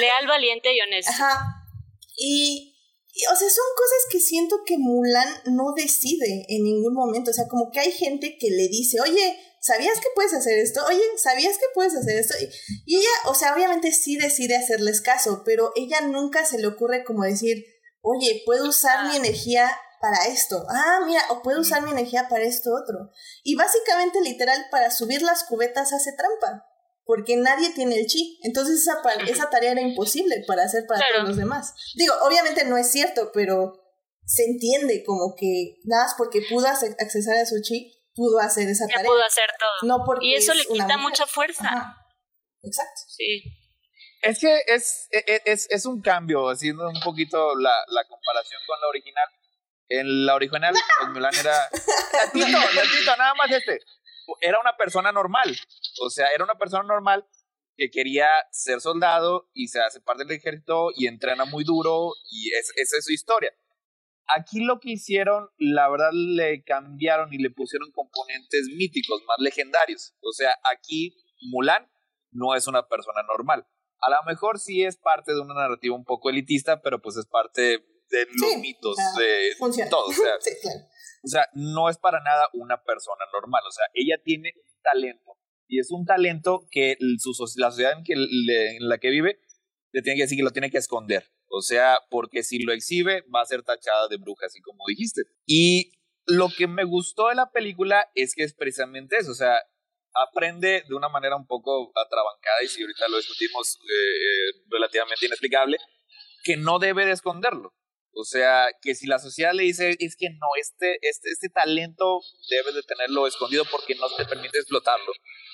[0.00, 1.12] leal, valiente y honesto.
[1.12, 1.64] Ajá.
[2.16, 2.77] Y
[3.32, 7.30] o sea, son cosas que siento que Mulan no decide en ningún momento.
[7.30, 10.84] O sea, como que hay gente que le dice, oye, ¿sabías que puedes hacer esto?
[10.86, 12.34] Oye, ¿sabías que puedes hacer esto?
[12.86, 17.04] Y, ella, o sea, obviamente sí decide hacerles caso, pero ella nunca se le ocurre
[17.04, 17.64] como decir,
[18.02, 20.64] oye, puedo usar mi energía para esto.
[20.68, 23.10] Ah, mira, o puedo usar mi energía para esto otro.
[23.42, 26.67] Y básicamente, literal, para subir las cubetas hace trampa.
[27.08, 28.38] Porque nadie tiene el chi.
[28.42, 31.74] Entonces esa, esa tarea era imposible para hacer para todos los demás.
[31.94, 33.80] Digo, obviamente no es cierto, pero
[34.26, 38.84] se entiende como que nada más porque pudo accesar a su chi, pudo hacer esa
[38.90, 39.10] ya tarea.
[39.10, 39.88] pudo hacer todo.
[39.88, 41.96] No porque y eso le quita mucha fuerza.
[42.62, 43.00] Exacto.
[43.08, 43.42] Sí.
[44.20, 48.60] Es que es, e, e, es, es, un cambio, haciendo un poquito la, la comparación
[48.66, 49.28] con la original.
[49.88, 51.70] En la original, pues Mulan era.
[52.12, 53.80] Latito, latito, nada más este.
[54.40, 55.56] Era una persona normal.
[56.00, 57.26] O sea, era una persona normal
[57.76, 62.50] que quería ser soldado y se hace parte del ejército y entrena muy duro y
[62.54, 63.52] es, esa es su historia.
[64.36, 70.14] Aquí lo que hicieron, la verdad, le cambiaron y le pusieron componentes míticos, más legendarios.
[70.20, 71.16] O sea, aquí
[71.50, 71.90] Mulan
[72.30, 73.66] no es una persona normal.
[74.00, 77.26] A lo mejor sí es parte de una narrativa un poco elitista, pero pues es
[77.26, 77.62] parte
[78.10, 80.06] de los mitos de todo.
[80.06, 80.36] O sea,
[81.28, 83.62] o sea, no es para nada una persona normal.
[83.66, 84.52] O sea, ella tiene
[84.82, 85.36] talento.
[85.68, 89.38] Y es un talento que su, la sociedad en, que en la que vive
[89.92, 91.30] le tiene que decir que lo tiene que esconder.
[91.50, 95.22] O sea, porque si lo exhibe va a ser tachada de bruja, así como dijiste.
[95.46, 95.92] Y
[96.26, 99.32] lo que me gustó de la película es que es precisamente eso.
[99.32, 99.60] O sea,
[100.14, 105.26] aprende de una manera un poco atrabancada, y si ahorita lo discutimos, eh, eh, relativamente
[105.26, 105.78] inexplicable,
[106.42, 107.74] que no debe de esconderlo.
[108.20, 112.18] O sea, que si la sociedad le dice, es que no, este, este, este talento
[112.50, 115.12] debe de tenerlo escondido porque no te permite explotarlo.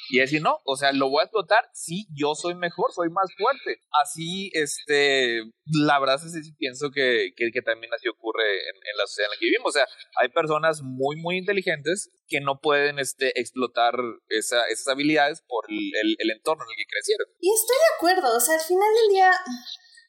[0.08, 3.28] Y decir, no, o sea, lo voy a explotar, sí, yo soy mejor, soy más
[3.36, 3.82] fuerte.
[4.02, 9.06] Así, este, la verdad es que pienso que, que, también así ocurre en, en, la
[9.06, 9.68] sociedad en la que vivimos.
[9.68, 9.86] O sea,
[10.22, 13.94] hay personas muy, muy inteligentes que no pueden este, explotar
[14.28, 17.28] esa, esas habilidades por el, el, el entorno en el que crecieron.
[17.40, 19.30] Y estoy de acuerdo, o sea, al final del día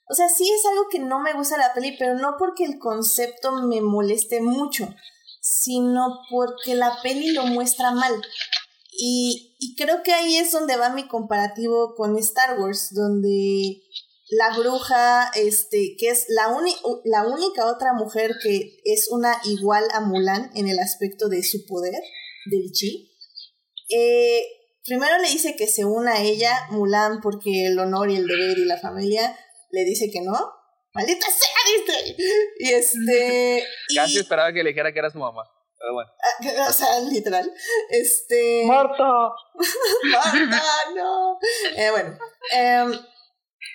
[0.08, 2.78] o sea, sí es algo que no me gusta la peli, pero no porque el
[2.78, 4.88] concepto me moleste mucho,
[5.42, 8.14] sino porque la peli lo muestra mal.
[8.92, 13.82] Y, y creo que ahí es donde va mi comparativo con Star Wars, donde
[14.30, 16.56] la bruja, este, que es la,
[17.04, 21.66] la única otra mujer que es una igual a Mulan en el aspecto de su
[21.66, 22.02] poder,
[22.46, 23.12] del chi.
[23.90, 24.42] Eh,
[24.84, 28.58] primero le dice que se una a ella, Mulan, porque el honor y el deber
[28.58, 29.38] y la familia,
[29.76, 30.34] le dice que no.
[30.94, 32.16] ¡Maldita sea, Disney!
[32.60, 33.68] Y este.
[33.96, 35.44] Casi esperaba que le dijera que era su mamá.
[35.78, 36.10] Pero bueno.
[36.58, 37.52] Ah, o sea, literal.
[37.90, 38.64] Este.
[38.66, 39.04] ¡Marta!
[40.12, 40.64] ¡Marta,
[40.96, 41.38] no!
[41.76, 42.18] Eh, bueno.
[42.54, 42.94] Em,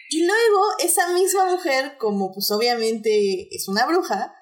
[0.09, 4.35] y luego, esa misma mujer, como pues obviamente es una bruja,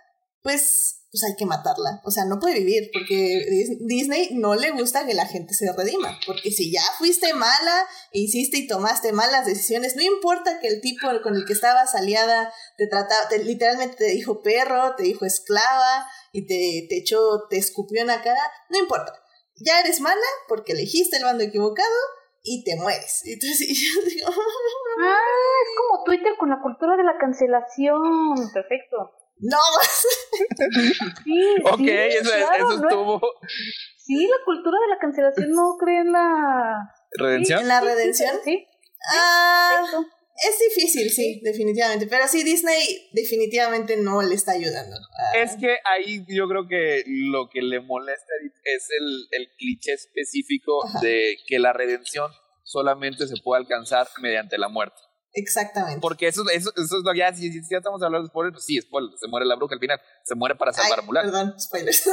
[0.42, 2.00] pues pues hay que matarla.
[2.04, 6.18] O sea, no puede vivir porque Disney no le gusta que la gente se redima.
[6.26, 11.08] Porque si ya fuiste mala, hiciste y tomaste malas decisiones, no importa que el tipo
[11.22, 16.46] con el que estabas aliada te trataba, literalmente te dijo perro, te dijo esclava y
[16.46, 19.12] te, te echó, te escupió en la cara, no importa.
[19.56, 21.96] Ya eres mala porque elegiste el bando equivocado
[22.42, 23.22] y te mueres.
[23.24, 24.28] Y entonces yo digo...
[25.00, 25.20] ah,
[25.62, 28.34] es como Twitter con la cultura de la cancelación.
[28.52, 29.14] Perfecto.
[29.40, 29.58] No.
[31.24, 32.34] sí, ok, eso,
[32.82, 33.20] estuvo.
[33.96, 36.90] Sí, la cultura de la cancelación no cree en la.
[37.12, 37.60] ¿Redención?
[37.60, 38.36] ¿En la redención?
[38.44, 38.66] Sí.
[39.12, 39.82] Ah,
[40.36, 42.06] es difícil, sí, definitivamente.
[42.06, 44.96] Pero sí, Disney definitivamente no le está ayudando.
[45.34, 48.32] Es que ahí yo creo que lo que le molesta
[48.64, 52.30] es el, el cliché específico de que la redención
[52.62, 55.00] solamente se puede alcanzar mediante la muerte.
[55.34, 56.00] Exactamente.
[56.00, 58.54] Porque eso, eso, eso es lo que ya, si, si, ya estamos hablando de spoilers,
[58.54, 61.06] pues sí, spoiler, se muere la bruja al final, se muere para salvar Ay, a
[61.06, 61.24] Mulan.
[61.26, 62.02] Perdón, spoilers.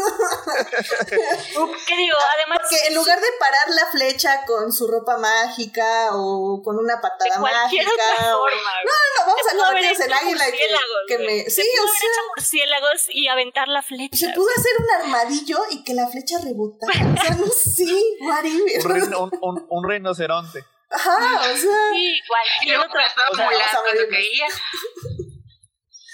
[1.88, 2.18] ¿Qué digo?
[2.36, 2.60] Además.
[2.62, 7.36] Porque en lugar de parar la flecha con su ropa mágica o con una patada
[7.36, 8.04] de cualquier mágica.
[8.14, 8.40] Otra o...
[8.40, 10.68] forma, no, no, no, vamos se a convertirnos en águila que,
[11.08, 11.44] que me.
[11.46, 12.10] Se sí, pudo o haber sea.
[12.10, 14.18] hecho murciélagos y aventar la flecha.
[14.18, 16.94] Se pudo hacer un armadillo y que la flecha rebotara.
[16.94, 17.86] o sea, no sé,
[18.22, 18.86] whatever.
[18.86, 20.66] Un, reino, un, un, un rinoceronte.
[20.96, 21.78] Ajá, o sea.
[21.94, 24.30] Sí, cualquier otra estaba o sea, volando vamos a cuando morirnos.
[24.30, 24.48] caía.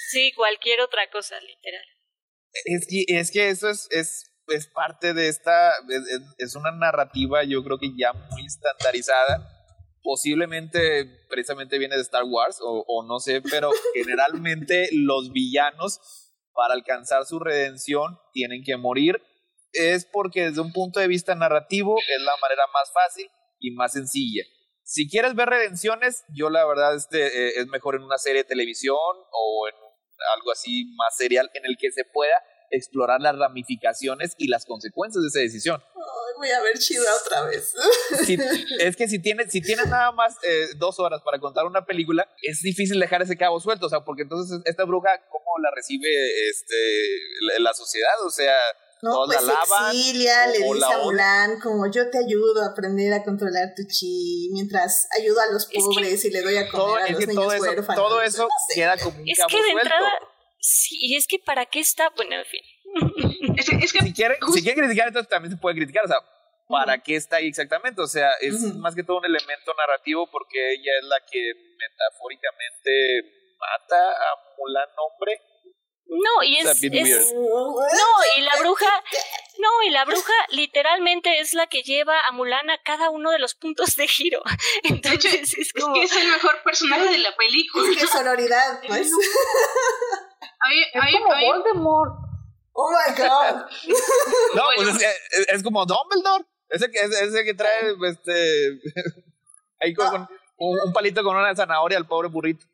[0.10, 1.86] Sí, cualquier otra cosa, literal.
[2.66, 7.44] Es que, es que eso es, es, es parte de esta, es, es una narrativa
[7.46, 9.48] yo creo que ya muy estandarizada.
[10.04, 16.00] Posiblemente precisamente viene de Star Wars o, o no sé, pero generalmente los villanos
[16.54, 19.22] para alcanzar su redención tienen que morir.
[19.74, 23.30] Es porque desde un punto de vista narrativo es la manera más fácil
[23.60, 24.44] y más sencilla.
[24.92, 28.50] Si quieres ver redenciones, yo la verdad este, eh, es mejor en una serie de
[28.50, 28.98] televisión
[29.32, 29.76] o en
[30.36, 32.36] algo así más serial en el que se pueda
[32.72, 35.82] explorar las ramificaciones y las consecuencias de esa decisión.
[36.38, 37.74] voy a ver Chida otra vez.
[38.80, 42.28] es que si tienes, si tienes nada más eh, dos horas para contar una película,
[42.42, 46.10] es difícil dejar ese cabo suelto, o sea, porque entonces esta bruja, ¿cómo la recibe
[46.50, 46.76] este,
[47.60, 48.22] la sociedad?
[48.26, 48.58] O sea,
[49.02, 49.54] no, pues la
[49.90, 54.50] exilia, le dice a Mulan como yo te ayudo a aprender a controlar tu chi,
[54.52, 57.94] mientras ayudo a los pobres y le doy a comer a los niños todo eso,
[57.96, 60.12] Todo eso queda como un Es que de entrada,
[60.60, 62.62] sí, y es que para qué está, bueno, en fin.
[63.58, 66.18] es, que, si, quiere, si quiere criticar, entonces también se puede criticar, o sea,
[66.68, 68.02] ¿para qué está ahí exactamente?
[68.02, 73.52] O sea, es más que todo un elemento narrativo porque ella es la que metafóricamente
[73.58, 75.40] mata a Mulan hombre
[76.12, 76.98] no, y es, no,
[78.38, 79.04] y la bruja,
[79.60, 83.40] no, y la bruja literalmente es la que lleva a Mulan a cada uno de
[83.40, 84.42] los puntos de giro.
[84.84, 87.90] Entonces es como es que es el mejor personaje de la película.
[87.90, 89.08] Es que sonoridad, pues.
[89.08, 89.14] es
[90.94, 92.12] como Voldemort.
[92.74, 93.62] Oh my god.
[94.56, 95.06] no, pues
[95.48, 96.44] es, como Dumbledore.
[96.68, 98.82] Ese que, ese que trae este
[99.80, 102.66] ahí con, un palito con una zanahoria al pobre burrito.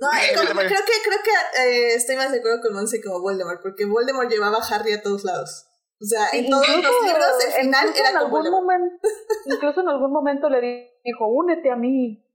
[0.00, 3.84] No, creo que, creo que eh, estoy más de acuerdo con Monse como Voldemort, porque
[3.84, 5.66] Voldemort llevaba a Harry a todos lados.
[6.00, 9.08] O sea, en todos los libros el final era como momento,
[9.44, 12.26] Incluso en algún momento le dijo, únete a mí.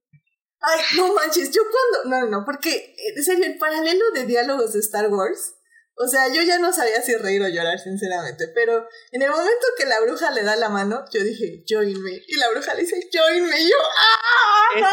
[0.62, 2.10] Ay, no manches, yo cuando...
[2.10, 5.55] No, no, no, porque, en serio, el paralelo de diálogos de Star Wars
[5.98, 8.50] o sea, yo ya no sabía si reír o llorar, sinceramente.
[8.54, 12.12] Pero en el momento que la bruja le da la mano, yo dije, join me.
[12.28, 13.62] Y la bruja le dice, join me.
[13.62, 14.84] Y yo, ¡ah!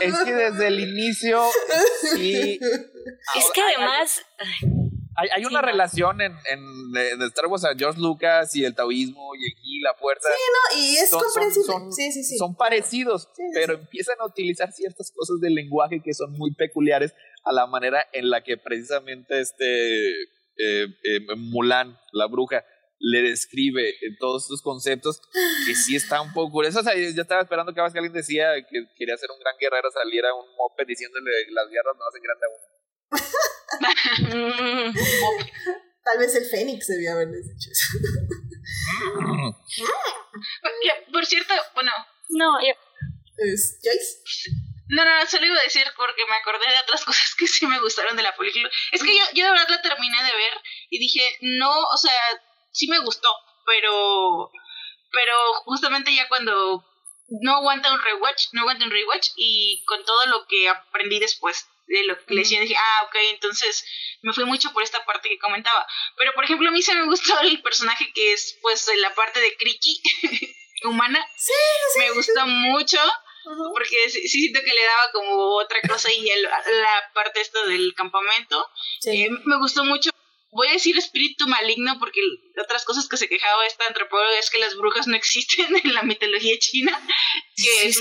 [0.00, 1.42] Es, es, que desde el inicio,
[2.14, 2.60] sí.
[3.36, 4.22] Es que además.
[5.16, 9.50] Hay, hay una relación en, en, Star Wars a George Lucas y el taoísmo y
[9.50, 10.28] aquí la fuerza.
[10.28, 11.66] Sí, no, y es comprensible.
[11.66, 12.38] Son, sí, sí, sí.
[12.38, 17.14] son parecidos, pero empiezan a utilizar ciertas cosas del lenguaje que son muy peculiares
[17.48, 20.10] a la manera en la que precisamente este
[20.58, 22.64] eh, eh, Mulan, la bruja,
[23.00, 25.20] le describe todos estos conceptos
[25.66, 26.80] que sí está un poco curioso.
[26.80, 30.34] O sea, yo estaba esperando que alguien decía que quería ser un gran guerrero, saliera
[30.34, 32.66] un mope diciéndole las guerras no hacen grande a uno.
[36.04, 37.98] Tal vez el Fénix debía haberles dicho eso.
[41.12, 41.90] Por cierto, bueno.
[42.30, 42.74] No, yo.
[43.36, 44.50] ¿Es Joyce?
[44.90, 47.80] No, no, solo iba a decir porque me acordé de otras cosas que sí me
[47.80, 48.70] gustaron de la película.
[48.92, 52.12] Es que yo, yo de verdad la terminé de ver y dije, no, o sea,
[52.72, 53.28] sí me gustó,
[53.66, 54.50] pero,
[55.12, 55.34] pero
[55.64, 56.84] justamente ya cuando
[57.28, 61.68] no aguanta un rewatch, no aguanta un rewatch y con todo lo que aprendí después
[61.86, 63.84] de lo que le decía, dije, ah, ok, entonces
[64.22, 65.86] me fui mucho por esta parte que comentaba.
[66.16, 69.40] Pero, por ejemplo, a mí se me gustó el personaje que es, pues, la parte
[69.40, 70.02] de Kriki
[70.84, 71.24] humana.
[71.36, 71.52] Sí,
[71.94, 73.00] sí, me gustó mucho
[73.72, 78.66] porque sí, siento que le daba como otra cosa y la parte esta del campamento.
[79.06, 80.10] Eh, me gustó mucho.
[80.50, 82.20] Voy a decir espíritu maligno porque
[82.60, 86.02] otras cosas que se quejaba esta antropóloga es que las brujas no existen en la
[86.02, 86.98] mitología china.
[87.56, 88.00] Que es,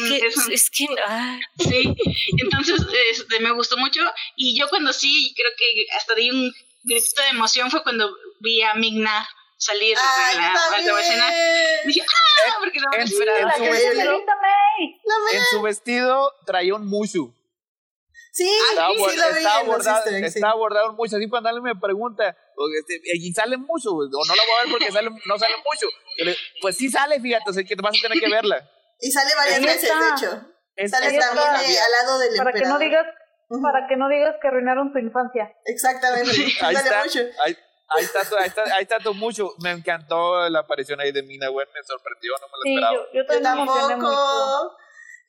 [0.49, 1.39] es, que, ah.
[1.59, 1.93] Sí,
[2.41, 2.81] entonces
[3.11, 4.01] este, me gustó mucho
[4.35, 8.61] y yo cuando sí, creo que hasta di un grito de emoción fue cuando vi
[8.61, 9.27] a Migna
[9.57, 10.77] salir de la alta.
[11.85, 12.55] Dije, ¡ah!
[12.59, 13.53] Porque no me esperaba.
[15.33, 17.33] En su vestido traía un mushu.
[18.31, 21.15] Sí, estaba, sí, lo estaba, bordado, estaba bordado un mushu.
[21.17, 22.37] Así cuando alguien me pregunta,
[22.79, 25.87] este, y sale mucho, o no la voy a ver porque sale, no sale mucho.
[26.61, 28.69] Pues sí sale, fíjate, así que vas a tener que verla.
[28.99, 30.89] Y sale varias veces, de hecho.
[30.89, 32.53] sale también al lado del para emperador.
[32.53, 33.05] Que no digas,
[33.49, 35.51] Para que no digas que arruinaron tu infancia.
[35.65, 36.29] Exactamente.
[36.61, 37.01] ahí, está,
[37.43, 37.57] ahí,
[37.99, 39.53] está, ahí, está, ahí está todo mucho.
[39.59, 43.09] Me encantó la aparición ahí de Mina Wen, me sorprendió, no me lo esperaba.
[43.13, 44.77] yo, yo tampoco.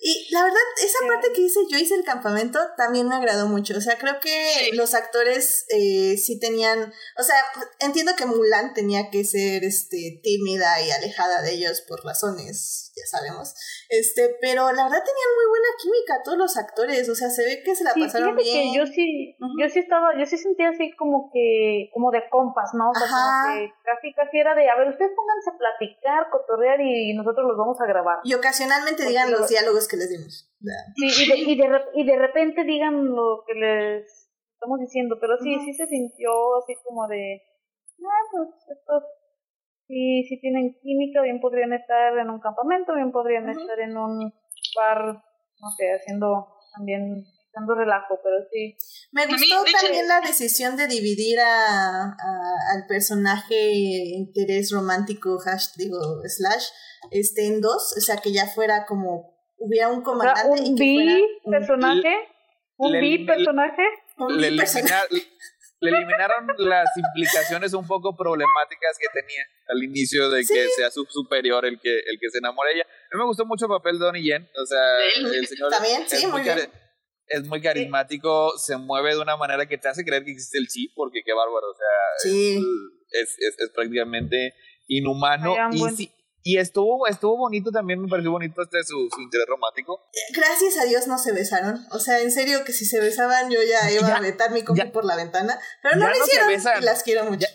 [0.00, 3.76] Y la verdad, esa parte que dice yo hice el campamento también me agradó mucho.
[3.76, 6.92] O sea, creo que los actores eh, sí tenían.
[7.18, 7.36] O sea,
[7.80, 13.06] entiendo que Mulan tenía que ser este, tímida y alejada de ellos por razones, ya
[13.06, 13.54] sabemos.
[13.88, 17.08] Este, pero la verdad tenían muy buena química todos los actores.
[17.08, 18.72] O sea, se ve que se la pasaron bien.
[18.72, 22.74] Que yo sí, yo sí estaba, yo sí sentía así como que, como de compas,
[22.74, 22.90] ¿no?
[22.90, 26.80] O sea, como que casi casi era de, a ver, ustedes pónganse a platicar, cotorrear
[26.80, 28.18] y nosotros los vamos a grabar.
[28.24, 30.50] Y ocasionalmente digan los diálogos que les dimos.
[30.96, 34.28] Sí, y de, y, de, y de repente digan lo que les
[34.58, 37.40] estamos diciendo, pero sí, sí se sintió así como de,
[38.02, 39.02] ah, pues estos
[39.88, 44.32] sí, sí tienen química, bien podrían estar en un campamento, bien podrían estar en un
[44.76, 45.22] bar,
[45.60, 48.76] no sé, haciendo también dando relajo, pero sí.
[49.10, 53.56] Me gustó también la decisión de dividir a, al personaje
[54.14, 56.68] interés romántico, hash, digo, slash,
[57.10, 61.24] este, en dos, o sea, que ya fuera como hubiera un comandante un y que
[61.50, 62.14] personaje
[62.78, 63.82] un bi personaje.
[64.36, 64.64] Le, le
[65.80, 71.64] eliminaron las implicaciones un poco problemáticas que tenía al inicio de que sea su superior
[71.64, 72.86] el que, el que se enamore de ella.
[73.12, 74.98] A mí me gustó mucho el papel de Donnie Yen, o sea,
[75.32, 76.58] el señor También, sí, muy bien.
[77.26, 80.68] Es muy carismático, se mueve de una manera que te hace creer que existe el
[80.68, 82.30] sí, porque qué bárbaro, o sea,
[83.20, 84.54] es, es, es, prácticamente
[84.86, 85.54] inhumano.
[85.70, 86.10] Y sí,
[86.48, 90.08] y estuvo, estuvo bonito también, me pareció bonito este su, su, interés romántico.
[90.34, 91.76] Gracias a Dios no se besaron.
[91.92, 95.04] O sea, en serio que si se besaban yo ya iba a vetar mi por
[95.04, 95.60] la ventana.
[95.82, 97.46] Pero no lo hicieron y las quiero mucho.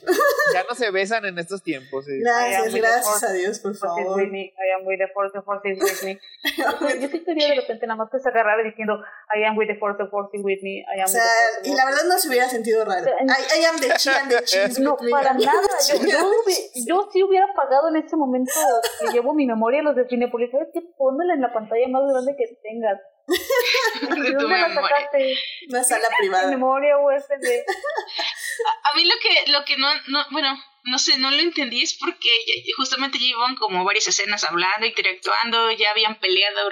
[0.54, 2.06] Ya, no se besan en estos tiempos.
[2.06, 4.22] Gracias, gracias a Dios, por favor.
[4.22, 6.20] I am with the force, the force is with me.
[7.02, 9.02] yo sí quería de repente nada más que se agarrara diciendo
[9.36, 10.86] I am with the force, the force is with me.
[10.96, 11.24] I am o sea,
[11.64, 13.10] y la verdad no se hubiera sentido raro.
[13.10, 15.68] I, I am the chi and the cheese No, para nada.
[15.90, 16.32] Yo, yo,
[16.86, 18.52] yo sí hubiera pagado en ese momento
[19.00, 20.82] que llevo mi memoria los de Cinepolis, ¿sabes qué?
[20.98, 23.00] Pónmela en la pantalla más grande que tengas.
[24.24, 25.36] ¿De dónde la sacaste?
[25.70, 26.50] Una sala privada.
[26.50, 27.64] memoria USB.
[28.66, 31.82] A, a mí lo que, lo que no, no, bueno, no sé, no lo entendí,
[31.82, 32.30] es porque
[32.76, 36.70] justamente llevan como varias escenas hablando, interactuando, ya habían peleado,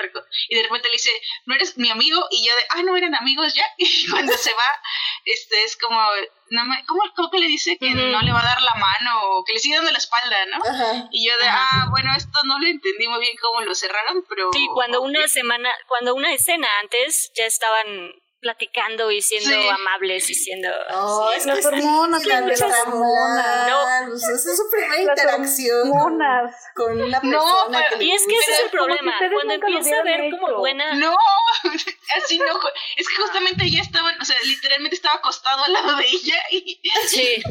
[0.49, 1.12] y de repente le dice,
[1.45, 4.53] no eres mi amigo, y yo de, ah, no eran amigos ya, y cuando se
[4.53, 4.82] va,
[5.24, 6.01] este es como,
[6.49, 9.22] no me, ¿cómo, cómo que le dice que no le va a dar la mano,
[9.24, 11.07] o que le sigue dando la espalda, ¿no?
[11.12, 14.49] Y yo de, ah, bueno, esto no lo entendí muy bien cómo lo cerraron, pero...
[14.51, 20.33] Sí, cuando una semana, cuando una escena antes ya estaban platicando y siendo amables y
[20.33, 23.69] siendo oh, es las hormonas las hormonas.
[23.69, 26.55] no pues, es su primera interacción hormonas.
[26.75, 30.31] con una persona no, y es que ese es el problema cuando empieza a ver
[30.31, 31.15] como buena no
[32.17, 32.59] así no
[32.97, 36.81] es que justamente ella estaba o sea literalmente estaba acostado al lado de ella y
[37.07, 37.43] sí.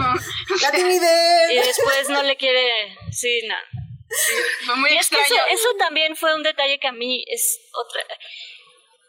[0.61, 1.53] la timidez.
[1.53, 3.55] Y después no le quiere sí no.
[4.67, 5.23] fue muy y extraño.
[5.23, 8.03] es que eso, eso también fue un detalle que a mí es otra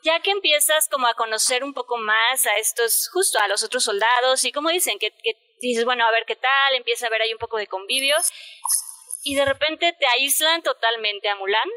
[0.04, 3.84] ya que empiezas como a conocer un poco más a estos, justo a los otros
[3.84, 7.22] soldados y como dicen, que, que dices, bueno, a ver qué tal, empieza a ver
[7.22, 8.32] ahí un poco de convivios
[9.24, 11.70] y de repente te aíslan totalmente a Mulan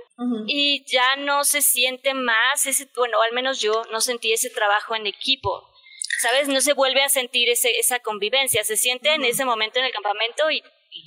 [0.47, 4.95] y ya no se siente más ese, bueno, al menos yo no sentí ese trabajo
[4.97, 5.71] en equipo.
[6.21, 6.49] ¿Sabes?
[6.49, 9.93] No se vuelve a sentir ese, esa convivencia, se siente en ese momento en el
[9.93, 10.63] campamento y,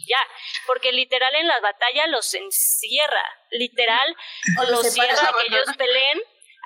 [0.05, 0.19] ya,
[0.67, 4.15] porque literal en la batalla los encierra, literal,
[4.59, 6.21] o los cierra que ellos peleen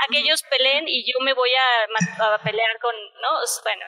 [0.07, 3.29] aquellos peleen y yo me voy a, pelear con, ¿no?
[3.63, 3.85] Bueno.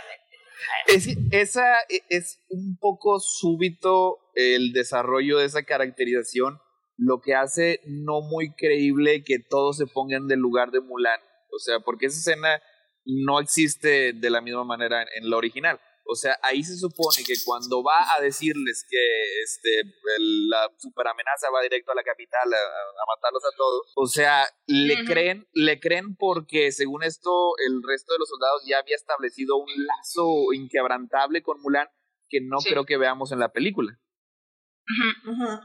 [0.88, 6.60] Es, esa e, es un poco súbito el desarrollo de esa caracterización,
[6.98, 11.20] lo que hace no muy creíble que todos se pongan del lugar de Mulan.
[11.52, 12.62] O sea, porque esa escena
[13.06, 15.80] no existe de la misma manera en la original.
[16.06, 19.84] O sea, ahí se supone que cuando va a decirles que este,
[20.50, 25.06] la super amenaza va directo a la capital a, matarlos a todos, o sea, le
[25.06, 29.70] creen, le creen porque según esto el resto de los soldados ya había establecido un
[29.86, 31.88] lazo inquebrantable con Mulan
[32.28, 33.98] que no creo que veamos en la película.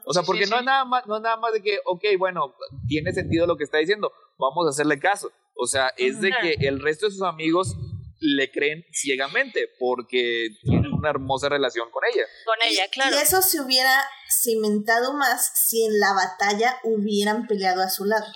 [0.04, 2.54] O sea, porque no es nada más, no es nada más de que, ok, bueno,
[2.86, 5.32] tiene sentido lo que está diciendo, vamos a hacerle caso.
[5.54, 7.76] O sea, es de que el resto de sus amigos
[8.20, 12.24] le creen ciegamente porque tienen una hermosa relación con ella.
[12.44, 13.16] Con ella, claro.
[13.16, 18.26] Y eso se hubiera cimentado más si en la batalla hubieran peleado a su lado.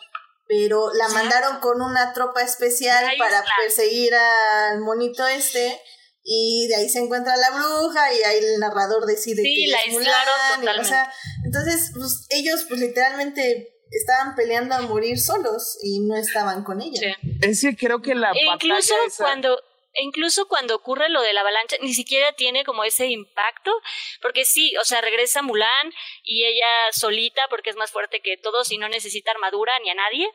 [0.47, 5.81] Pero la mandaron con una tropa especial para perseguir al monito este
[6.25, 9.79] y de ahí se encuentra la bruja y ahí el narrador decide sí, que la
[9.79, 11.13] es Mulan, o sea,
[11.45, 17.01] entonces pues, ellos pues literalmente estaban peleando a morir solos y no estaban con ella.
[17.01, 17.39] Sí.
[17.43, 19.59] Es que creo que la e incluso cuando
[19.95, 23.73] e incluso cuando ocurre lo de la avalancha, ni siquiera tiene como ese impacto,
[24.21, 25.93] porque sí, o sea, regresa Mulan
[26.23, 29.95] y ella solita, porque es más fuerte que todos y no necesita armadura ni a
[29.95, 30.31] nadie,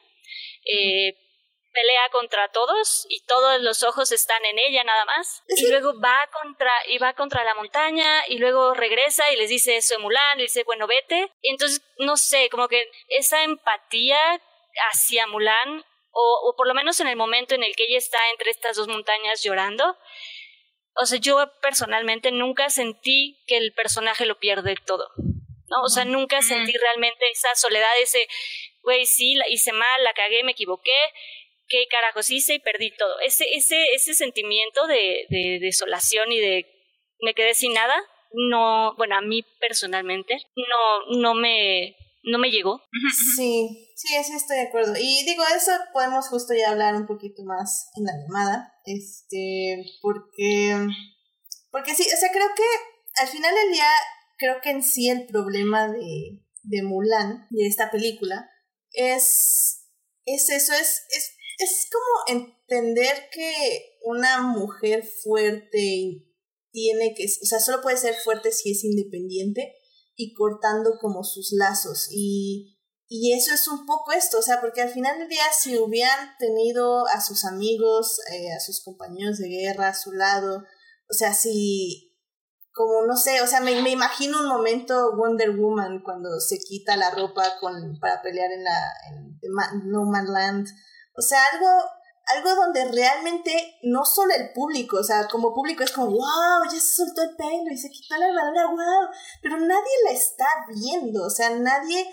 [0.65, 1.15] eh,
[1.73, 6.27] pelea contra todos y todos los ojos están en ella nada más, y luego va
[6.41, 10.39] contra, y va contra la montaña, y luego regresa y les dice eso de Mulan,
[10.39, 14.41] y dice, bueno, vete, y entonces, no sé, como que esa empatía
[14.91, 15.83] hacia Mulan
[16.17, 18.87] o, por lo menos en el momento en el que ella está entre estas dos
[18.87, 19.97] montañas llorando.
[20.95, 25.09] O sea, yo personalmente nunca sentí que el personaje lo pierde todo.
[25.69, 25.83] ¿no?
[25.83, 28.27] O sea, nunca sentí realmente esa soledad, ese,
[28.81, 30.97] güey, sí, la hice mal, la cagué, me equivoqué,
[31.67, 33.19] qué carajos hice y perdí todo.
[33.19, 36.65] Ese, ese, ese sentimiento de, de desolación y de
[37.19, 37.95] me quedé sin nada,
[38.31, 41.95] no, bueno, a mí personalmente, no, no me,
[42.27, 42.81] no me llegó.
[43.35, 44.93] Sí, sí, sí estoy de acuerdo.
[44.99, 50.77] Y digo, eso podemos justo ya hablar un poquito más en la llamada, este, porque,
[51.71, 53.89] porque sí, o sea, creo que al final del día,
[54.37, 58.49] creo que en sí el problema de, de Mulan, de esta película,
[58.91, 59.87] es,
[60.25, 66.25] es eso, es, es, es como entender que una mujer fuerte
[66.71, 69.76] tiene que, o sea, solo puede ser fuerte si es independiente
[70.17, 72.09] y cortando como sus lazos.
[72.11, 72.77] Y,
[73.07, 76.35] y eso es un poco esto, o sea, porque al final del día si hubieran
[76.39, 80.63] tenido a sus amigos, eh, a sus compañeros de guerra a su lado,
[81.09, 82.17] o sea, si,
[82.73, 86.97] como no sé, o sea, me, me imagino un momento Wonder Woman cuando se quita
[86.97, 89.39] la ropa con, para pelear en la en
[89.85, 90.67] No Man Land,
[91.15, 91.67] o sea, algo
[92.27, 96.79] algo donde realmente no solo el público, o sea, como público es como, wow, ya
[96.79, 99.09] se soltó el pelo y se quitó la armadura, wow,
[99.41, 100.45] pero nadie la está
[100.75, 102.05] viendo, o sea, nadie,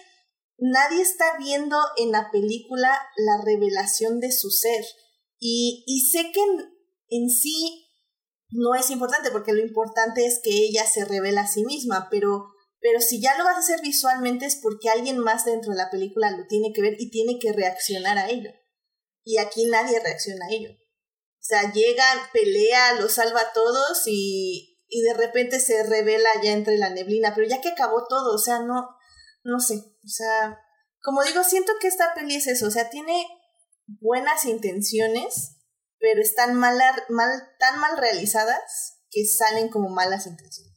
[0.58, 4.84] nadie está viendo en la película la revelación de su ser.
[5.40, 6.60] Y, y sé que en,
[7.08, 7.90] en sí
[8.50, 12.50] no es importante, porque lo importante es que ella se revela a sí misma, pero
[12.80, 15.88] pero si ya lo vas a hacer visualmente es porque alguien más dentro de la
[15.90, 18.50] película lo tiene que ver y tiene que reaccionar a ello
[19.24, 20.70] y aquí nadie reacciona a ello.
[20.72, 26.52] O sea, llega, pelea, lo salva a todos y, y de repente se revela ya
[26.52, 28.88] entre la neblina, pero ya que acabó todo, o sea, no,
[29.42, 30.58] no sé, o sea,
[31.02, 33.26] como digo, siento que esta peli es eso, o sea, tiene
[33.86, 35.56] buenas intenciones,
[35.98, 36.78] pero están mal,
[37.10, 37.28] mal,
[37.58, 40.73] tan mal realizadas que salen como malas intenciones.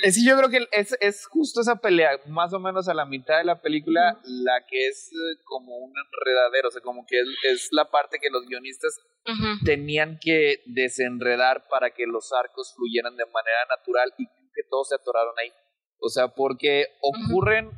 [0.00, 3.04] Eh, sí, yo creo que es, es justo esa pelea, más o menos a la
[3.04, 7.20] mitad de la película, la que es eh, como un enredadero, o sea, como que
[7.20, 8.98] es, es la parte que los guionistas
[9.64, 14.96] tenían que desenredar para que los arcos fluyeran de manera natural y que todos se
[14.96, 15.52] atoraron ahí.
[16.00, 17.70] O sea, porque ocurren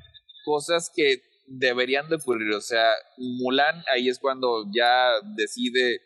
[0.44, 6.00] cosas que deberían de ocurrir, o sea, Mulan ahí es cuando ya decide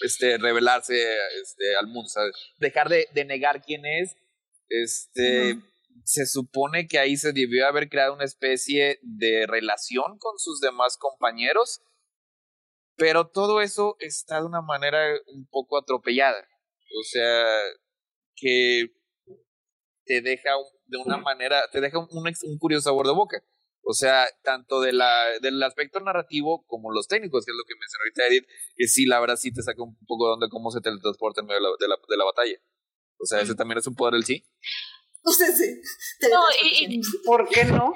[0.00, 0.94] este revelarse
[1.42, 2.34] este al mundo, ¿sabes?
[2.58, 4.16] Dejar de, de negar quién es
[4.68, 5.58] este,
[6.04, 10.96] se supone que ahí se debió haber creado una especie de relación con sus demás
[10.98, 11.82] compañeros,
[12.96, 16.46] pero todo eso está de una manera un poco atropellada.
[16.96, 17.44] O sea,
[18.36, 18.86] que
[20.04, 20.50] te deja
[20.86, 23.42] de una manera, te deja un, un, curioso sabor de boca.
[23.82, 27.74] O sea, tanto de la, del aspecto narrativo como los técnicos, que es lo que
[27.78, 30.70] mencionó ahorita Edith, que sí, la verdad sí te saca un poco de onda cómo
[30.70, 32.58] se teletransporta en medio de la, de la batalla.
[33.24, 34.44] O sea, ese también es un poder del sí.
[35.26, 35.80] O sea, sí.
[36.30, 37.94] No, y, ¿Por qué no?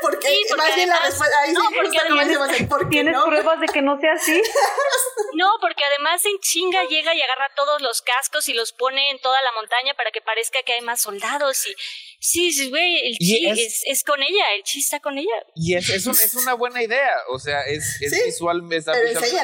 [0.00, 1.40] Porque, sí, porque más bien la respuesta.
[1.42, 2.28] Ahí no, sí, porque además,
[2.68, 4.40] ¿por qué ¿Tienes pruebas de que no sea así?
[5.34, 9.20] no, porque además en chinga llega y agarra todos los cascos y los pone en
[9.20, 11.66] toda la montaña para que parezca que hay más soldados.
[11.66, 11.74] Y
[12.18, 15.44] sí, sí, güey, el chi es, es, con ella, el chi está con ella.
[15.54, 17.12] Y es, es, un, es una buena idea.
[17.28, 18.92] O sea, es, es visual, está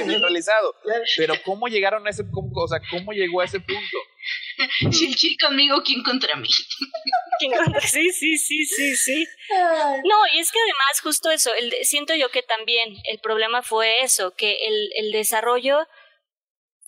[0.07, 0.75] bien realizado.
[1.19, 2.61] Pero ¿cómo llegaron a ese punto?
[2.61, 3.99] O sea, ¿cómo llegó a ese punto?
[4.93, 6.49] Si el chi conmigo, ¿quién contra mí?
[7.81, 9.27] Sí, sí, sí, sí, sí.
[10.05, 14.03] No, y es que además justo eso, el, siento yo que también el problema fue
[14.03, 15.87] eso, que el, el desarrollo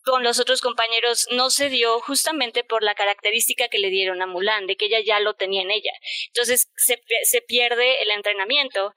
[0.04, 4.26] con los otros compañeros no se dio justamente por la característica que le dieron a
[4.26, 5.92] Mulan, de que ella ya lo tenía en ella.
[6.28, 8.94] Entonces se, se pierde el entrenamiento,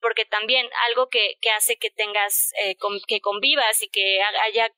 [0.00, 4.70] porque también algo que, que hace que tengas, eh, que convivas y que haya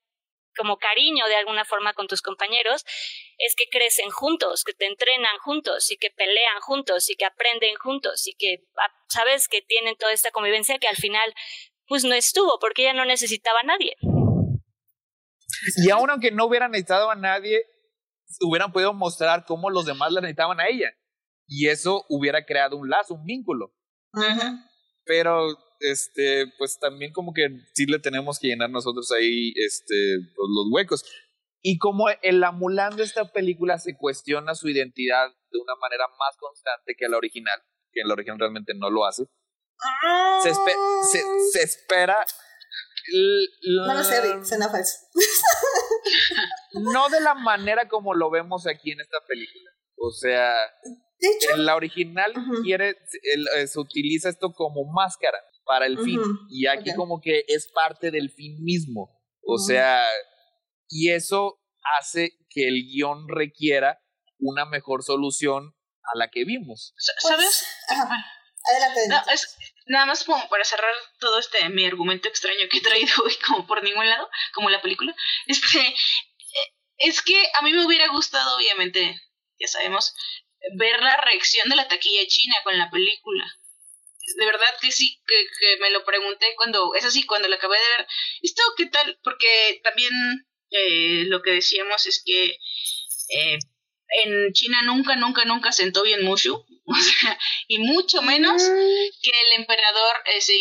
[0.57, 2.85] como cariño de alguna forma con tus compañeros,
[3.39, 7.75] es que crecen juntos, que te entrenan juntos y que pelean juntos y que aprenden
[7.77, 11.35] juntos y que ah, sabes que tienen toda esta convivencia que al final
[11.87, 13.97] pues no estuvo porque ella no necesitaba a nadie.
[15.77, 17.65] Y aún aunque no hubieran necesitado a nadie,
[18.41, 20.91] hubieran podido mostrar cómo los demás la necesitaban a ella.
[21.47, 23.75] Y eso hubiera creado un lazo, un vínculo.
[25.05, 25.59] Pero
[25.91, 30.67] este, pues también como que sí le tenemos que llenar nosotros ahí este, pues, los
[30.71, 31.05] huecos.
[31.63, 36.95] Y como el amulando esta película se cuestiona su identidad de una manera más constante
[36.97, 37.59] que la original,
[37.93, 39.25] que en la original realmente no lo hace,
[40.43, 42.17] se, se, se, espera...
[43.63, 44.97] No lo sé, suena falso.
[46.93, 49.71] no de la manera como lo vemos aquí en esta película.
[49.97, 50.55] O sea,
[51.55, 52.33] en la original
[52.63, 52.97] quiere,
[53.57, 56.21] eh, se utiliza esto como máscara para el fin.
[56.49, 59.11] Y aquí como que es parte del fin mismo.
[59.43, 60.03] O sea,
[60.89, 61.61] y eso
[61.99, 64.01] hace que el guion requiera
[64.39, 66.95] una mejor solución a la que vimos.
[67.19, 67.67] ¿Sabes?
[67.89, 68.01] Pues,
[68.67, 69.01] Adelante.
[69.09, 73.13] No, es, nada más como para cerrar todo este mi argumento extraño que he traído
[73.25, 75.15] hoy como por ningún lado, como la película.
[75.47, 79.21] Este, eh, es que a mí me hubiera gustado, obviamente,
[79.59, 80.15] ya sabemos,
[80.77, 83.45] ver la reacción de la taquilla china con la película
[84.37, 87.97] de verdad que sí, que, me lo pregunté cuando, es así, cuando lo acabé de
[87.99, 88.07] ver,
[88.43, 89.19] ¿esto qué tal?
[89.23, 90.13] Porque también
[90.71, 92.59] eh, lo que decíamos es que
[93.29, 93.59] eh,
[94.23, 96.55] en China nunca, nunca, nunca sentó bien Mushu,
[96.87, 97.39] o sea,
[97.69, 100.55] y mucho menos que el emperador eh, se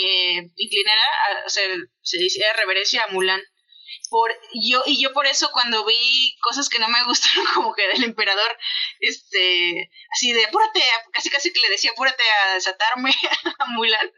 [0.55, 3.41] inclinara a hacer, se hiciera reverencia a Mulan.
[4.13, 7.87] Por yo y yo por eso cuando vi cosas que no me gustaron como que
[7.87, 8.57] del emperador
[8.99, 13.11] este así de apúrate casi casi que le decía apúrate a desatarme
[13.59, 14.13] a Mulan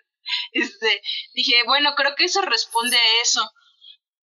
[0.51, 1.01] este
[1.33, 3.49] dije bueno creo que eso responde a eso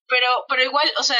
[0.09, 1.17] pero pero igual o sea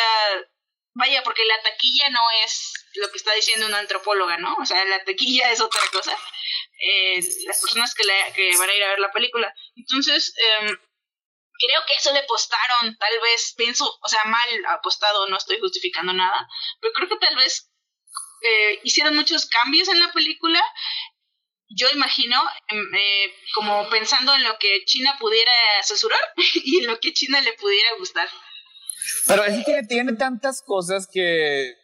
[0.93, 4.85] vaya porque la taquilla no es lo que está diciendo una antropóloga no o sea
[4.85, 6.15] la taquilla es otra cosa
[6.85, 8.05] eh, las personas que,
[8.35, 9.55] que van a ir a ver la película.
[9.77, 10.73] Entonces eh,
[11.65, 16.13] creo que eso le apostaron, tal vez, pienso, o sea, mal apostado, no estoy justificando
[16.13, 16.49] nada,
[16.81, 17.71] pero creo que tal vez
[18.43, 20.61] eh, hicieron muchos cambios en la película.
[21.69, 25.53] Yo imagino, em, eh, como pensando en lo que China pudiera
[25.83, 26.21] censurar
[26.65, 28.29] y en lo que China le pudiera gustar.
[29.27, 31.75] Pero es que tiene tantas cosas que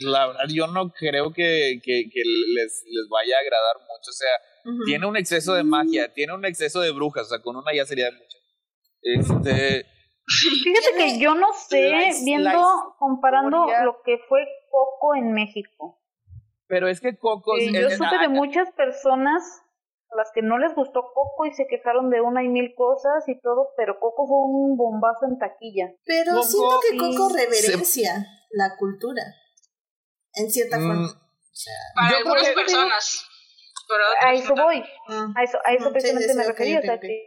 [0.00, 4.10] la verdad yo no creo que, que, que les, les vaya a agradar mucho.
[4.10, 7.56] O sea, tiene un exceso de magia, tiene un exceso de brujas, o sea, con
[7.56, 8.29] una ya sería mucho.
[9.02, 9.86] Este.
[10.62, 15.98] Fíjate que yo no sé, viendo, comparando lo que fue Coco en México.
[16.66, 17.56] Pero es que Coco.
[17.58, 19.42] Eh, yo supe de muchas personas
[20.12, 23.28] a las que no les gustó Coco y se quejaron de una y mil cosas
[23.28, 25.92] y todo, pero Coco fue un bombazo en taquilla.
[26.04, 29.22] Pero siento que Coco reverencia la cultura,
[30.34, 31.08] en cierta mm, forma.
[31.94, 33.26] para algunas personas.
[34.22, 37.24] a eso voy, a eso, a eso precisamente me refería, o sea, que,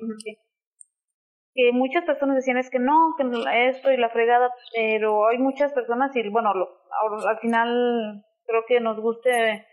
[1.54, 3.24] que muchas personas decían es que no, que
[3.70, 9.00] esto y la fregada, pero hay muchas personas y bueno, al final creo que nos
[9.00, 9.66] guste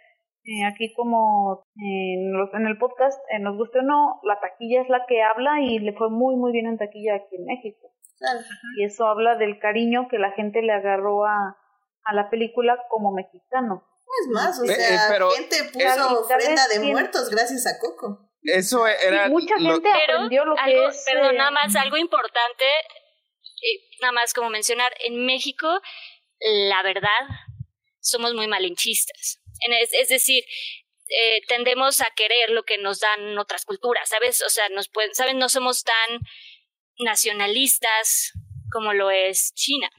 [0.44, 4.82] eh, aquí como en, los, en el podcast, eh, nos guste o no, la taquilla
[4.82, 7.92] es la que habla y le fue muy muy bien en taquilla aquí en México.
[8.76, 11.56] Y eso habla del cariño que la gente le agarró a,
[12.04, 13.86] a la película como mexicano.
[14.22, 18.29] Es más, o sea, la gente puso ofrenda de muertos gracias a Coco.
[18.42, 19.28] Eso era.
[19.28, 21.04] mucha gente aprendió lo que es.
[21.06, 22.64] Perdón, nada más, algo importante,
[24.00, 25.68] nada más como mencionar, en México,
[26.40, 27.26] la verdad,
[28.00, 29.40] somos muy malinchistas.
[29.92, 30.42] Es, decir,
[31.08, 34.42] eh, tendemos a querer lo que nos dan otras culturas, ¿sabes?
[34.42, 35.34] O sea, nos pueden, ¿sabes?
[35.34, 36.20] No somos tan
[36.98, 38.32] nacionalistas
[38.72, 39.90] como lo es China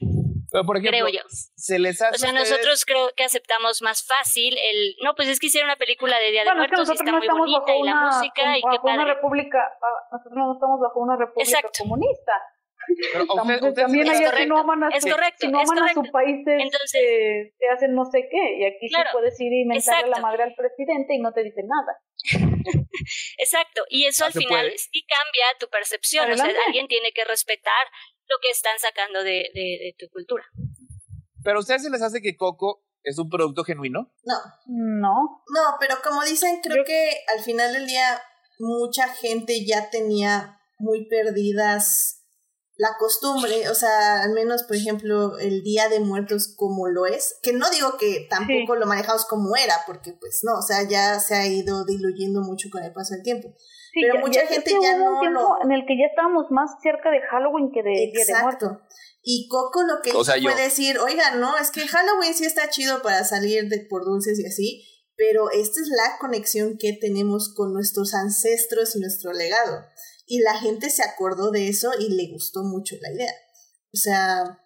[0.52, 1.20] por ejemplo, creo yo.
[1.56, 4.96] Se les hace o sea, nosotros creo que aceptamos más fácil el.
[5.02, 7.76] No, pues es que hicieron una película de Día de Muertos y está muy bonita
[7.76, 9.02] y la música y qué padre.
[9.02, 11.78] Una república, ah, nosotros no estamos bajo una república Exacto.
[11.80, 12.32] comunista.
[13.12, 15.78] Pero usted, también es correcto, si no aman a su, es correcto, si no aman
[15.78, 19.40] a su país Entonces, te, te, hacen no sé qué y aquí claro, sí puedes
[19.40, 22.50] ir y mentarle la madre al presidente y no te dicen nada
[23.38, 24.78] exacto y eso no al final puede.
[24.78, 27.86] sí cambia tu percepción o sea alguien tiene que respetar
[28.28, 30.44] lo que están sacando de, de, de tu cultura
[31.42, 34.12] pero a ustedes se les hace que Coco es un producto genuino?
[34.24, 34.34] No.
[34.66, 35.42] No.
[35.48, 36.84] No, pero como dicen, creo Yo...
[36.84, 38.22] que al final del día
[38.58, 42.21] mucha gente ya tenía muy perdidas
[42.82, 47.38] la costumbre, o sea, al menos por ejemplo el Día de Muertos como lo es,
[47.40, 48.80] que no digo que tampoco sí.
[48.80, 52.70] lo manejamos como era, porque pues no, o sea, ya se ha ido diluyendo mucho
[52.72, 53.54] con el paso del tiempo.
[53.92, 55.62] Sí, pero ya, mucha ya gente es que ya no lo...
[55.62, 58.72] en el que ya estábamos más cerca de Halloween que de Día de Muertos.
[58.72, 58.96] Exacto.
[59.22, 62.68] Y Coco lo que O yo- fue decir, oiga, no, es que Halloween sí está
[62.68, 64.82] chido para salir de por dulces y así,
[65.16, 69.84] pero esta es la conexión que tenemos con nuestros ancestros y nuestro legado.
[70.26, 73.32] Y la gente se acordó de eso y le gustó mucho la idea.
[73.92, 74.58] O sea,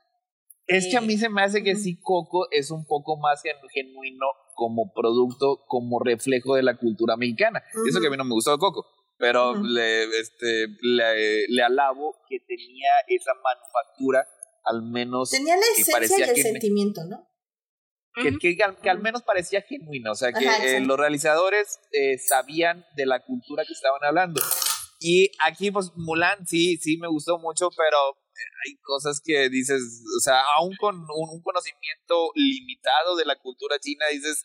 [0.66, 3.56] Es que a mí se me hace que sí Coco es un poco más gen-
[3.72, 7.62] genuino como producto, como reflejo de la cultura mexicana.
[7.72, 8.00] Eso Ujú.
[8.00, 8.86] que a mí no me gustó de Coco.
[9.18, 14.26] Pero le, este, le, le alabo que tenía esa manufactura,
[14.64, 17.26] al menos tenía la que esencia y el que, sentimiento, ¿no?
[18.14, 20.10] que, que al, que al menos parecía genuina.
[20.12, 24.40] O sea, que Ajá, eh, los realizadores eh, sabían de la cultura que estaban hablando.
[25.08, 27.96] Y aquí, pues, Mulan sí, sí me gustó mucho, pero
[28.66, 29.80] hay cosas que dices,
[30.18, 34.42] o sea, aún con un, un conocimiento limitado de la cultura china, dices,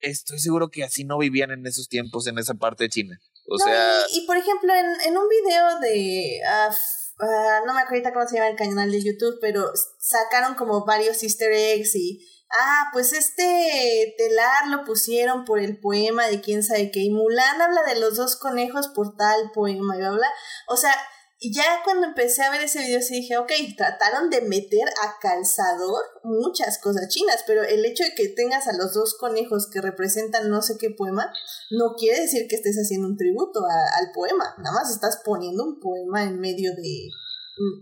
[0.00, 3.18] estoy seguro que así no vivían en esos tiempos en esa parte de China.
[3.46, 6.36] O No, sea, y, y, por ejemplo, en, en un video de.
[6.38, 6.78] f-
[7.20, 10.84] ah, no me acuerdo ahorita cómo se llama el canal de YouTube, pero sacaron como
[10.86, 12.20] varios easter eggs y.
[12.50, 17.00] Ah, pues este telar lo pusieron por el poema de quién sabe qué.
[17.00, 20.26] Y Mulan habla de los dos conejos por tal poema y bla, bla.
[20.68, 20.94] O sea,
[21.40, 26.02] ya cuando empecé a ver ese video sí dije, ok, trataron de meter a calzador
[26.24, 30.50] muchas cosas chinas, pero el hecho de que tengas a los dos conejos que representan
[30.50, 31.30] no sé qué poema,
[31.70, 35.62] no quiere decir que estés haciendo un tributo a- al poema, nada más estás poniendo
[35.64, 37.08] un poema en medio de,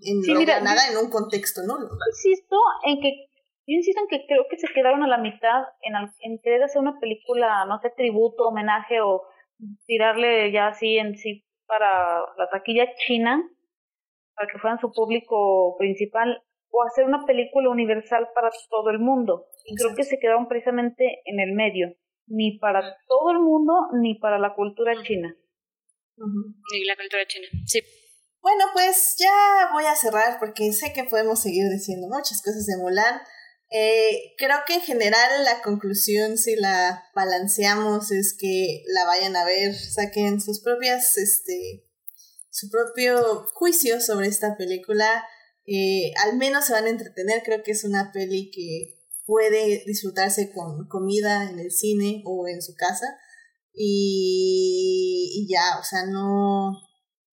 [0.03, 1.89] en Sí, mira, nada en un contexto nulo.
[2.15, 3.26] insisto en que
[3.67, 6.63] yo insisto en que creo que se quedaron a la mitad en, al- en querer
[6.63, 9.23] hacer una película, no sé, tributo, homenaje o
[9.87, 13.43] tirarle ya así en sí para la taquilla china,
[14.35, 16.43] para que fueran su público principal.
[16.71, 19.47] o hacer una película universal para todo el mundo.
[19.65, 21.95] Y creo que se quedaron precisamente en el medio,
[22.27, 23.73] ni para todo el mundo
[24.03, 25.35] ni para la cultura china.
[26.73, 27.81] Ni la cultura china, sí.
[28.43, 32.77] Bueno, pues ya voy a cerrar porque sé que podemos seguir diciendo muchas cosas de
[32.83, 33.21] Mulan.
[33.71, 39.45] Eh, creo que en general la conclusión, si la balanceamos, es que la vayan a
[39.45, 41.85] ver, saquen sus propias, este,
[42.51, 45.25] su propio juicio sobre esta película.
[45.67, 50.53] Eh, al menos se van a entretener, creo que es una peli que puede disfrutarse
[50.53, 53.19] con comida en el cine o en su casa.
[53.73, 56.73] Y, y ya, o sea, no,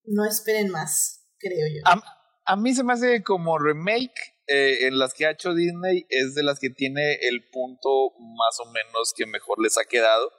[0.05, 1.81] no esperen más, creo yo.
[1.85, 2.01] A,
[2.45, 6.35] a mí se me hace como remake eh, en las que ha hecho Disney, es
[6.35, 10.31] de las que tiene el punto más o menos que mejor les ha quedado,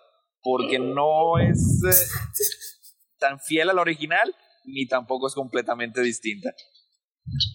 [0.43, 1.59] porque no es
[1.89, 6.51] eh, tan fiel al original, ni tampoco es completamente distinta.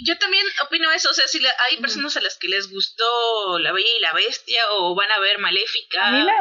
[0.04, 3.60] Yo también opino eso, o sea, si la, hay personas a las que les gustó
[3.60, 6.08] La Bella y la Bestia o van a ver Maléfica.
[6.08, 6.32] A mí, me,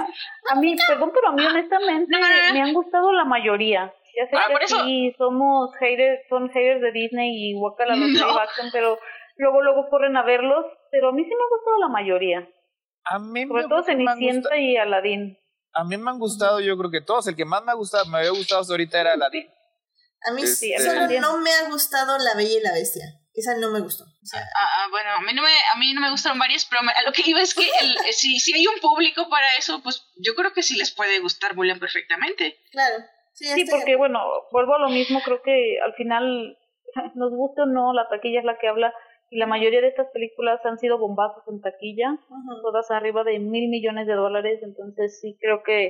[0.51, 2.55] a mí perdón, pero a mí honestamente no, no, no.
[2.55, 3.93] me han gustado la mayoría.
[4.17, 7.97] Ya sé Ah, que por eso- sí, somos haters, son haters de Disney y Wakala
[7.97, 8.29] los No.
[8.29, 8.99] live action, pero
[9.39, 12.49] luego luego corren a verlos, pero a mí sí me ha gustado la mayoría.
[13.05, 15.39] A mí, Sobre me- todo Cenicienta gusta- y Aladdin.
[15.73, 17.27] a mí me han gustado, yo creo que todos.
[17.29, 19.27] El que más me ha gustado, me había gustado hasta ahorita era la
[20.29, 23.05] A mí Este- solo no me ha gustado La Bella y la Bestia.
[23.33, 24.03] Esa no me gustó.
[24.03, 26.67] O sea, Ah, ah, bueno, a mí no me, a mí no me gustaron varias,
[26.69, 29.29] pero me- a lo que iba es que el, eh, si, si hay un público
[29.31, 32.59] para eso, pues yo creo que sí les puede gustar Mulan perfectamente.
[32.73, 32.97] claro.
[33.35, 34.19] Sí, Sí, porque bueno,
[34.51, 36.59] vuelvo a lo mismo, creo que al final,
[37.15, 38.93] nos guste o no, la taquilla es la que habla,
[39.31, 42.19] y la mayoría de estas películas han sido bombazos en taquilla,
[42.63, 45.87] todas arriba de mil millones de dólares, entonces sí creo que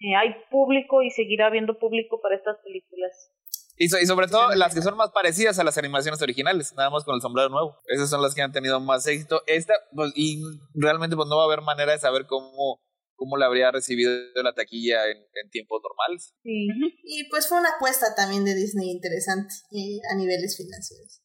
[0.00, 3.32] eh, hay público y seguirá habiendo público para estas películas.
[3.80, 6.90] Y, so- y sobre todo las que son más parecidas a las animaciones originales, nada
[6.90, 7.76] más con el sombrero nuevo.
[7.86, 9.42] Esas son las que han tenido más éxito.
[9.46, 10.42] Esta, pues, y
[10.74, 12.80] realmente pues no va a haber manera de saber cómo,
[13.14, 14.10] cómo la habría recibido
[14.42, 16.34] la taquilla en, en tiempos normales.
[16.42, 16.66] Sí.
[17.04, 21.22] Y pues fue una apuesta también de Disney interesante eh, a niveles financieros.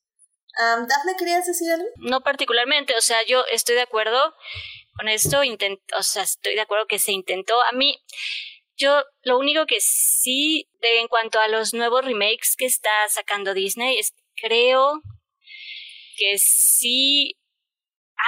[0.55, 1.88] Am, Dafne, ¿querías decir algo?
[1.97, 4.35] No particularmente, o sea, yo estoy de acuerdo
[4.95, 7.61] con esto, intent o sea, estoy de acuerdo que se intentó.
[7.63, 7.97] A mí,
[8.77, 13.53] yo lo único que sí, de, en cuanto a los nuevos remakes que está sacando
[13.53, 15.01] Disney, es creo
[16.17, 17.38] que sí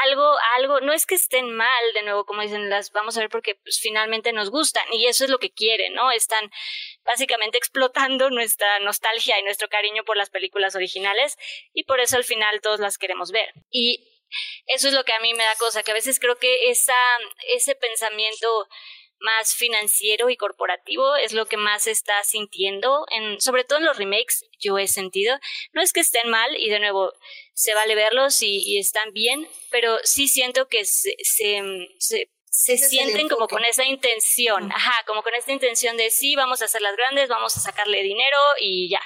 [0.04, 3.30] algo, algo, no es que estén mal, de nuevo, como dicen, las vamos a ver
[3.30, 6.12] porque pues, finalmente nos gustan y eso es lo que quieren, ¿no?
[6.12, 6.52] Están
[7.04, 11.38] básicamente explotando nuestra nostalgia y nuestro cariño por las películas originales
[11.74, 13.54] y por eso al final todos las queremos ver.
[13.70, 14.12] Y
[14.68, 16.98] eso es lo que a mí me da cosa, que a veces creo que esa,
[17.54, 18.68] ese pensamiento
[19.26, 23.86] más financiero y corporativo es lo que más se está sintiendo, en, sobre todo en
[23.86, 25.38] los remakes, yo he sentido.
[25.74, 27.12] No es que estén mal, y de nuevo,
[27.54, 31.62] se vale verlos y, y están bien, pero sí siento que se, se,
[32.50, 36.66] se, sienten como con esa intención, ajá, como con esta intención de sí, vamos a
[36.66, 39.02] hacerlas grandes, vamos a sacarle dinero y ya.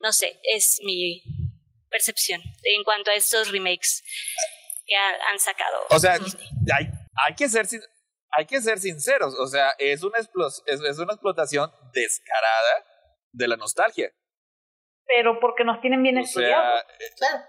[0.00, 1.22] No sé, es mi
[1.88, 4.02] percepción en cuanto a estos remakes
[4.86, 5.86] que ha- han sacado.
[5.90, 6.86] O sea, hay,
[7.26, 7.66] hay que ser
[8.36, 10.30] hay que ser sinceros, o sea, es una, es,
[10.66, 12.84] es una explotación descarada
[13.32, 14.10] de la nostalgia.
[15.06, 16.80] Pero porque nos tienen bien O estudiados.
[16.98, 17.44] sea, Claro.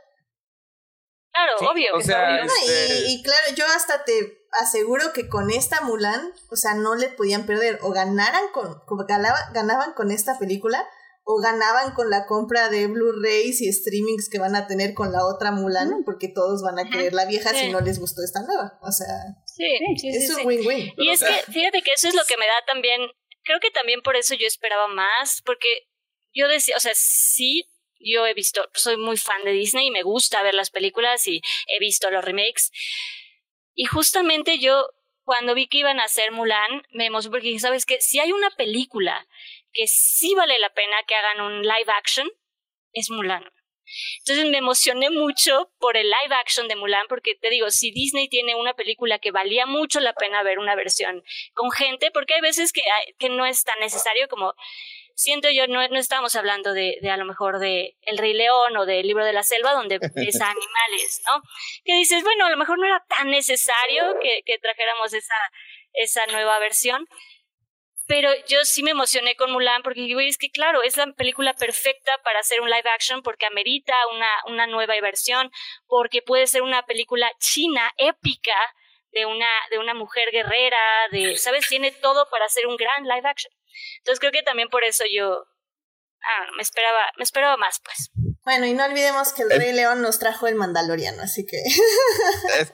[1.31, 1.95] Claro, Sí, obvio.
[1.95, 2.43] o que sea, obvio.
[2.43, 6.93] Este- y, y claro, yo hasta te aseguro que con esta Mulan, o sea, no
[6.95, 7.80] le podían perder.
[7.81, 10.88] O ganaran con, como ganaba- ganaban con esta película,
[11.23, 15.26] o ganaban con la compra de Blu-rays y streamings que van a tener con la
[15.26, 18.77] otra Mulan, porque todos van a querer la vieja si no les gustó esta nueva.
[18.81, 19.07] O sea,
[19.56, 20.46] Sí, sí, sí, es un sí.
[20.46, 20.94] win-win.
[20.98, 23.02] Y o es sea- que, fíjate que eso es lo que me da también,
[23.44, 25.88] creo que también por eso yo esperaba más, porque
[26.34, 27.66] yo decía, o sea, sí,
[28.00, 31.42] yo he visto, soy muy fan de Disney y me gusta ver las películas y
[31.68, 32.72] he visto los remakes.
[33.76, 34.88] Y justamente yo,
[35.24, 38.02] cuando vi que iban a hacer Mulan, me emocioné porque dije, ¿sabes qué?
[38.02, 39.28] Si hay una película
[39.72, 42.30] que sí vale la pena que hagan un live action,
[42.92, 43.44] es Mulan.
[44.20, 48.28] Entonces me emocioné mucho por el live action de Mulan, porque te digo, si Disney
[48.30, 52.41] tiene una película que valía mucho la pena ver una versión con gente, porque hay
[52.41, 52.82] veces que,
[53.18, 54.53] que no es tan necesario como,
[55.15, 58.76] siento yo, no, no estamos hablando de, de a lo mejor de El Rey León
[58.78, 61.41] o del Libro de la Selva, donde ves a animales, ¿no?
[61.84, 65.36] Que dices, bueno, a lo mejor no era tan necesario que, que trajéramos esa,
[65.94, 67.07] esa nueva versión,
[68.08, 71.54] pero yo sí me emocioné con Mulan porque digo, es que claro, es la película
[71.54, 75.50] perfecta para hacer un live action porque amerita una, una nueva versión,
[75.88, 78.56] porque puede ser una película china épica
[79.12, 80.78] de una, de una mujer guerrera,
[81.12, 81.68] de, ¿sabes?
[81.68, 83.54] Tiene todo para hacer un gran live action.
[84.00, 85.46] Entonces creo que también por eso yo
[86.24, 88.12] ah, me esperaba, me esperaba más, pues.
[88.44, 91.58] Bueno, y no olvidemos que el Rey León nos trajo el Mandaloriano, así que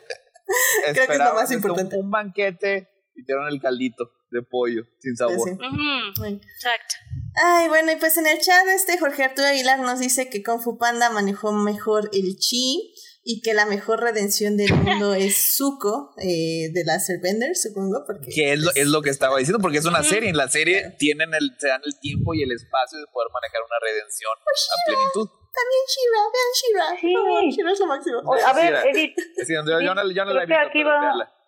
[0.93, 1.97] creo que es lo más importante.
[1.97, 5.49] Un, banquete y dieron el caldito de pollo sin sabor.
[5.49, 6.95] Exacto.
[7.35, 10.61] Ay, bueno, y pues en el chat este Jorge Arturo Aguilar nos dice que Kung
[10.61, 12.93] Fu Panda manejó mejor el chi
[13.23, 18.03] y que la mejor redención del mundo es Zuko eh, de la Bender, supongo.
[18.05, 20.29] Porque que es lo, es lo que estaba diciendo, porque es una serie.
[20.29, 23.61] En la serie tienen el, se dan el tiempo y el espacio de poder manejar
[23.61, 25.29] una redención a plenitud.
[25.53, 27.01] También Shira, vean Shira.
[27.01, 27.13] Sí.
[27.17, 28.33] Oh, Shira es lo máximo.
[28.45, 29.15] a ver, Edith.
[29.45, 31.38] Sí, yo, yo, no, yo no la he visto, aquí va,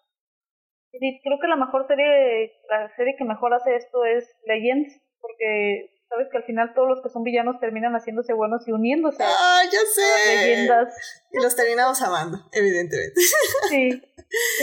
[0.93, 5.89] Edith, creo que la mejor serie, la serie que mejor hace esto es Legends, porque
[6.11, 9.61] sabes que al final todos los que son villanos terminan haciéndose buenos y uniéndose ah
[9.72, 10.35] ya sé.
[10.35, 10.93] leyendas.
[11.31, 13.22] Y los terminamos amando evidentemente.
[13.69, 14.01] Sí.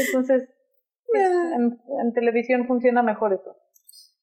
[0.06, 0.42] Entonces
[1.16, 1.50] ah.
[1.56, 3.56] en, en, televisión funciona mejor eso.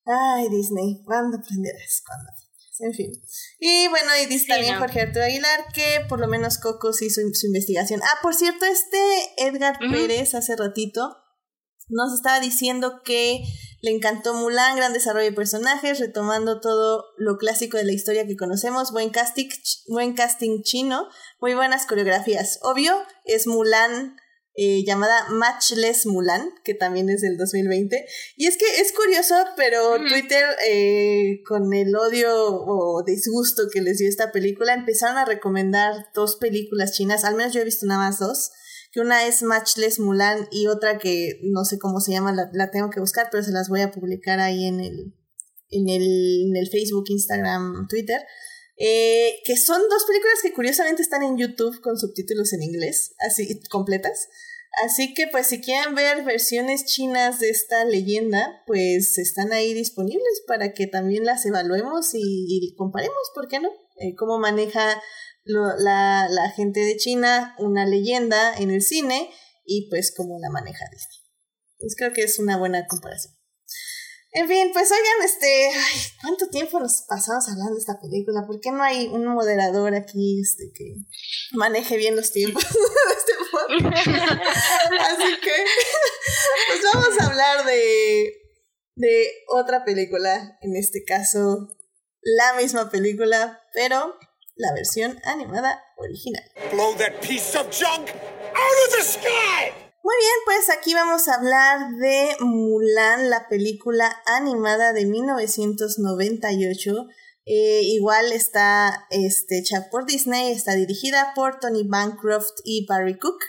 [0.05, 2.03] Ay Disney ¿cuándo aprenderás?
[2.05, 2.45] ¿cuándo aprenderás?
[2.81, 3.11] en fin.
[3.57, 7.47] Y bueno y dice también Jorge Arturo Aguilar que por lo menos Coco hizo su
[7.47, 8.01] investigación.
[8.03, 8.99] Ah por cierto este
[9.37, 11.24] Edgar Pérez hace ratito
[11.87, 13.43] nos estaba diciendo que
[13.81, 18.35] le encantó Mulan, gran desarrollo de personajes, retomando todo lo clásico de la historia que
[18.35, 19.47] conocemos, buen casting,
[19.87, 21.07] buen casting chino,
[21.39, 22.59] muy buenas coreografías.
[22.63, 22.95] Obvio,
[23.25, 24.17] es Mulan
[24.57, 28.05] eh, llamada Matchless Mulan, que también es del 2020.
[28.37, 33.97] Y es que es curioso, pero Twitter, eh, con el odio o disgusto que les
[33.97, 37.99] dio esta película, empezaron a recomendar dos películas chinas, al menos yo he visto nada
[37.99, 38.51] más dos
[38.95, 42.89] que una es Matchless Mulan y otra que no sé cómo se llama, la, tengo
[42.89, 45.13] que buscar, pero se las voy a publicar ahí en el,
[45.69, 48.21] en el, en el Facebook, Instagram, Twitter.
[48.77, 53.61] Eh, que son dos películas que curiosamente están en YouTube con subtítulos en inglés, así
[53.69, 54.29] completas.
[54.85, 60.43] Así que pues si quieren ver versiones chinas de esta leyenda, pues están ahí disponibles
[60.47, 63.69] para que también las evaluemos y, comparemos, ¿por qué no?
[63.99, 65.01] Eh, cómo maneja
[65.45, 69.31] la, la gente de China una leyenda en el cine
[69.63, 71.19] y pues cómo la maneja Disney.
[71.79, 73.35] Pues creo que es una buena comparación.
[74.31, 78.45] En fin, pues oigan, este, ay, ¿cuánto tiempo nos pasamos hablando de esta película?
[78.45, 80.95] ¿Por qué no hay un moderador aquí este, que
[81.53, 82.65] maneje bien los tiempos
[83.17, 83.33] este
[83.87, 85.53] Así que,
[86.67, 88.33] pues vamos a hablar de,
[88.95, 91.69] de otra película, en este caso,
[92.21, 94.17] la misma película, pero
[94.55, 96.43] la versión animada original.
[100.03, 107.07] Muy bien, pues aquí vamos a hablar de Mulan, la película animada de 1998.
[107.47, 113.39] Eh, igual está este, hecha por Disney, está dirigida por Tony Bancroft y Barry Cook.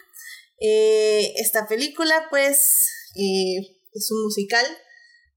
[0.59, 4.65] Eh, esta película, pues, eh, es un musical.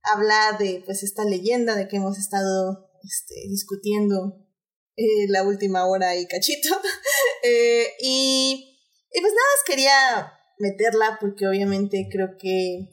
[0.03, 4.48] Habla de pues esta leyenda de que hemos estado este, discutiendo
[4.99, 6.69] eh, la última hora y cachito.
[7.41, 8.77] Eh, y,
[9.13, 12.89] y, pues nada más quería meterla porque obviamente creo que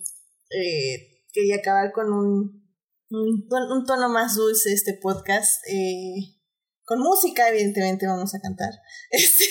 [0.50, 2.64] eh, quería acabar con un,
[3.10, 5.64] un, tono más dulce este podcast.
[6.84, 8.70] con música, evidentemente, vamos a cantar.
[9.10, 9.44] Este,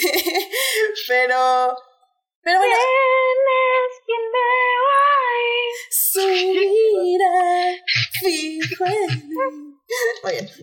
[1.09, 1.75] pero.
[2.41, 2.75] Pero bueno.
[5.89, 7.75] Su mira
[8.21, 8.85] fijo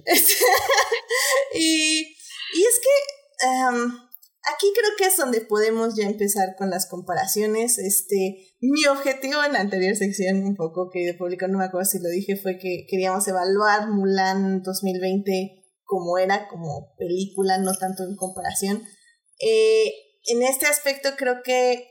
[0.05, 0.35] este,
[1.55, 3.93] y, y es que em,
[4.55, 7.78] aquí creo que es donde podemos ya empezar con las comparaciones.
[7.78, 11.89] Este, mi objetivo en la anterior sección, un poco que de público no me acuerdo
[11.89, 18.05] si lo dije, fue que queríamos evaluar Mulan 2020 como era, como película, no tanto
[18.05, 18.82] en comparación.
[19.39, 19.93] Eh,
[20.24, 21.89] en este aspecto creo que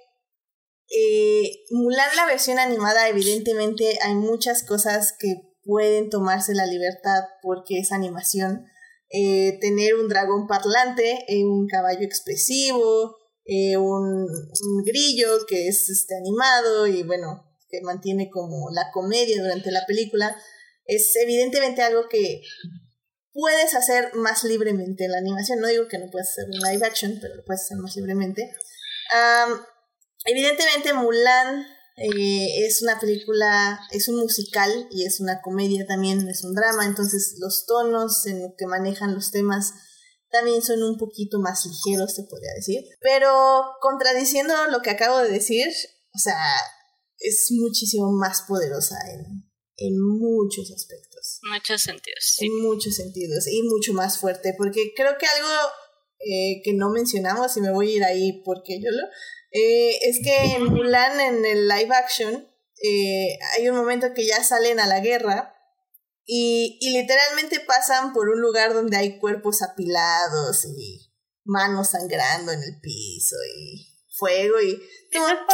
[0.90, 7.80] eh, Mulan, la versión animada, evidentemente hay muchas cosas que pueden tomarse la libertad porque
[7.80, 8.66] es animación.
[9.10, 14.26] Eh, tener un dragón parlante, eh, un caballo expresivo, eh, un,
[14.86, 20.36] grillo que es este, animado y bueno, que mantiene como la comedia durante la película,
[20.86, 22.42] es evidentemente algo que
[23.34, 25.60] puedes hacer más libremente en la animación.
[25.60, 28.50] No digo que no puedas hacer un live action, pero lo puedes hacer más libremente.
[30.26, 31.66] evidentemente Mulan
[31.98, 36.86] eh, es una película, es un musical y es una comedia también, es un drama,
[36.86, 39.74] entonces los tonos en los que manejan los temas
[40.30, 42.86] también son un poquito más ligeros, se podría decir.
[43.02, 43.32] Pero
[43.82, 46.42] contradiciendo lo que acabo de decir, o sea,
[47.18, 51.40] es muchísimo más poderosa en, en muchos aspectos.
[51.44, 52.38] Muchos sentidos.
[52.40, 55.50] En muchos sentidos y mucho más fuerte, porque creo que algo
[56.20, 59.08] eh, que no mencionamos, y me voy a ir ahí porque yo lo,
[59.52, 62.48] eh, es que en Mulan, en el live action,
[62.84, 65.56] eh, hay un momento que ya salen a la guerra
[66.26, 71.12] Y, y literalmente pasan por un lugar donde hay cuerpos apilados y
[71.44, 73.88] manos sangrando en el piso y
[74.18, 74.80] fuego y...
[75.18, 75.46] "Ah,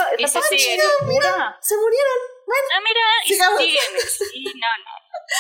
[1.08, 2.20] mira, se murieron.
[2.46, 3.60] Bueno, Ah, mira, y Sigamos.
[3.62, 3.82] siguen.
[4.34, 4.92] Sí, no, no.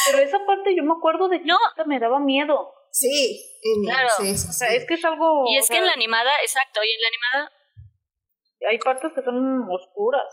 [0.05, 1.57] Pero esa parte yo me acuerdo de que No.
[1.85, 2.73] me daba miedo.
[2.91, 4.09] sí, en- Claro.
[4.17, 5.43] sí, sí, O sea, es que es algo...
[5.51, 7.51] Y es que sea, en la animada, exacto, y en la animada,
[8.69, 10.25] Hay partes que son oscuras.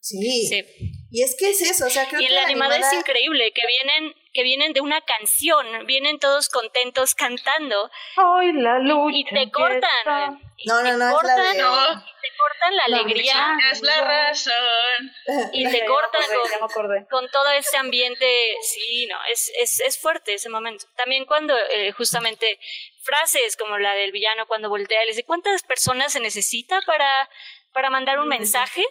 [0.00, 0.46] Sí.
[0.46, 0.62] sí.
[1.10, 3.62] Y es que es eso, o sea, creo Y que la animada es increíble, que
[3.66, 9.16] vienen, que vienen de una canción, vienen todos contentos cantando Ay, la lucha.
[9.18, 10.40] y te cortan.
[10.56, 11.86] y No, te no, no, es la cortan, de- No.
[12.22, 15.12] te cortan la La alegría Es la razón.
[15.52, 16.22] y te me cortan
[16.62, 18.26] acordé, con, me todo ese ambiente,
[18.62, 20.84] sí, no, es, es, es fuerte ese momento.
[20.96, 22.60] También cuando eh, justamente
[23.02, 27.28] frases como la del villano cuando voltea y le dice, ¿cuántas personas se necesita para,
[27.72, 28.84] para mandar un mensaje?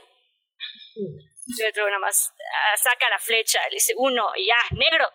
[0.95, 1.05] Y
[1.85, 5.05] nada más ah, saca la flecha, le dice uno y ya, negro.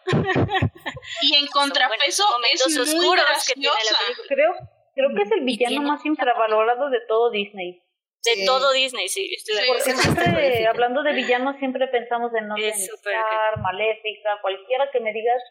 [1.22, 4.22] Y en contrapeso Son momentos es muy oscuros que tiene la graciosa.
[4.28, 4.52] Creo,
[4.94, 7.82] creo que es el villano más infravalorado de todo Disney.
[8.24, 8.46] De Sí.
[8.46, 9.70] todo Disney, sí, estoy de Sí.
[9.70, 15.42] más Siempre, hablando de villanos, siempre pensamos en no Scar, Maléfica, cualquiera que me digas,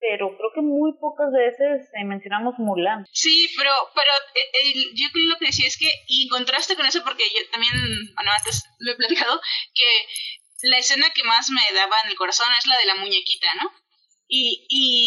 [0.00, 3.06] pero creo que muy pocas veces eh, mencionamos Mulan.
[3.12, 7.02] Sí, pero, pero eh, yo creo lo que decía es que, y contraste con eso,
[7.04, 7.72] porque yo también,
[8.14, 9.40] bueno, antes lo he platicado,
[9.74, 13.48] que la escena que más me daba en el corazón es la de la muñequita,
[13.62, 13.70] ¿no?
[14.28, 15.06] Y, y,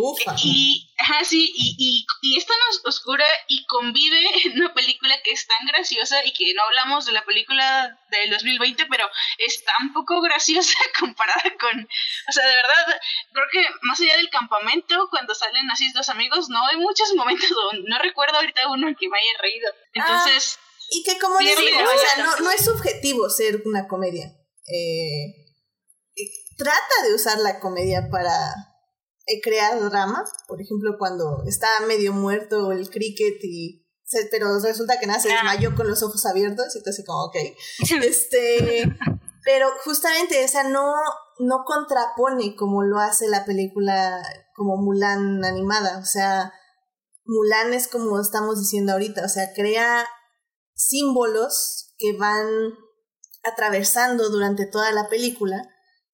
[0.00, 0.34] Ufa.
[0.42, 5.14] y, ajá, sí, y, y, y es tan os- oscura y convive en una película
[5.22, 9.06] que es tan graciosa y que no hablamos de la película del 2020, pero
[9.38, 13.00] es tan poco graciosa comparada con, o sea, de verdad,
[13.32, 17.50] creo que más allá del campamento, cuando salen así dos amigos, no hay muchos momentos
[17.50, 19.70] donde no recuerdo ahorita uno en que me haya reído.
[19.92, 20.58] Entonces,
[20.90, 23.86] Y que como les Sí, digo, sí, o sea, no, no es subjetivo ser una
[23.86, 24.32] comedia.
[24.66, 25.34] Eh,
[26.60, 28.34] trata de usar la comedia para
[29.26, 30.24] eh, crear drama.
[30.46, 33.86] Por ejemplo, cuando está medio muerto el cricket y...
[34.30, 35.36] pero resulta que nada, se Ah.
[35.36, 37.36] desmayó con los ojos abiertos y tú así como, ok.
[38.04, 38.84] Este,
[39.44, 40.92] pero justamente esa no,
[41.38, 44.22] no contrapone como lo hace la película
[44.54, 45.98] como Mulan animada.
[45.98, 46.52] O sea,
[47.24, 50.06] Mulan es como estamos diciendo ahorita, o sea, crea
[50.74, 52.46] símbolos que van
[53.44, 55.62] atravesando durante toda la película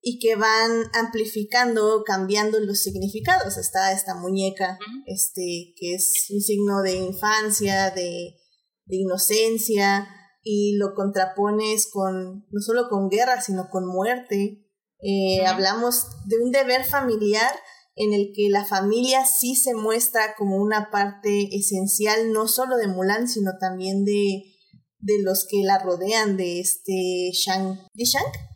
[0.09, 3.59] y que van amplificando, cambiando los significados.
[3.59, 8.37] Está esta muñeca, este, que es un signo de infancia, de,
[8.85, 10.07] de inocencia,
[10.45, 14.65] y lo contrapones con, no solo con guerra, sino con muerte.
[15.01, 15.45] Eh.
[15.45, 17.53] Hablamos de un deber familiar
[17.97, 22.87] en el que la familia sí se muestra como una parte esencial, no solo de
[22.87, 24.55] Mulan, sino también de,
[25.01, 27.81] de los que la rodean, de este Shang.
[27.93, 28.56] ¿De Shang?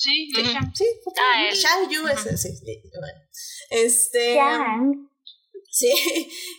[0.00, 0.60] Sí, deja.
[0.74, 2.48] Sí, porque Ah, el- Shang Yu es sí,
[2.98, 3.18] bueno.
[3.70, 4.34] Este.
[5.70, 5.92] Sí,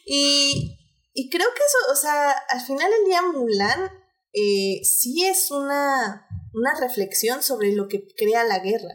[0.06, 0.78] y,
[1.14, 3.92] y creo que eso, o sea, al final del día Mulan
[4.34, 8.94] eh, sí es una, una reflexión sobre lo que crea la guerra.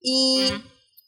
[0.00, 0.42] Y,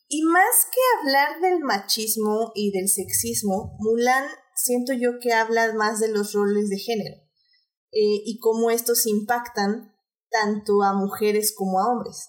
[0.08, 4.24] y más que hablar del machismo y del sexismo, Mulan
[4.54, 7.16] siento yo que habla más de los roles de género
[7.92, 9.94] eh, y cómo estos impactan
[10.30, 12.28] tanto a mujeres como a hombres.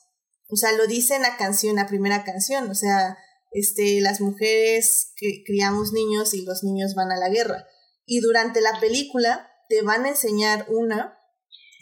[0.51, 3.17] O sea, lo dice en la canción, la primera canción, o sea,
[3.51, 7.65] este, las mujeres que criamos niños y los niños van a la guerra.
[8.05, 11.17] Y durante la película te van a enseñar una,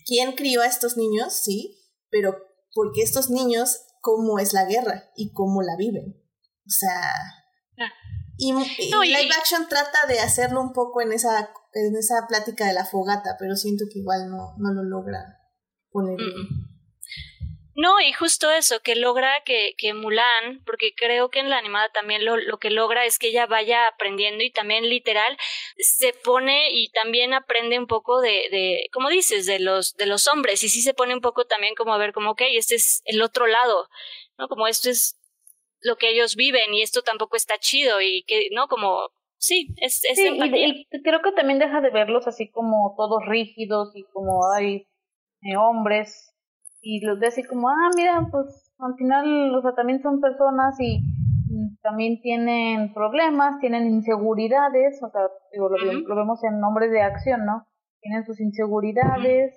[0.06, 1.77] quién crió a estos niños, sí,
[2.10, 2.38] pero
[2.73, 6.22] porque estos niños, cómo es la guerra y cómo la viven.
[6.65, 7.11] O sea,
[7.80, 7.91] Ah.
[8.38, 12.26] y, y No, y- live action trata de hacerlo un poco en esa, en esa
[12.27, 15.38] plática de la fogata, pero siento que igual no, no lo logra
[15.91, 16.30] poner bien.
[16.30, 16.77] Mm.
[17.80, 21.91] No, y justo eso, que logra que, que Mulan, porque creo que en la animada
[21.91, 25.38] también lo, lo que logra es que ella vaya aprendiendo y también literal
[25.78, 30.28] se pone y también aprende un poco de, de como dices, de los, de los
[30.28, 33.04] hombres, y sí se pone un poco también como a ver como, ok, este es
[33.06, 33.88] el otro lado,
[34.40, 34.48] ¿no?
[34.48, 35.16] Como esto es
[35.82, 38.70] lo que ellos viven y esto tampoco está chido y que, ¿no?
[38.70, 42.95] Como, sí, es, es Sí, y, y creo que también deja de verlos así como
[42.98, 44.88] todos rígidos y como hay
[45.56, 46.34] hombres
[46.82, 50.80] y los ve así como, ah, mira, pues al final, o sea, también son personas
[50.80, 50.99] y,
[51.49, 55.22] y también tienen problemas, tienen inseguridades, o sea,
[55.52, 57.66] digo, lo, vemos en nombres de acción, ¿no?
[58.02, 59.56] Tienen sus inseguridades,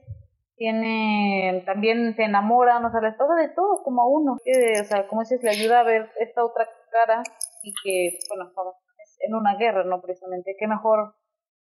[0.56, 4.84] tienen, también se enamoran, o sea, les pasa de todo como a uno, que, o
[4.84, 7.22] sea, como dices, le ayuda a ver esta otra cara
[7.62, 10.00] y que, bueno, vamos, es en una guerra, ¿no?
[10.00, 11.14] Precisamente, qué mejor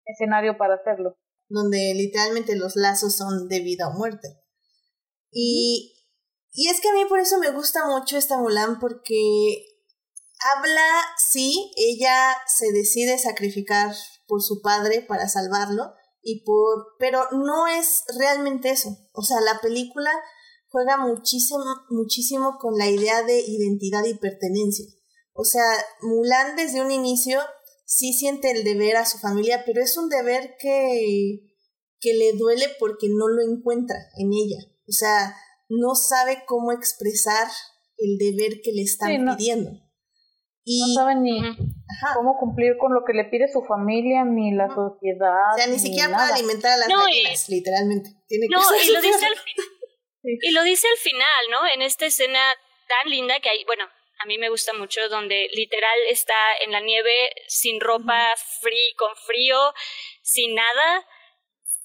[0.05, 1.17] escenario para hacerlo.
[1.49, 4.44] donde literalmente los lazos son de vida o muerte.
[5.35, 5.93] Y,
[6.53, 9.67] Y es que a mí por eso me gusta mucho esta Mulan, porque
[10.57, 10.87] habla,
[11.31, 13.93] sí, ella se decide sacrificar
[14.29, 15.93] por su padre para salvarlo,
[16.23, 18.97] y por, pero no es realmente eso.
[19.13, 20.11] O sea, la película
[20.69, 24.87] juega muchísimo, muchísimo con la idea de identidad y pertenencia.
[25.33, 25.65] O sea,
[26.03, 27.41] Mulan desde un inicio
[27.85, 31.57] sí siente el deber a su familia, pero es un deber que,
[32.01, 34.74] que le duele porque no lo encuentra en ella.
[34.87, 35.35] O sea,
[35.69, 37.49] no sabe cómo expresar
[37.97, 39.71] el deber que le están pidiendo.
[40.67, 41.41] Y, no sabe ni
[42.15, 45.53] cómo cumplir con lo que le pide su familia ni la sociedad.
[45.55, 47.05] O sea, ni, siquiera puede alimentar a las no,
[47.49, 48.11] literalmente.
[48.27, 49.35] Tiene no, y lo dice al
[50.23, 51.59] Y lo dice al final, ¿no?
[51.75, 52.41] En esta escena
[52.89, 53.85] tan linda que hay, bueno,
[54.19, 56.35] a mí me gusta mucho, donde literal está
[56.65, 57.13] en la nieve,
[57.47, 58.35] sin ropa,
[58.97, 59.75] con frío,
[60.23, 61.07] sin nada,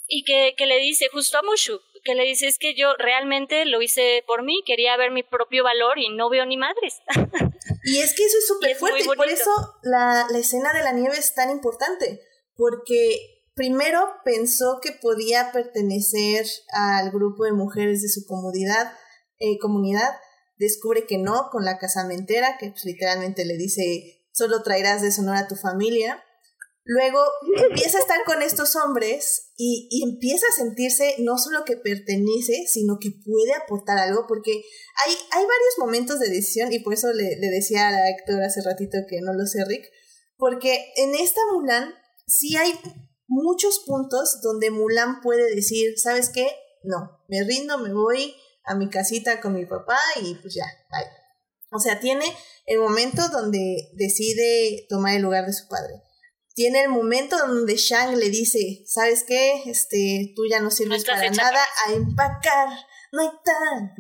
[0.08, 3.66] y que, que le dice justo a Mushu, que le dice es que yo realmente
[3.66, 6.96] lo hice por mí, quería ver mi propio valor y no veo ni madres.
[7.84, 9.50] Y es que eso es súper fuerte, y por eso
[9.84, 12.20] la, la escena de la nieve es tan importante,
[12.56, 18.92] porque primero pensó que podía pertenecer al grupo de mujeres de su comunidad,
[19.40, 20.10] eh, comunidad
[20.58, 25.48] descubre que no con la casamentera, que pues, literalmente le dice, solo traerás deshonor a
[25.48, 26.24] tu familia.
[26.92, 27.20] Luego
[27.70, 32.66] empieza a estar con estos hombres y, y, empieza a sentirse no solo que pertenece,
[32.68, 37.14] sino que puede aportar algo, porque hay, hay varios momentos de decisión, y por eso
[37.14, 39.86] le, le decía a Héctor hace ratito que no lo sé, Rick,
[40.36, 41.94] porque en esta Mulan
[42.26, 42.74] sí hay
[43.28, 46.48] muchos puntos donde Mulan puede decir, ¿sabes qué?
[46.82, 48.34] No, me rindo, me voy
[48.66, 51.06] a mi casita con mi papá y pues ya, bye.
[51.72, 52.26] O sea, tiene
[52.66, 56.02] el momento donde decide tomar el lugar de su padre.
[56.54, 59.64] Tiene el momento donde Shang le dice, ¿sabes qué?
[59.66, 62.70] Este, tú ya no sirves para nada, a empacar.
[63.12, 63.94] No hay tal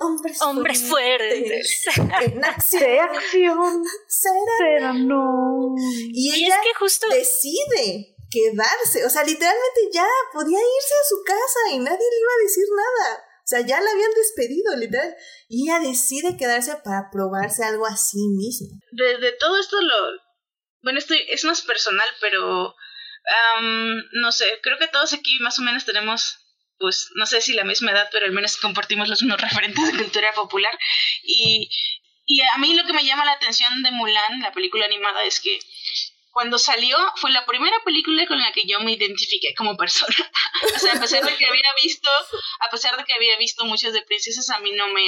[0.00, 1.84] Hombres, Hombres fuertes.
[2.22, 3.84] En acción.
[4.08, 4.92] Será.
[4.94, 5.74] no.
[6.12, 7.06] Y, ella es que justo...
[7.10, 9.04] decide quedarse.
[9.04, 12.64] O sea, literalmente ya podía irse a su casa y nadie le iba a decir
[12.74, 13.18] nada.
[13.18, 15.16] O sea, ya la habían despedido, literal.
[15.48, 18.78] Y ella decide quedarse para probarse algo a sí misma.
[18.92, 20.27] De, todo esto lo...
[20.82, 22.74] Bueno, esto es más personal, pero...
[24.12, 26.38] no sé, creo que todos aquí más o menos tenemos
[26.78, 29.98] pues no sé si la misma edad, pero al menos compartimos los mismos referentes de
[29.98, 30.76] cultura popular.
[31.22, 31.68] Y,
[32.24, 35.40] y a mí lo que me llama la atención de Mulan, la película animada, es
[35.40, 35.58] que
[36.30, 40.14] cuando salió fue la primera película con la que yo me identifiqué como persona.
[40.74, 42.10] o sea, a pesar de que había visto,
[42.60, 45.04] a pesar de que había visto muchas de princesas, a mí no me,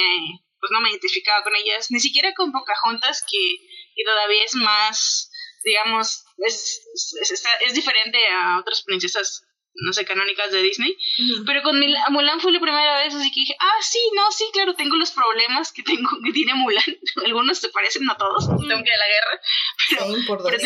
[0.59, 3.55] pues no me identificaba con ellas, ni siquiera con Pocahontas, que,
[3.95, 5.30] que todavía es más,
[5.63, 6.81] digamos, es,
[7.21, 10.97] es, es diferente a otras princesas no sé, canónicas de Disney.
[11.45, 11.79] Pero con
[12.09, 15.11] Mulan fue la primera vez, así que dije, ah, sí, no, sí, claro, tengo los
[15.11, 16.83] problemas que tengo que tiene Mulan.
[17.25, 19.41] Algunos se parecen, no todos, tengo que ir a la guerra.
[20.43, 20.59] Pero,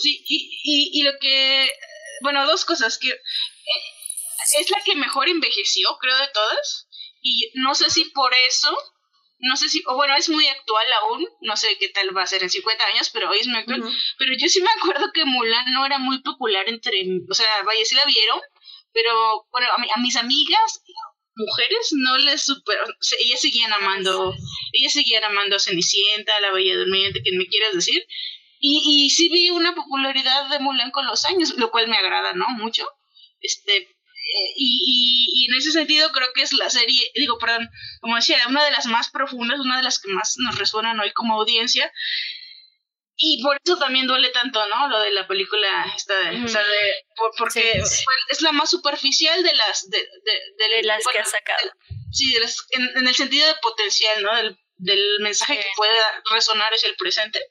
[0.00, 1.70] sí, y, y, y, lo que,
[2.22, 3.20] bueno, dos cosas, que eh,
[4.60, 6.88] es la que mejor envejeció, creo, de todas.
[7.22, 8.76] Y no sé si por eso
[9.40, 12.26] no sé si, o bueno, es muy actual aún, no sé qué tal va a
[12.26, 13.82] ser en 50 años, pero hoy es muy actual.
[14.18, 17.84] Pero yo sí me acuerdo que Mulan no era muy popular entre, o sea, vaya,
[17.84, 18.40] sí la vieron,
[18.92, 20.82] pero bueno, a, mis amigas,
[21.34, 22.84] mujeres, no les superó,
[23.20, 24.34] ellas seguían amando,
[24.72, 28.06] ellas seguían amando a Cenicienta, a la Bella Durmiente, quien me quieras decir.
[28.58, 32.34] Y, y sí vi una popularidad de Mulan con los años, lo cual me agrada,
[32.34, 32.46] ¿no?
[32.50, 32.86] Mucho.
[33.40, 33.88] Este,
[34.56, 37.68] y, y, en ese sentido creo que es la serie, digo, perdón,
[38.00, 41.12] como decía, una de las más profundas, una de las que más nos resuenan hoy
[41.12, 41.92] como audiencia.
[43.22, 44.88] Y por eso también duele tanto, ¿no?
[44.88, 47.04] Lo de la película esta de, o sea, de
[47.36, 47.82] porque
[48.30, 51.70] es la más superficial de las de, de, las que ha sacado.
[52.10, 52.34] sí,
[52.70, 54.34] en, el sentido de potencial, ¿no?
[54.36, 55.92] Del, del mensaje que puede
[56.32, 57.44] resonar es el presente.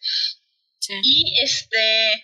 [1.04, 2.24] Y este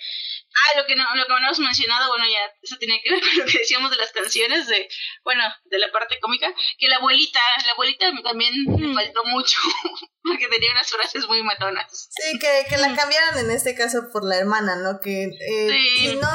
[0.55, 3.19] Ah, lo que no, lo que no hemos mencionado, bueno, ya eso tiene que ver
[3.23, 4.87] con lo que decíamos de las canciones, de,
[5.23, 8.95] bueno, de la parte cómica, que la abuelita, la abuelita también me mm.
[8.95, 9.57] faltó mucho,
[10.23, 12.09] porque tenía unas frases muy matonas.
[12.09, 12.95] Sí, que, que la mm.
[12.95, 14.99] cambiaron en este caso por la hermana, ¿no?
[15.01, 16.29] Que, eh, no,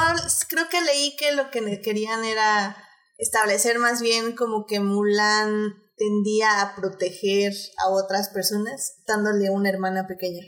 [0.47, 2.77] creo que leí que lo que querían era
[3.17, 10.07] establecer más bien como que Mulan tendía a proteger a otras personas dándole una hermana
[10.07, 10.43] pequeña.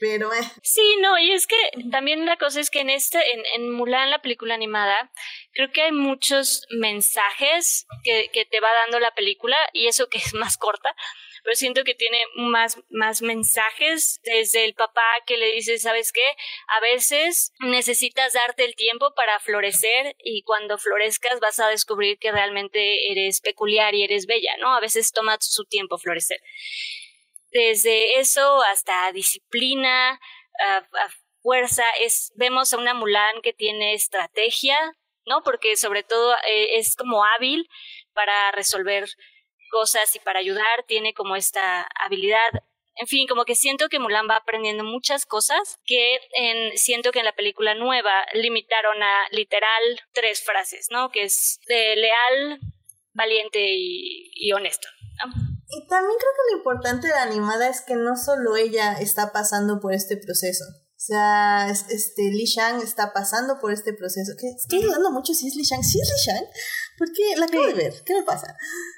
[0.00, 0.42] Pero eh.
[0.62, 1.56] Sí, no, y es que
[1.90, 5.10] también la cosa es que en este, en, en Mulan, la película animada,
[5.52, 10.18] creo que hay muchos mensajes que, que te va dando la película, y eso que
[10.18, 10.94] es más corta,
[11.46, 16.28] pero siento que tiene más, más mensajes desde el papá que le dice, ¿sabes qué?
[16.76, 22.32] A veces necesitas darte el tiempo para florecer y cuando florezcas vas a descubrir que
[22.32, 24.74] realmente eres peculiar y eres bella, ¿no?
[24.74, 26.40] A veces toma su tiempo florecer.
[27.56, 30.20] Desde eso hasta disciplina,
[31.40, 34.76] fuerza, es, vemos a una Mulan que tiene estrategia,
[35.24, 35.42] ¿no?
[35.42, 37.66] Porque sobre todo eh, es como hábil
[38.12, 39.08] para resolver
[39.70, 42.50] cosas y para ayudar, tiene como esta habilidad.
[42.96, 47.20] En fin, como que siento que Mulan va aprendiendo muchas cosas que en, siento que
[47.20, 51.10] en la película nueva limitaron a literal tres frases, ¿no?
[51.10, 52.60] Que es de leal,
[53.14, 54.88] valiente y, honesto.
[55.68, 59.32] Y también creo que lo importante de la animada es que no solo ella está
[59.32, 60.64] pasando por este proceso,
[60.96, 64.32] o sea, este, Li Shang está pasando por este proceso.
[64.40, 65.84] Que estoy dudando mucho si es Li Shang.
[65.84, 66.44] ¿Sí es Li Shang?
[66.96, 67.94] Porque la acabo de ver.
[68.02, 68.56] ¿Qué me pasa?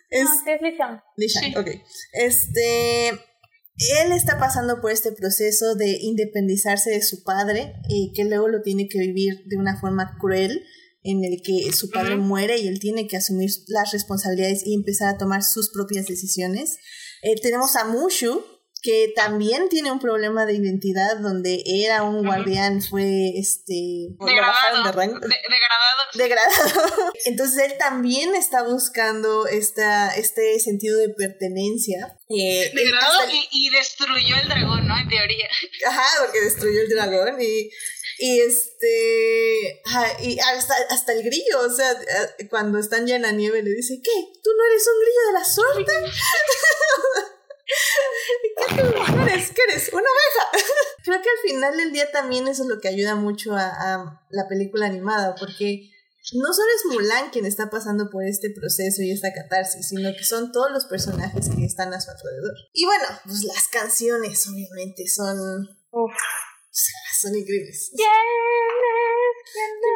[0.09, 1.03] Es, no, sí es Li Shang.
[1.17, 1.69] Li Shang, ok.
[2.13, 8.47] Este, él está pasando por este proceso de independizarse de su padre, y que luego
[8.47, 10.65] lo tiene que vivir de una forma cruel,
[11.11, 15.15] en el que su padre muere y él tiene que asumir las responsabilidades y empezar
[15.15, 16.77] a tomar sus propias decisiones.
[17.23, 18.45] Eh, tenemos a Mushu,
[18.83, 24.93] que también tiene un problema de identidad donde era un guardián, fue este degradado, de
[24.93, 25.19] rango.
[25.19, 26.03] degradado.
[26.15, 27.13] Degradado.
[27.25, 32.17] Entonces él también está buscando esta, este sentido de pertenencia.
[32.29, 33.21] Eh, degradado
[33.51, 34.97] y, destruyó el dragón, ¿no?
[34.97, 35.49] En teoría.
[35.87, 37.71] Ajá, porque destruyó el dragón y,
[38.19, 39.83] y este
[40.21, 43.71] y hasta, hasta el grillo, o sea, eh, cuando están ya en la nieve le
[43.71, 44.11] dice, ¿qué?
[44.43, 45.93] ¿Tú no eres un grillo de la suerte?
[48.69, 49.51] ¿Qué eres?
[49.51, 49.93] ¿Qué eres?
[49.93, 50.49] ¡Una oveja!
[51.05, 54.49] Creo que al final del día también eso es lo que ayuda mucho a, la
[54.49, 55.91] película animada, porque
[56.33, 60.25] no solo es Mulan quien está pasando por este proceso y esta catarsis, sino que
[60.25, 62.55] son todos los personajes que están a su alrededor.
[62.73, 65.39] Y bueno, pues las canciones obviamente son...
[65.91, 66.13] Uf.
[67.21, 67.93] Son increíbles.
[67.95, 69.37] ¿Quién es?
[69.53, 69.89] ¿Quién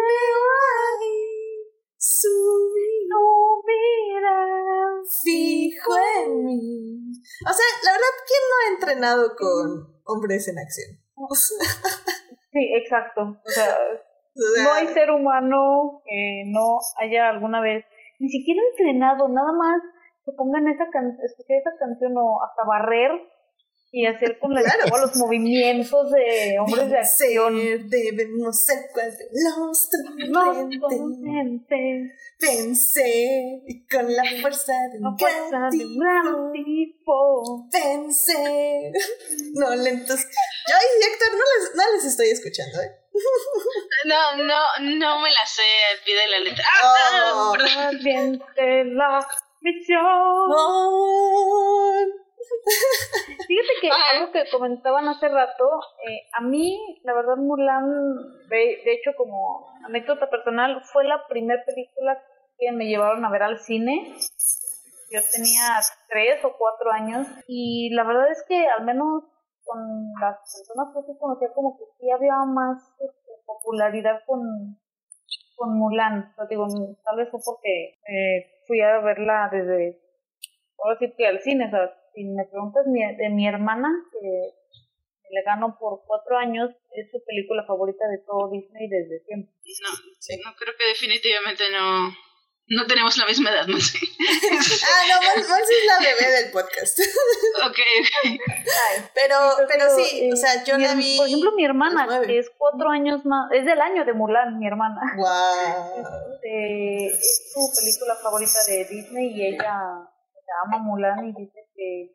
[2.02, 3.92] su vida
[5.24, 5.92] fijo
[6.24, 7.12] en mí.
[7.48, 10.98] O sea, la verdad, ¿quién no ha entrenado con hombres en acción?
[12.50, 13.40] sí, exacto.
[13.44, 13.76] O sea,
[14.64, 17.84] no hay ser humano que no haya alguna vez
[18.18, 19.80] ni siquiera entrenado, nada más
[20.24, 23.10] que pongan esa, can esa canción o hasta barrer
[23.94, 24.88] y hacer con la claro.
[25.02, 27.88] los movimientos de hombres de acción.
[27.90, 28.78] Debemos ser
[29.30, 29.90] los
[32.38, 37.68] Pensé con la fuerza de un, gran, tipo.
[37.70, 38.92] Pensé.
[39.52, 40.20] No, lentos.
[40.20, 42.96] Yo y Héctor no les, no les estoy escuchando, ¿eh?
[44.06, 45.62] No, no, no me la sé
[45.92, 46.64] al pie de la letra.
[46.82, 47.32] ¡Ah!
[47.34, 47.56] Oh.
[47.56, 49.28] la
[49.60, 50.02] misión.
[53.46, 55.64] Fíjate que algo que comentaban hace rato,
[56.08, 62.22] eh, a mí, la verdad, Mulan, de, hecho, como anécdota personal, fue la primera película
[62.58, 64.14] que me llevaron a ver al cine.
[65.10, 69.24] Yo tenía tres o cuatro años y la verdad es que al menos
[69.64, 69.78] con
[70.20, 74.40] las personas que sí conocía como que sí había más este, popularidad con,
[75.54, 76.34] con Mulan.
[76.48, 76.66] digo,
[77.04, 80.00] tal vez fue porque eh, fui a verla desde,
[80.78, 81.90] ahora sí que al cine, ¿sabes?
[82.14, 84.62] Si me preguntas de mi hermana, que
[85.32, 89.52] le gano por cuatro años, es su película favorita de todo Disney desde siempre.
[89.80, 89.90] No,
[90.44, 92.12] no creo que definitivamente no,
[92.68, 93.98] no tenemos la misma edad, no sé.
[94.20, 97.00] ah, no, Monse es la bebé del podcast.
[97.66, 97.78] ok,
[99.14, 99.36] Pero,
[99.68, 101.16] pero sí, o sea, yo la vi.
[101.16, 104.66] Por ejemplo, mi hermana, que es cuatro años más, es del año de Mulan, mi
[104.66, 105.00] hermana.
[105.16, 106.32] Wow.
[106.34, 109.72] Este, es su película favorita de Disney y ella
[110.64, 112.14] ama Mulan y dice que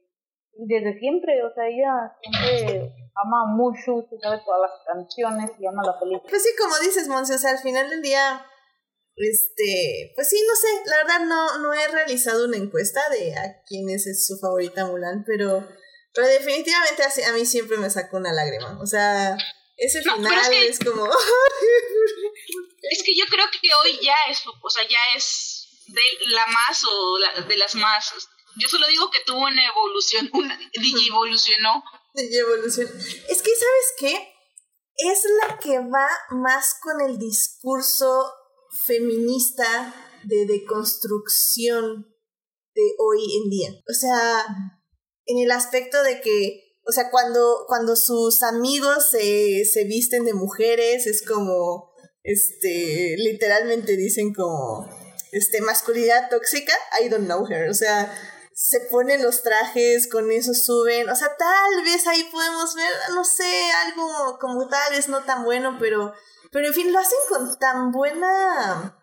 [0.57, 5.84] desde siempre, o sea, ella siempre ama mucho, se sabe todas las canciones y ama
[5.85, 6.30] la película.
[6.30, 8.45] Pues sí, como dices, Monse, o sea, al final del día,
[9.15, 13.61] este, pues sí, no sé, la verdad no, no he realizado una encuesta de a
[13.68, 15.68] quién es su favorita Mulan, pero,
[16.14, 19.38] pero definitivamente a, mí siempre me sacó una lágrima, o sea,
[19.77, 21.06] ese final es, como...
[22.91, 26.84] es que yo creo que hoy ya es, o sea, ya es de la más
[26.84, 27.18] o
[27.48, 28.27] de las más.
[28.59, 31.84] Yo solo digo que tuvo una evolución, una digievolucionó.
[32.13, 32.88] Digievolución.
[32.88, 34.34] Es que, ¿sabes qué?
[34.97, 38.31] Es la que va más con el discurso
[38.85, 39.93] feminista
[40.23, 42.07] de deconstrucción
[42.73, 43.69] de hoy en día.
[43.89, 44.45] O sea,
[45.25, 50.34] en el aspecto de que, o sea, cuando, cuando sus amigos se, se visten de
[50.34, 51.91] mujeres, es como,
[52.23, 54.89] este, literalmente dicen como,
[55.31, 56.73] este, masculinidad tóxica,
[57.03, 57.69] I don't know her.
[57.69, 58.11] O sea,
[58.59, 61.07] se ponen los trajes, con eso suben.
[61.09, 63.45] O sea, tal vez ahí podemos ver, no sé,
[63.85, 66.11] algo como tal vez no tan bueno, pero,
[66.51, 68.97] pero en fin, lo hacen con tan buena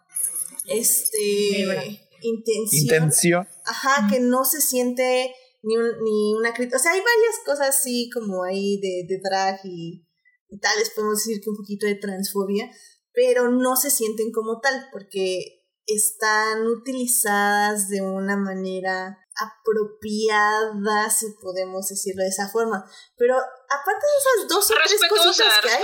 [0.67, 2.83] este intención.
[2.83, 3.49] Intención.
[3.65, 5.33] Ajá, que no se siente
[5.63, 6.79] ni, ni una crítica.
[6.79, 10.05] O sea, hay varias cosas así como ahí de, de drag y,
[10.49, 12.69] y tal vez podemos decir que un poquito de transfobia,
[13.13, 21.89] pero no se sienten como tal, porque están utilizadas de una manera apropiada, si podemos
[21.89, 22.85] decirlo de esa forma.
[23.17, 25.83] Pero aparte de esas dos o tres cositas que hay,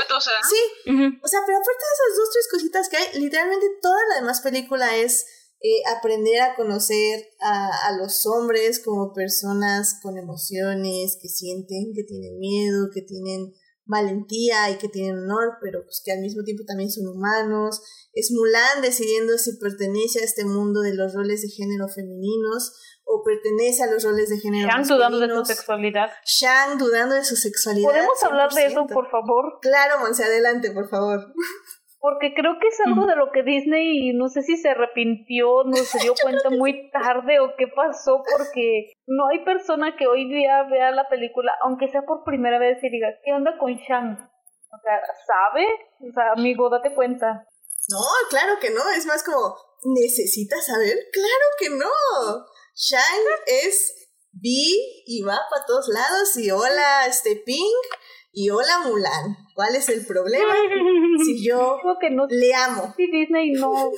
[0.48, 4.00] sí, o sea, pero aparte de esas dos o tres cositas que hay, literalmente toda
[4.10, 5.26] la demás película es
[5.62, 12.04] eh, aprender a conocer a, a los hombres como personas con emociones, que sienten, que
[12.04, 13.52] tienen miedo, que tienen
[13.90, 17.82] valentía y que tienen honor, pero pues que al mismo tiempo también son humanos.
[18.12, 22.72] Es Mulan decidiendo si pertenece a este mundo de los roles de género femeninos
[23.10, 26.10] o pertenece a los roles de género Shang dudando de su sexualidad.
[26.24, 27.90] Shang dudando de su sexualidad.
[27.90, 29.58] ¿Podemos hablar de eso, por favor?
[29.60, 31.32] Claro, Monse, adelante, por favor.
[31.98, 35.76] Porque creo que es algo de lo que Disney, no sé si se arrepintió, no
[35.76, 40.62] se dio cuenta muy tarde o qué pasó, porque no hay persona que hoy día
[40.70, 44.16] vea la película, aunque sea por primera vez, y diga, ¿qué onda con Shang?
[44.16, 45.66] O sea, ¿sabe?
[46.08, 47.44] O sea, amigo, date cuenta.
[47.90, 47.98] No,
[48.30, 49.54] claro que no, es más como,
[49.84, 50.96] ¿necesitas saber?
[51.12, 52.46] Claro que no.
[52.80, 57.86] Shang es bi y va para todos lados y hola, este Pink
[58.32, 59.36] y hola Mulan.
[59.54, 60.54] ¿Cuál es el problema?
[61.24, 62.94] Si yo Creo que no, le amo.
[62.96, 63.90] si Disney no,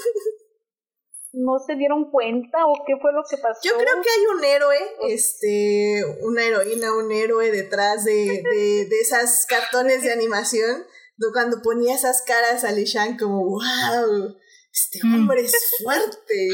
[1.35, 3.61] no se dieron cuenta o qué fue lo que pasó.
[3.63, 4.79] Yo creo que hay un héroe,
[5.09, 10.85] este, una heroína, un héroe detrás de, de, de esas cartones de animación,
[11.33, 14.37] cuando ponía esas caras a Li Shang como, wow,
[14.73, 16.49] este hombre es fuerte,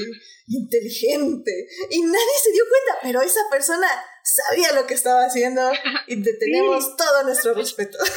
[0.48, 3.86] inteligente, y nadie se dio cuenta, pero esa persona
[4.22, 5.60] sabía lo que estaba haciendo
[6.06, 7.98] y te tenemos todo nuestro respeto.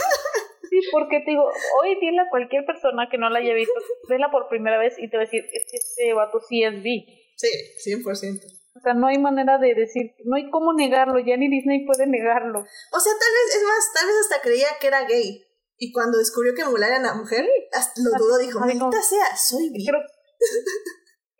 [0.71, 3.73] Sí, porque te digo, hoy dile a cualquier persona que no la haya visto,
[4.07, 6.81] vela por primera vez y te va a decir, es que este vato sí es
[6.81, 7.03] bi.
[7.35, 7.49] Sí,
[7.91, 8.61] 100%.
[8.75, 12.07] O sea, no hay manera de decir, no hay cómo negarlo, ya ni Disney puede
[12.07, 12.59] negarlo.
[12.59, 15.43] O sea, tal vez, es más, tal vez hasta creía que era gay.
[15.77, 19.85] Y cuando descubrió que Mulan era una mujer, lo dudó, dijo, maldita sea, soy bi.
[19.85, 19.99] Creo,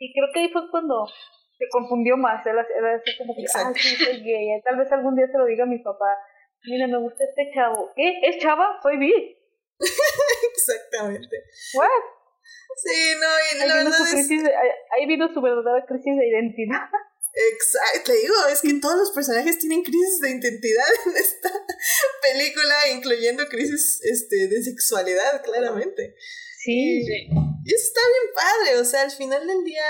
[0.01, 1.05] y creo que ahí fue cuando
[1.57, 5.15] se confundió más, era, era así como que, ah, sí, soy gay, tal vez algún
[5.15, 6.09] día se lo diga a mi papá,
[6.65, 8.17] mira, me gusta este chavo, ¿qué?
[8.23, 8.79] ¿Es chava?
[8.81, 9.13] Soy bi.
[10.53, 11.35] Exactamente.
[11.75, 11.87] What?
[12.83, 14.11] Sí, no, y Ahí la vino, verdad su es...
[14.27, 16.89] crisis de- ahí ahí vino su verdadera crisis de identidad.
[17.53, 21.49] Exacto, te digo, es que todos los personajes tienen crisis de identidad en esta
[22.21, 26.15] película, incluyendo crisis este, de sexualidad, claramente.
[26.63, 27.01] Sí,
[27.65, 29.83] está bien padre, o sea, al final del día,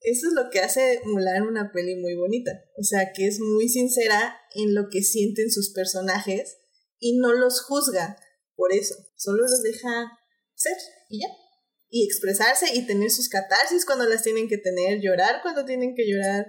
[0.00, 2.50] eso es lo que hace Mulan una peli muy bonita.
[2.78, 6.58] O sea, que es muy sincera en lo que sienten sus personajes
[6.98, 8.16] y no los juzga
[8.56, 10.10] por eso, solo los deja
[10.54, 10.76] ser
[11.08, 11.28] y ya.
[11.88, 16.06] Y expresarse y tener sus catarsis cuando las tienen que tener, llorar cuando tienen que
[16.08, 16.46] llorar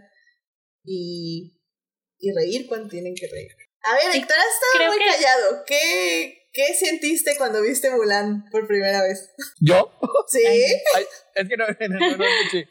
[0.84, 1.58] y,
[2.20, 3.52] y reír cuando tienen que reír.
[3.84, 5.64] A ver, Sí, Héctor, estado creo muy que- callado.
[5.66, 9.34] ¿Qué, ¿Qué sentiste cuando viste Mulan por primera vez?
[9.60, 9.92] ¿Yo?
[10.28, 10.40] ¿Sí?
[10.96, 11.06] Ay,
[11.36, 11.66] es que no,
[12.18, 12.68] no, escuché.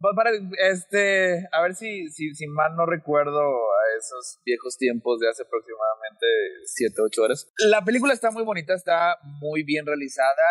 [0.00, 0.30] Pa- Para,
[0.70, 5.42] este, a ver si, si, si mal no recuerdo a esos viejos tiempos de hace
[5.42, 6.26] aproximadamente
[6.66, 7.52] 7, 8 horas.
[7.58, 10.42] La película está muy bonita, está muy bien realizada,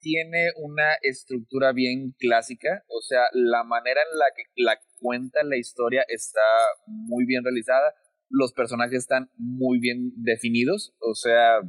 [0.00, 5.56] tiene una estructura bien clásica, o sea, la manera en la que la cuenta la
[5.56, 6.40] historia está
[6.86, 7.94] muy bien realizada,
[8.36, 11.60] los personajes están muy bien definidos, o sea,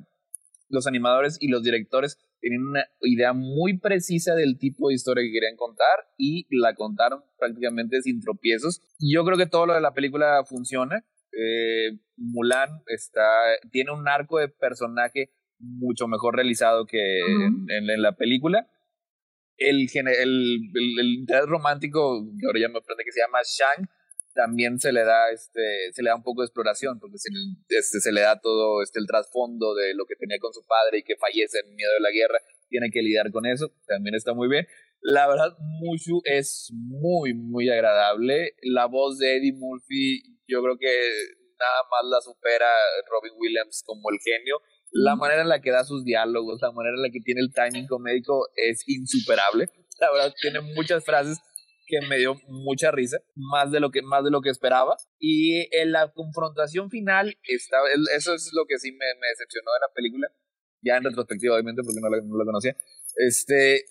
[0.69, 5.31] los animadores y los directores tenían una idea muy precisa del tipo de historia que
[5.31, 8.81] querían contar y la contaron prácticamente sin tropiezos.
[8.99, 11.05] Yo creo que todo lo de la película funciona.
[11.31, 13.21] Eh, Mulan está,
[13.71, 15.29] tiene un arco de personaje
[15.59, 18.67] mucho mejor realizado que en, en- en la película.
[19.57, 20.59] El, el,
[20.99, 23.87] el interés romántico, que ahora ya me aprende que se llama Shang,
[24.35, 27.29] también se le da este se le da un poco de exploración porque se,
[27.69, 30.99] este, se le da todo este el trasfondo de lo que tenía con su padre
[30.99, 32.39] y que fallece en miedo de la guerra
[32.69, 34.67] tiene que lidiar con eso también está muy bien.
[35.01, 38.55] La verdad Mushu es muy muy agradable.
[38.63, 40.89] La voz de Eddie Murphy yo creo que
[41.57, 42.67] nada más la supera
[43.09, 44.61] Robin Williams como el genio.
[44.91, 47.53] La manera en la que da sus diálogos la manera en la que tiene el
[47.53, 49.69] timing comédico es insuperable.
[49.99, 51.39] La verdad tiene muchas frases
[51.85, 54.97] que me dio mucha risa, más de lo que, más de lo que esperaba.
[55.19, 57.77] Y en la confrontación final, está,
[58.15, 60.27] eso es lo que sí me, me decepcionó de la película,
[60.81, 62.75] ya en retrospectiva obviamente porque no la, no la conocía.
[63.15, 63.85] Este,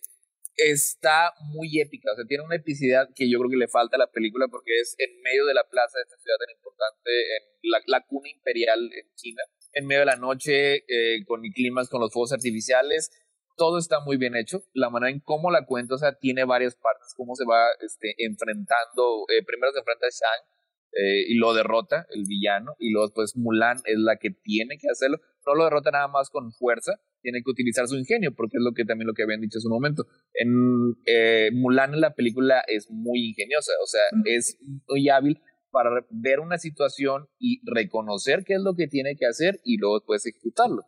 [0.57, 3.99] está muy épica, o sea, tiene una epicidad que yo creo que le falta a
[3.99, 7.71] la película porque es en medio de la plaza de esta ciudad tan importante, en
[7.71, 9.43] la, la cuna imperial en China,
[9.73, 13.11] en medio de la noche, eh, con climas, con los fuegos artificiales,
[13.57, 16.77] todo está muy bien hecho, la manera en cómo la cuenta, o sea, tiene varias
[16.77, 20.55] partes, cómo se va este, enfrentando, eh, primero se enfrenta a Shang,
[20.97, 24.89] eh, y lo derrota el villano y luego pues Mulan es la que tiene que
[24.89, 25.19] hacerlo.
[25.45, 28.73] No lo derrota nada más con fuerza tiene que utilizar su ingenio porque es lo
[28.75, 30.07] que también lo que habían dicho hace un momento.
[30.35, 34.57] En eh, Mulan en la película es muy ingeniosa o sea es
[34.89, 35.41] muy hábil
[35.73, 39.99] para ver una situación y reconocer qué es lo que tiene que hacer y luego
[39.99, 40.85] después ejecutarlo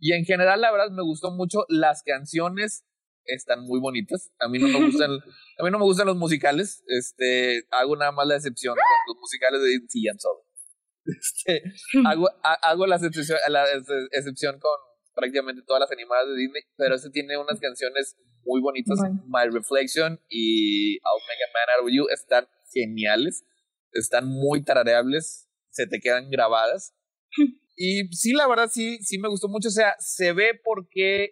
[0.00, 2.84] y en general la verdad me gustó mucho las canciones
[3.28, 4.30] están muy bonitas.
[4.40, 5.10] A mí no me gustan,
[5.58, 6.82] a mí no me gustan los musicales.
[6.86, 8.76] Este, hago nada más la excepción
[9.06, 10.44] los musicales de Ian Solo.
[11.08, 11.62] Este,
[12.04, 13.64] hago, hago la excepción, la
[14.12, 14.72] excepción con
[15.14, 18.14] prácticamente todas las animadas de Disney, pero este tiene unas canciones
[18.44, 18.98] muy bonitas.
[19.24, 23.42] My Reflection y I'll Make a Man Out of You están geniales,
[23.92, 26.94] están muy tarareables, se te quedan grabadas.
[27.80, 29.68] Y sí, la verdad, sí, sí me gustó mucho.
[29.68, 31.30] O sea, se ve por qué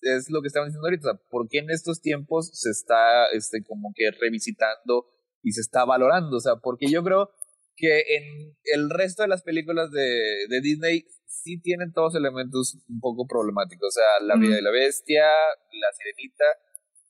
[0.00, 3.92] es lo que estaban diciendo ahorita, ¿por qué en estos tiempos se está este, como
[3.94, 5.06] que revisitando
[5.42, 6.38] y se está valorando?
[6.38, 7.30] O sea, porque yo creo
[7.76, 13.00] que en el resto de las películas de, de Disney sí tienen todos elementos un
[13.00, 13.88] poco problemáticos.
[13.88, 16.44] O sea, La vida de la bestia, La sirenita,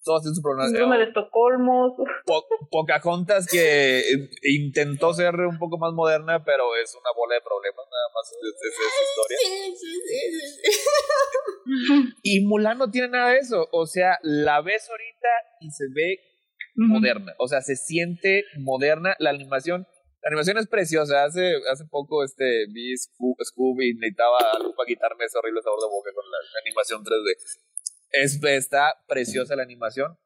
[0.05, 0.71] todos esos problemas.
[0.71, 1.97] Síndrome de Estocolmo.
[2.27, 4.03] Po Pocahontas que
[4.43, 9.03] intentó ser un poco más moderna, pero es una bola de problemas nada más esa
[9.09, 9.39] historia.
[9.41, 10.43] Sí, sí, sí,
[12.23, 13.69] y Mulan no tiene nada de eso.
[13.73, 15.29] O sea, la ves ahorita
[15.61, 16.19] y se ve
[16.75, 17.35] moderna.
[17.39, 19.87] O sea, se siente moderna la animación.
[20.23, 21.25] La animación es preciosa.
[21.25, 25.87] Hace, hace poco este, vi Scooby y necesitaba algo para quitarme ese horrible sabor de
[25.87, 27.35] boca con la animación 3D.
[28.13, 30.19] Es, está preciosa la animación.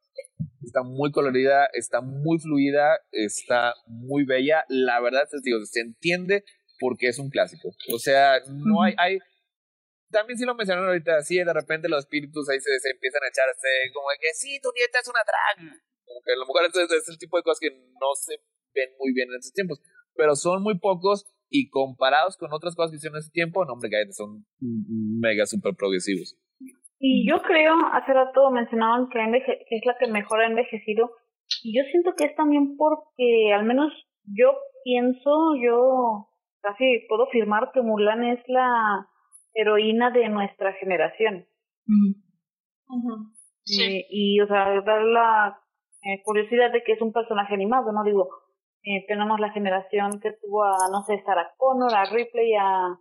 [0.63, 4.65] Está muy colorida, está muy fluida, está muy bella.
[4.69, 6.45] La verdad, digo, se entiende
[6.81, 7.71] porque es un clásico.
[7.93, 9.19] O sea, no hay, hay
[10.11, 13.29] también sí lo mencionaron ahorita, así de repente los espíritus ahí se, se empiezan a
[13.29, 15.83] echarse como que sí, tu nieta es una drag.
[16.05, 18.39] Como que a lo mejor es, es, el tipo de cosas que no se
[18.75, 19.81] ven muy bien en estos tiempos,
[20.15, 23.75] pero son muy pocos y comparados con otras cosas que hicieron en ese tiempo, no,
[23.75, 26.37] hombre, que son mega super progresivos.
[26.99, 29.19] Y yo creo, hace rato mencionaban que,
[29.69, 31.11] que es la que mejor ha envejecido,
[31.63, 33.93] y yo siento que es también porque, al menos
[34.25, 34.55] yo
[34.85, 36.29] pienso, yo
[36.61, 39.07] casi puedo afirmar que Mulan es la
[39.55, 41.47] heroína de nuestra generación.
[43.65, 44.07] sí.
[44.11, 45.59] y, o sea, dar la
[46.03, 48.05] eh, curiosidad de que es un personaje animado, ¿no?
[48.05, 48.29] Digo,
[48.83, 52.99] eh, tenemos la generación que tuvo a, no sé, Sarah Connor, a Ripley, a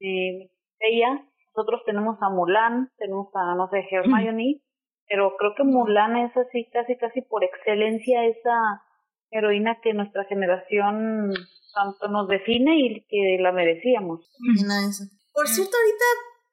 [0.00, 0.50] eh,
[0.80, 1.22] ella,
[1.56, 4.60] nosotros tenemos a Mulan, tenemos a, no sé, Hermione,
[5.08, 8.82] pero creo que Mulan es así, casi, casi por excelencia esa
[9.30, 11.32] heroína que nuestra generación
[11.74, 14.30] tanto nos define y que la merecíamos.
[15.32, 16.04] Por cierto, ahorita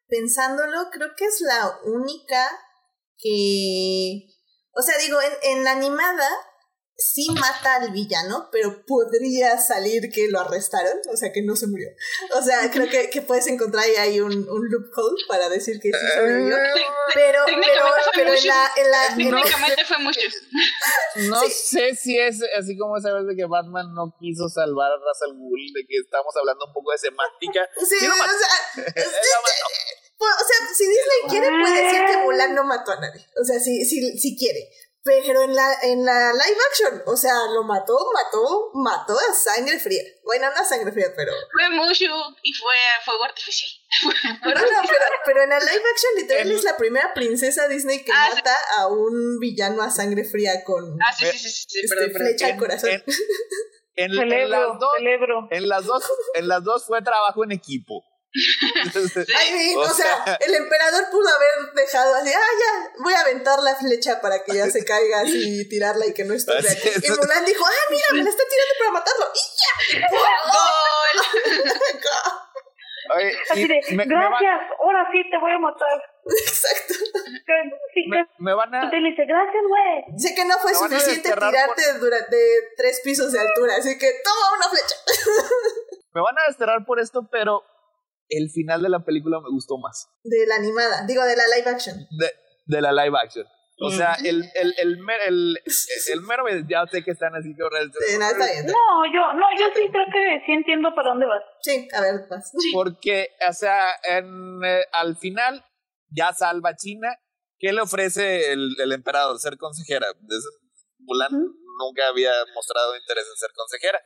[0.07, 2.47] pensándolo, creo que es la única
[3.17, 4.27] que...
[4.75, 6.27] O sea, digo, en, en la animada
[7.03, 11.67] sí mata al villano, pero podría salir que lo arrestaron, o sea, que no se
[11.67, 11.89] murió.
[12.35, 16.07] O sea, creo que, que puedes encontrar ahí un, un loophole para decir que sí
[16.15, 16.55] sobrevivió.
[17.13, 18.71] Pero, pero, pero en la...
[18.77, 20.19] En la Técnicamente fue mucho.
[21.15, 24.95] No sé si es así como esa vez de que Batman no quiso salvar a
[24.95, 27.69] Ra's al Ghul, de que estamos hablando un poco de semántica.
[27.83, 28.83] Sí, o sea...
[30.23, 33.25] o sea, si Disney quiere, puede decir que Mulan no mató a nadie.
[33.39, 34.69] O sea, si, si, si quiere.
[35.05, 39.77] Pero en la, en la live action, o sea, lo mató, mató, mató a sangre
[39.77, 40.01] fría.
[40.23, 41.33] Bueno, no a sangre fría, pero.
[41.51, 42.05] Fue mucho
[42.41, 42.73] y fue
[43.03, 43.69] fuego artificial.
[44.45, 48.13] no, no, pero, pero en la live action, literal, es la primera princesa Disney que
[48.13, 52.09] ah, mata a un villano a sangre fría con ah, sí, sí, sí, sí, este,
[52.09, 52.91] flecha al corazón.
[53.95, 54.91] En, en, en, las dos,
[55.51, 56.03] en las dos,
[56.33, 58.05] en las dos fue trabajo en equipo.
[58.33, 63.75] Ay, o, sea, el emperador pudo haber dejado así, ah, ya, voy a aventar la
[63.75, 66.51] flecha para que ya se caiga así y tirarla y que no esté.
[66.51, 69.25] Y Mulan dijo, ah, mira, me la está tirando para matarlo.
[69.35, 70.07] ¡Y ya!
[70.09, 70.23] ¡Gol!
[73.51, 76.01] así de, gracias, ahora sí te voy a matar.
[76.25, 76.93] Exacto.
[78.39, 78.89] me, van a.
[78.89, 80.19] Te dice, gracias, güey.
[80.19, 82.37] Sé que no fue suficiente tirarte durante
[82.77, 84.95] tres pisos de altura, así que toma una flecha.
[86.13, 87.63] me van a desterrar por esto, pero
[88.29, 90.07] el final de la película me gustó más.
[90.23, 91.97] De la animada, digo, de la live action.
[92.17, 92.31] De,
[92.65, 93.45] de la live action.
[93.81, 94.97] O sea, el, el, el,
[95.27, 95.59] el,
[96.11, 97.63] el, mero, ya sé que están así que
[98.07, 98.67] sí, no, está bien.
[98.67, 101.41] no, yo, no, yo sí creo que sí entiendo para dónde vas.
[101.61, 102.51] Sí, a ver, vas.
[102.71, 105.65] Porque, o sea, en, eh, al final
[106.09, 107.09] ya salva a China,
[107.57, 109.39] ¿qué le ofrece el, el emperador?
[109.39, 110.05] Ser consejera.
[110.99, 113.99] Mulan nunca había mostrado interés en ser consejera.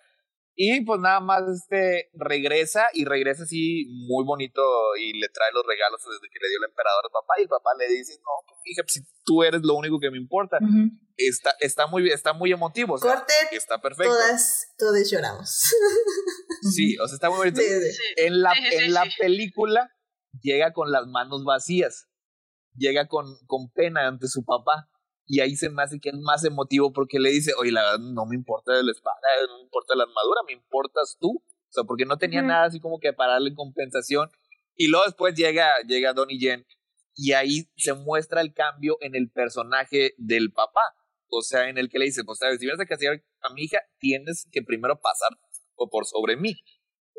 [0.60, 4.64] Y pues nada más este regresa y regresa así muy bonito
[5.00, 7.48] y le trae los regalos desde que le dio el emperador al papá y el
[7.48, 10.58] papá le dice, no, hija, si tú eres lo único que me importa.
[11.16, 12.96] está, está muy está muy emotivo.
[12.96, 14.12] O Corte, está perfecto.
[14.12, 15.62] Todas, todos lloramos.
[16.74, 17.62] sí, o sea, está muy bonito.
[18.16, 19.92] En la, en la película
[20.42, 22.08] llega con las manos vacías.
[22.76, 24.90] Llega con, con pena ante su papá
[25.28, 28.00] y ahí se me hace que es más emotivo porque le dice, oye, la verdad
[28.00, 29.18] no me importa la espada,
[29.50, 31.44] no me importa la armadura, me importas tú.
[31.44, 34.30] O sea, porque no tenía nada así como que para darle compensación.
[34.76, 36.66] Y luego después llega, llega Donnie Yen
[37.14, 40.82] y ahí se muestra el cambio en el personaje del papá.
[41.30, 43.64] O sea, en el que le dice, pues, sabes, si vienes a castigar a mi
[43.64, 45.38] hija, tienes que primero pasar
[45.76, 46.56] por sobre mí.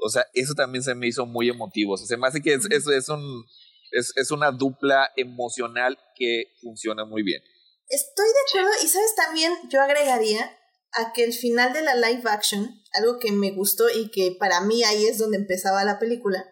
[0.01, 1.93] O sea, eso también se me hizo muy emotivo.
[1.93, 3.45] O sea, se me hace que es, es, es un,
[3.91, 7.43] es, es una dupla emocional que funciona muy bien.
[7.89, 10.59] Estoy de acuerdo y sabes también, yo agregaría
[10.93, 14.61] a que el final de la live action, algo que me gustó y que para
[14.61, 16.45] mí ahí es donde empezaba la película,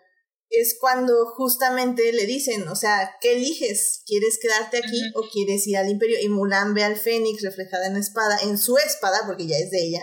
[0.48, 4.02] es cuando justamente le dicen, o sea, ¿qué eliges?
[4.06, 6.18] ¿Quieres quedarte aquí o quieres ir al imperio?
[6.22, 9.70] Y Mulan ve al Fénix reflejada en la espada, en su espada, porque ya es
[9.70, 10.02] de ella,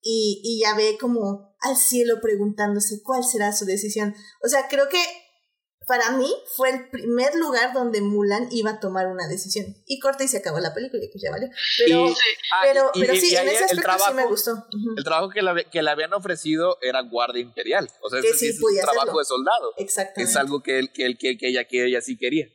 [0.00, 4.14] y, y ya ve como al cielo preguntándose cuál será su decisión.
[4.42, 5.02] O sea, creo que
[5.90, 9.74] para mí fue el primer lugar donde Mulan iba a tomar una decisión.
[9.86, 11.48] Y corta y se acabó la película y pues ya valió.
[11.78, 14.68] Pero, ah, pero, pero sí, en ese aspecto sí me gustó.
[14.96, 17.90] El trabajo que, la, que le habían ofrecido era guardia imperial.
[18.02, 19.74] O sea, es, un trabajo de soldado.
[19.78, 20.30] Exactamente.
[20.30, 22.46] Es algo que, él, que, él, que, ella, que ella sí quería.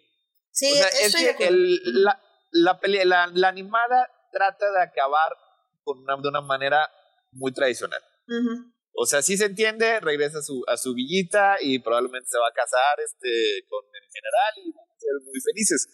[0.52, 2.22] Sí, o sea, es que el, la,
[2.52, 5.36] la, la, la, animada trata de acabar
[5.84, 6.90] con una, de una manera
[7.34, 8.02] muy tradicional.
[8.98, 12.48] O sea, sí se entiende, regresa a su, a su villita y probablemente se va
[12.48, 15.88] a casar este, con el general y van a ser muy felices.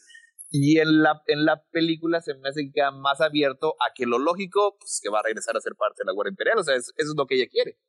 [0.51, 4.05] Y en la, en la película se me hace que queda más abierto a que
[4.05, 6.59] lo lógico, pues que va a regresar a ser parte de la Guardia Imperial.
[6.59, 7.79] O sea, eso es lo que ella quiere.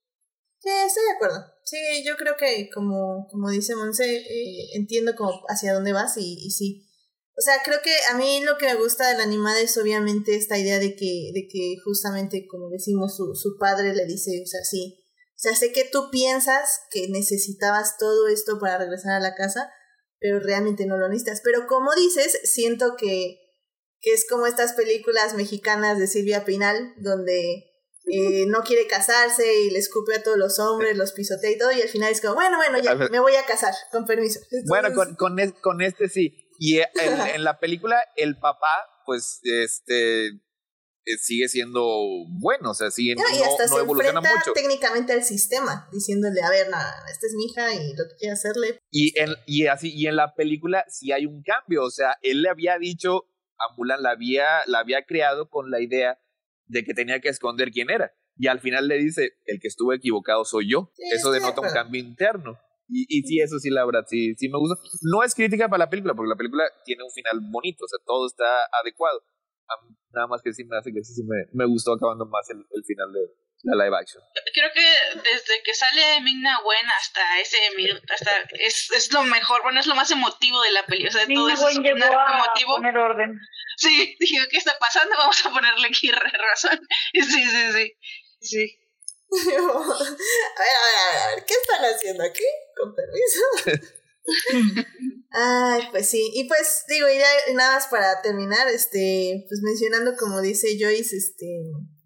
[0.61, 1.45] Sí, estoy de acuerdo.
[1.65, 1.77] Sí,
[2.07, 6.51] yo creo que como, como dice Monse, eh, entiendo como hacia dónde vas y, y
[6.53, 6.87] sí.
[7.37, 10.37] O sea, creo que a mí lo que me gusta de la animada es obviamente
[10.37, 14.47] esta idea de que, de que justamente, como decimos, su, su padre le dice, o
[14.47, 15.02] sea, sí,
[15.43, 19.73] sea, sé que tú piensas que necesitabas todo esto para regresar a la casa,
[20.21, 21.41] pero realmente no lo necesitas.
[21.43, 23.41] Pero como dices, siento que,
[24.01, 27.73] que es como estas películas mexicanas de Silvia Pinal, donde
[28.07, 31.73] eh, no quiere casarse y le escupe a todos los hombres, los pisotea y todo,
[31.73, 34.39] y al final es como, bueno, bueno, ya, me voy a casar, con permiso.
[34.69, 36.49] bueno, con, con, con, este sí.
[36.59, 38.73] Y en, en la película, el papá,
[39.07, 40.31] pues, este, eh,
[41.21, 41.83] sigue siendo
[42.29, 44.53] bueno, o sea, sigue, no, y hasta se evoluciona mucho.
[44.55, 48.33] técnicamente al sistema, diciéndole, a ver, nada, esta es mi hija y lo que quiere
[48.33, 48.79] hacerle.
[48.91, 52.43] Y en, y así, y en la película sí hay un cambio, o sea, él
[52.43, 53.27] le había dicho,
[53.59, 56.19] a Mulan la había, la había creado con la idea
[56.67, 58.13] de que tenía que esconder quién era.
[58.37, 60.91] Y al final le dice, el que estuvo equivocado soy yo.
[61.15, 62.59] eso denota un cambio interno.
[62.89, 64.77] Y, y sí, eso sí, la verdad, sí, sí me gusta.
[65.03, 67.99] No es crítica para la película, porque la película tiene un final bonito, o sea,
[68.05, 68.45] todo está
[68.83, 69.23] adecuado
[70.13, 72.85] nada más que sí me hace que sí me, me gustó acabando más el, el
[72.85, 73.21] final de
[73.65, 74.23] la live action.
[74.53, 79.63] Creo que desde que sale Mingna Wen hasta ese minuto, hasta es, es lo mejor,
[79.63, 82.77] bueno, es lo más emotivo de la peli, o sea, todo eso es emotivo.
[82.77, 83.39] poner orden.
[83.77, 85.15] Sí, dije, ¿qué está pasando?
[85.17, 86.81] Vamos a ponerle aquí razón.
[87.13, 87.93] Sí, sí, sí.
[88.41, 88.79] Sí.
[89.31, 90.17] a ver, a ver,
[90.61, 92.45] a ver, a ver, ¿qué están haciendo aquí?
[92.77, 93.93] Con permiso.
[95.31, 96.31] Ay, pues sí.
[96.35, 101.17] Y pues digo, y ya nada más para terminar, este, pues mencionando como dice Joyce,
[101.17, 101.47] este,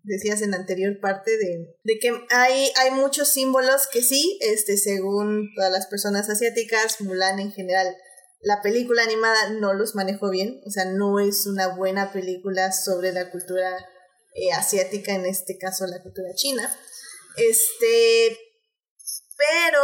[0.05, 4.77] decías en la anterior parte de, de que hay, hay muchos símbolos que sí, este,
[4.77, 7.97] según todas las personas asiáticas, Mulan en general,
[8.41, 13.13] la película animada no los manejó bien, o sea, no es una buena película sobre
[13.13, 13.77] la cultura
[14.35, 16.73] eh, asiática, en este caso la cultura china.
[17.37, 18.39] Este,
[19.37, 19.81] pero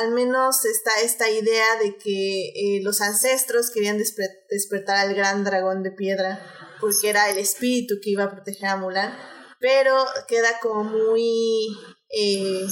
[0.00, 5.82] al menos está esta idea de que eh, los ancestros querían despertar al gran dragón
[5.82, 6.40] de piedra
[6.80, 9.16] porque era el espíritu que iba a proteger a Mulan,
[9.60, 11.68] pero queda como muy,
[12.10, 12.66] eh,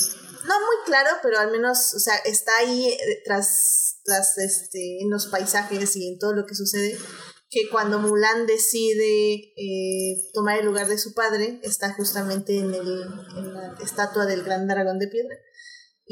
[0.46, 5.10] no muy claro, pero al menos, o sea, está ahí eh, tras, tras este, en
[5.10, 6.98] los paisajes y en todo lo que sucede,
[7.50, 9.52] que cuando Mulan decide
[10.32, 13.02] tomar el lugar de su padre, está justamente en, el,
[13.36, 15.36] en la estatua del gran dragón de piedra.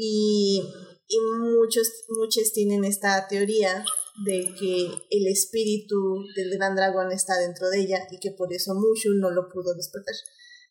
[0.01, 0.63] Y,
[1.09, 3.83] y muchos, muchos tienen esta teoría
[4.23, 8.73] de que el espíritu del gran dragón está dentro de ella y que por eso
[8.75, 10.15] Mushu no lo pudo despertar.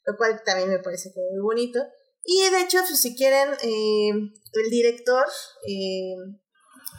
[0.07, 1.79] Lo cual también me parece muy bonito.
[2.25, 5.27] Y de hecho, pues, si quieren, eh, el director
[5.67, 6.15] eh,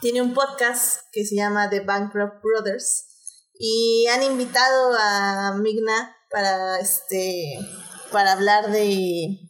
[0.00, 3.06] tiene un podcast que se llama The Bankrupt Brothers
[3.58, 7.58] y han invitado a Migna para este
[8.12, 9.49] para hablar de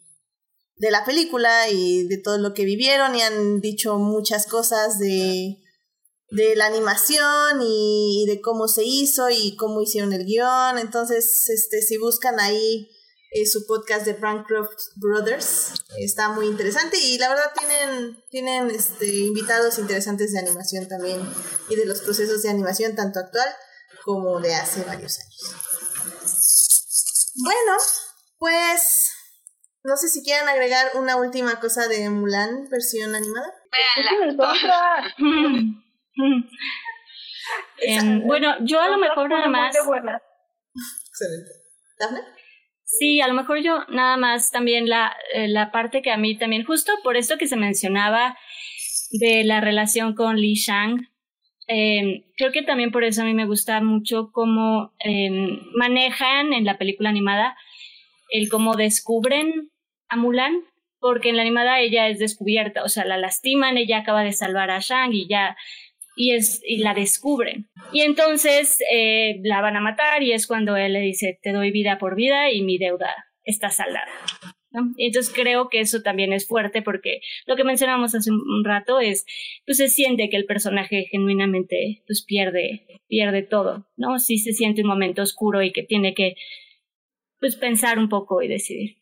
[0.81, 5.61] de la película y de todo lo que vivieron y han dicho muchas cosas de
[6.31, 10.77] de la animación y, de cómo se hizo y cómo hicieron el guion.
[10.77, 12.89] Entonces, este, si buscan ahí
[13.31, 19.07] eh, su podcast de Bancroft Brothers, está muy interesante y la verdad tienen, tienen este,
[19.07, 21.21] invitados interesantes de animación también
[21.69, 23.49] y de los procesos de animación tanto actual
[24.05, 25.55] como de hace varios años.
[27.35, 27.73] Bueno,
[28.37, 29.10] pues
[29.83, 33.53] no sé si quieren agregar una última cosa de Mulan versión animada.
[37.79, 39.75] Em, bueno, yo a lo mejor nada más.
[39.75, 41.51] Excelente.
[41.99, 42.19] ¿Dafne?
[42.83, 46.37] Sí, a lo mejor yo nada más también la, eh, la parte que a mí
[46.37, 48.37] también, justo por esto que se mencionaba
[49.11, 51.09] de la relación con Li Shang,
[51.67, 56.65] em, creo que también por eso a mí me gusta mucho cómo em, manejan en
[56.65, 57.55] la película animada
[58.29, 59.70] el cómo descubren
[60.11, 60.61] a Mulan,
[60.99, 64.69] porque en la animada ella es descubierta, o sea, la lastiman, ella acaba de salvar
[64.69, 65.57] a Shang y ya
[66.15, 67.69] y, es, y la descubren.
[67.91, 71.71] Y entonces eh, la van a matar y es cuando él le dice, te doy
[71.71, 74.11] vida por vida y mi deuda está saldada.
[74.71, 74.93] ¿no?
[74.97, 79.25] Entonces creo que eso también es fuerte porque lo que mencionamos hace un rato es,
[79.65, 84.19] pues se siente que el personaje genuinamente pues pierde, pierde todo, ¿no?
[84.19, 86.35] Sí se siente un momento oscuro y que tiene que
[87.39, 89.00] pues pensar un poco y decidir.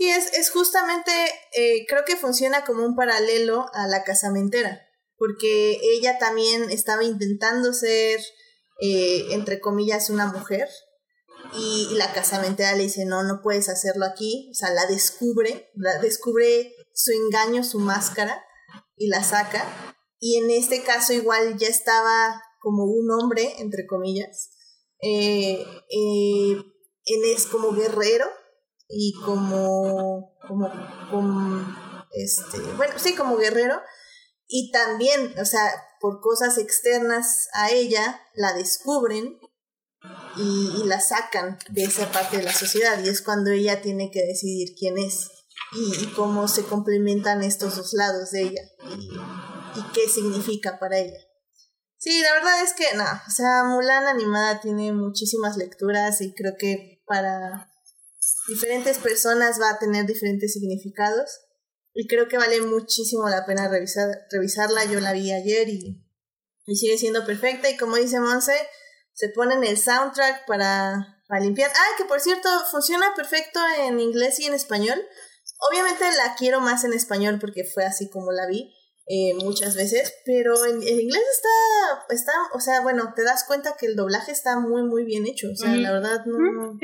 [0.00, 1.12] Sí, es, es justamente,
[1.52, 4.80] eh, creo que funciona como un paralelo a la casamentera
[5.20, 8.18] porque ella también estaba intentando ser,
[8.80, 10.66] eh, entre comillas, una mujer.
[11.52, 14.48] Y, la casamentera le dice, no, no puedes hacerlo aquí.
[14.50, 18.42] O sea, la descubre, la descubre su engaño, su máscara,
[18.96, 19.62] y la saca.
[20.18, 24.52] Y en este caso igual ya estaba como un hombre, entre comillas.
[25.02, 26.52] Eh, eh,
[27.04, 28.26] él es como guerrero
[28.90, 30.70] y como, como,
[31.10, 31.76] como,
[32.12, 33.80] este, bueno, sí, como guerrero
[34.52, 39.38] y también, o sea, por cosas externas a ella, la descubren
[40.36, 43.02] y, la sacan de esa parte de la sociedad.
[43.04, 45.30] Y es cuando ella tiene que decidir quién es
[45.72, 48.62] y, cómo se complementan estos dos lados de ella
[49.76, 51.18] y, qué significa para ella.
[51.98, 56.54] Sí, la verdad es que no, o sea, Mulan animada tiene muchísimas lecturas y creo
[56.58, 57.69] que para
[58.48, 61.40] diferentes personas va a tener diferentes significados.
[61.92, 64.84] Y creo que vale muchísimo la pena revisar, revisarla.
[64.84, 66.04] Yo la vi ayer y,
[66.66, 67.68] y sigue siendo perfecta.
[67.68, 68.54] Y como dice Monse,
[69.12, 71.70] se ponen el soundtrack para, para limpiar.
[71.74, 75.00] Ah, que por cierto, funciona perfecto en inglés y en español.
[75.70, 78.72] Obviamente la quiero más en español porque fue así como la vi
[79.12, 83.86] eh, muchas veces, pero en, inglés está, está, o sea, bueno, te das cuenta que
[83.86, 85.48] el doblaje está muy, muy bien hecho.
[85.52, 86.78] O sea, la verdad no,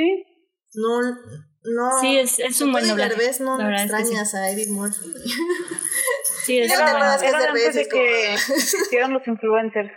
[0.76, 1.00] no,
[1.64, 3.10] no, sí, es, es un buen doblaje.
[3.10, 5.12] Derbez no extrañas a Edith Murphy.
[6.44, 7.18] Sí, es era, bueno.
[7.18, 9.90] que era antes de que hicieron los influencers.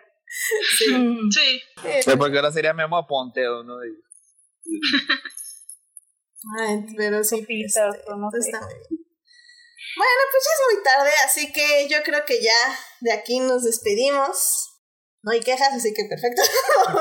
[0.77, 0.93] Sí.
[0.93, 1.29] Mm.
[1.31, 1.61] sí.
[2.03, 2.11] sí.
[2.17, 3.77] porque ahora sería Memo Aponteo, ¿no?
[6.59, 7.45] Ay, pero sí.
[7.47, 7.81] Este,
[8.15, 8.37] no sé.
[8.39, 9.05] está muy bien.
[9.95, 13.63] Bueno, pues ya es muy tarde, así que yo creo que ya de aquí nos
[13.63, 14.65] despedimos.
[15.21, 16.41] No hay quejas, así que perfecto.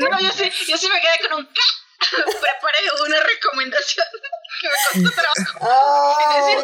[0.00, 1.48] no, yo sí, yo sí me quedé con un
[2.40, 4.06] preparé una recomendación
[4.60, 5.58] que me costó trabajo.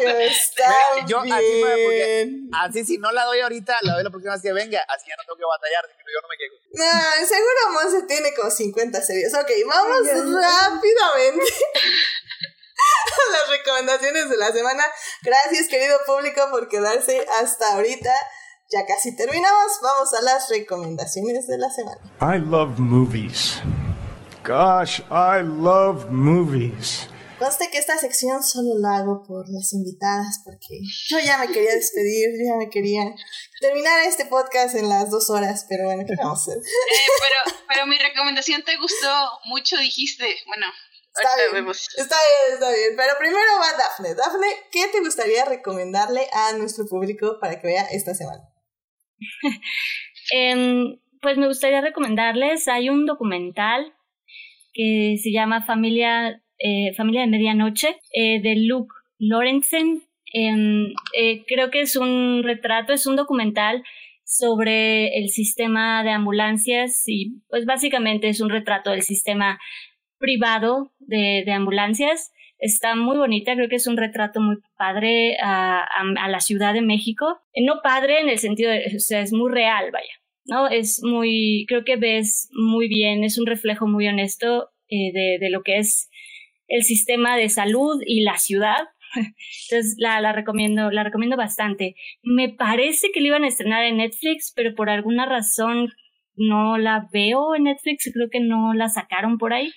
[0.19, 1.33] está yo bien.
[1.33, 4.81] así porque así si no la doy ahorita, la doy la próxima vez que venga,
[4.87, 6.55] así ya no tengo que batallar, yo no me quedo.
[6.75, 9.33] No, seguro Monse tiene como 50 series.
[9.33, 11.53] Ok, vamos rápidamente
[13.27, 14.83] a las recomendaciones de la semana.
[15.21, 18.13] Gracias, querido público, por quedarse hasta ahorita.
[18.71, 19.79] Ya casi terminamos.
[19.81, 22.01] Vamos a las recomendaciones de la semana.
[22.19, 23.61] I love movies.
[24.45, 27.09] Gosh, I love movies.
[27.39, 31.73] Conste que esta sección solo la hago por las invitadas, porque yo ya me quería
[31.73, 33.01] despedir, yo ya me quería
[33.59, 36.57] terminar este podcast en las dos horas, pero bueno, ¿qué vamos a hacer?
[36.57, 39.09] Eh, pero, pero mi recomendación te gustó
[39.45, 40.37] mucho, dijiste.
[40.45, 40.67] Bueno,
[41.15, 42.93] está bien, está bien, está bien.
[42.95, 44.13] Pero primero va Dafne.
[44.13, 48.43] Dafne, ¿qué te gustaría recomendarle a nuestro público para que vea esta semana?
[50.31, 53.95] Em, pues me gustaría recomendarles, hay un documental
[54.75, 60.03] que se llama Familia, eh, Familia de Medianoche, eh, de Luke Lorenzen.
[60.33, 63.83] Em, eh, creo que es un retrato, es un documental
[64.25, 69.59] sobre el sistema de ambulancias y pues básicamente es un retrato del sistema
[70.19, 72.33] privado de, de ambulancias.
[72.57, 76.73] Está muy bonita, creo que es un retrato muy padre a, a, a, la Ciudad
[76.73, 77.39] de México.
[77.55, 80.13] No padre en el sentido de, o sea, es muy real, vaya.
[80.45, 80.67] ¿No?
[80.67, 85.49] Es muy, creo que ves muy bien, es un reflejo muy honesto eh, de, de
[85.49, 86.09] lo que es
[86.67, 88.87] el sistema de salud y la ciudad.
[89.15, 91.95] Entonces la, la recomiendo, la recomiendo bastante.
[92.23, 95.89] Me parece que la iban a estrenar en Netflix, pero por alguna razón
[96.35, 99.71] no la veo en Netflix, creo que no la sacaron por ahí,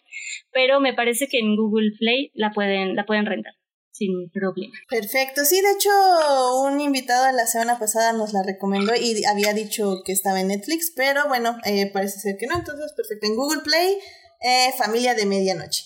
[0.52, 3.57] pero me parece que en Google Play la pueden, la pueden rentar
[3.98, 4.72] sin problema.
[4.88, 5.90] Perfecto, sí, de hecho
[6.62, 10.92] un invitado la semana pasada nos la recomendó y había dicho que estaba en Netflix,
[10.94, 13.98] pero bueno, eh, parece ser que no, entonces perfecto, en Google Play,
[14.40, 15.84] eh, Familia de Medianoche.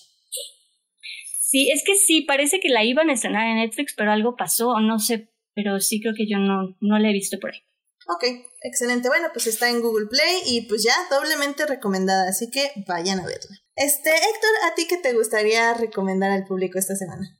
[1.41, 4.79] Sí, es que sí, parece que la iban a estrenar en Netflix, pero algo pasó,
[4.79, 7.59] no sé, pero sí creo que yo no, no la he visto por ahí.
[8.07, 8.23] Ok,
[8.61, 9.07] excelente.
[9.07, 13.25] Bueno, pues está en Google Play y pues ya doblemente recomendada, así que vayan a
[13.25, 13.55] verla.
[13.75, 17.39] Este, Héctor, ¿a ti qué te gustaría recomendar al público esta semana?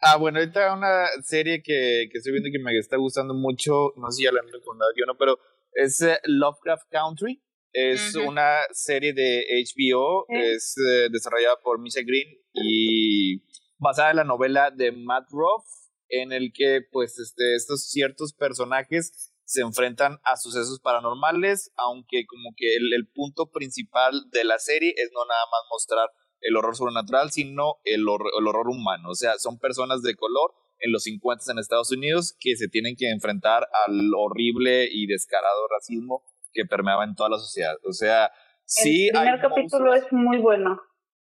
[0.00, 4.10] Ah, bueno, ahorita una serie que, que estoy viendo que me está gustando mucho, no
[4.10, 5.38] sé si ya la han recomendado yo no, pero
[5.74, 7.40] es eh, Lovecraft Country.
[7.76, 13.42] Es una serie de HBO, es eh, desarrollada por Misha Green y
[13.78, 15.64] basada en la novela de Matt Ruff,
[16.08, 22.50] en el que pues este, estos ciertos personajes se enfrentan a sucesos paranormales, aunque como
[22.56, 26.08] que el, el, punto principal de la serie es no nada más mostrar
[26.44, 29.10] el horror sobrenatural, sino el, horror, el horror humano.
[29.10, 32.94] O sea, son personas de color en los 50 en Estados Unidos que se tienen
[32.96, 36.22] que enfrentar al horrible y descarado racismo
[36.52, 37.76] que permeaba en toda la sociedad.
[37.84, 38.30] O sea,
[38.64, 39.08] sí.
[39.08, 40.80] El primer capítulo es muy bueno.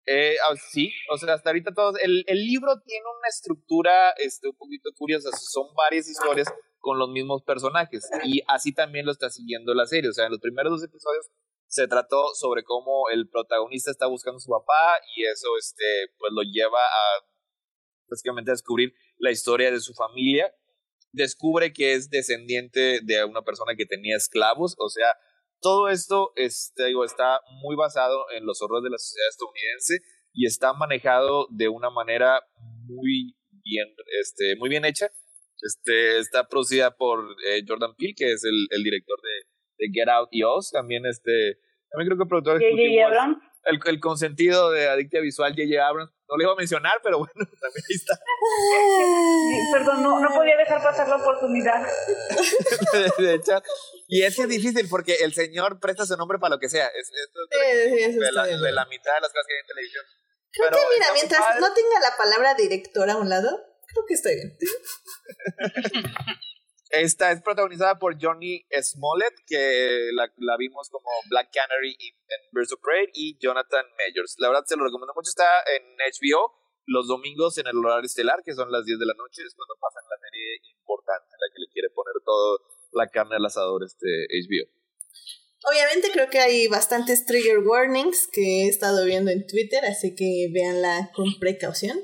[0.08, 0.36] Eh,
[0.70, 1.96] sí, o sea, hasta ahorita todos.
[2.04, 5.30] El, el libro tiene una estructura este, un poquito curiosa.
[5.32, 8.10] Son varias historias con los mismos personajes.
[8.24, 10.10] Y así también lo está siguiendo la serie.
[10.10, 11.30] O sea, en los primeros dos episodios
[11.68, 15.84] se trató sobre cómo el protagonista está buscando a su papá y eso este,
[16.18, 17.26] pues lo lleva a
[18.08, 20.54] básicamente a descubrir la historia de su familia.
[21.12, 24.76] Descubre que es descendiente de una persona que tenía esclavos.
[24.78, 25.08] O sea,
[25.62, 30.00] todo esto este, digo, está muy basado en los horrores de la sociedad estadounidense
[30.34, 32.42] y está manejado de una manera
[32.84, 33.88] muy bien,
[34.20, 35.10] este, muy bien hecha
[35.62, 40.10] este, está producida por eh, Jordan Peele, que es el, el director de, de, Get
[40.10, 40.72] Out y Oz.
[40.72, 41.60] También, este,
[41.92, 43.38] también creo que el productor ejecutivo Abrams.
[43.64, 45.88] El, el consentido de Adictia Visual, J.J.
[45.88, 46.12] Abrams.
[46.28, 48.18] No le iba a mencionar, pero bueno, también ahí está.
[49.74, 51.86] Perdón, no, no podía dejar pasar la oportunidad.
[53.20, 53.62] de, hecho,
[54.08, 56.88] y es que es difícil porque el señor presta su nombre para lo que sea.
[56.88, 60.06] Es, es, sí, de, la, de, la, mitad de las cosas que hay en televisión.
[60.52, 61.60] Creo pero que, mira, mientras padre.
[61.62, 63.50] no tenga la palabra director a un lado,
[63.88, 64.58] creo que estoy bien.
[66.90, 72.80] Esta es protagonizada por Johnny Smollett, que la, vimos como Black Canary en Birds of
[72.82, 74.36] Prey, y Jonathan Majors.
[74.38, 75.30] La verdad se lo recomiendo mucho.
[75.30, 76.54] Está en HBO
[76.88, 79.42] los domingos en el horario estelar, que son las 10 de la noche.
[79.42, 82.60] Es cuando pasan la serie importante, la que le quiere poner todo
[82.92, 84.70] la carne al asador este HBO.
[85.68, 90.48] Obviamente creo que hay bastantes trigger warnings que he estado viendo en Twitter, así que
[90.54, 91.98] véanla con precaución.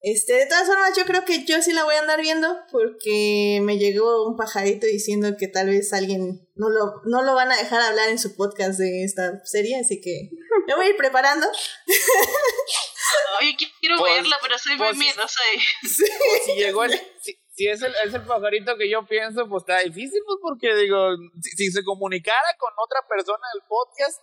[0.00, 3.60] Este, de todas formas, yo creo que yo sí la voy a andar viendo porque
[3.62, 7.56] me llegó un pajarito diciendo que tal vez alguien no lo, no lo van a
[7.56, 10.30] dejar hablar en su podcast de esta serie, así que
[10.68, 11.48] me voy a ir preparando.
[13.40, 15.40] Ay, quiero pues, verla, pero soy pues, muy miedosa.
[15.82, 16.04] Sí.
[16.06, 19.62] Pues si llegó el, si, si, es, el, es el pajarito que yo pienso, pues
[19.62, 21.08] está difícil, pues porque digo,
[21.42, 24.20] si, si se comunicara con otra persona del podcast,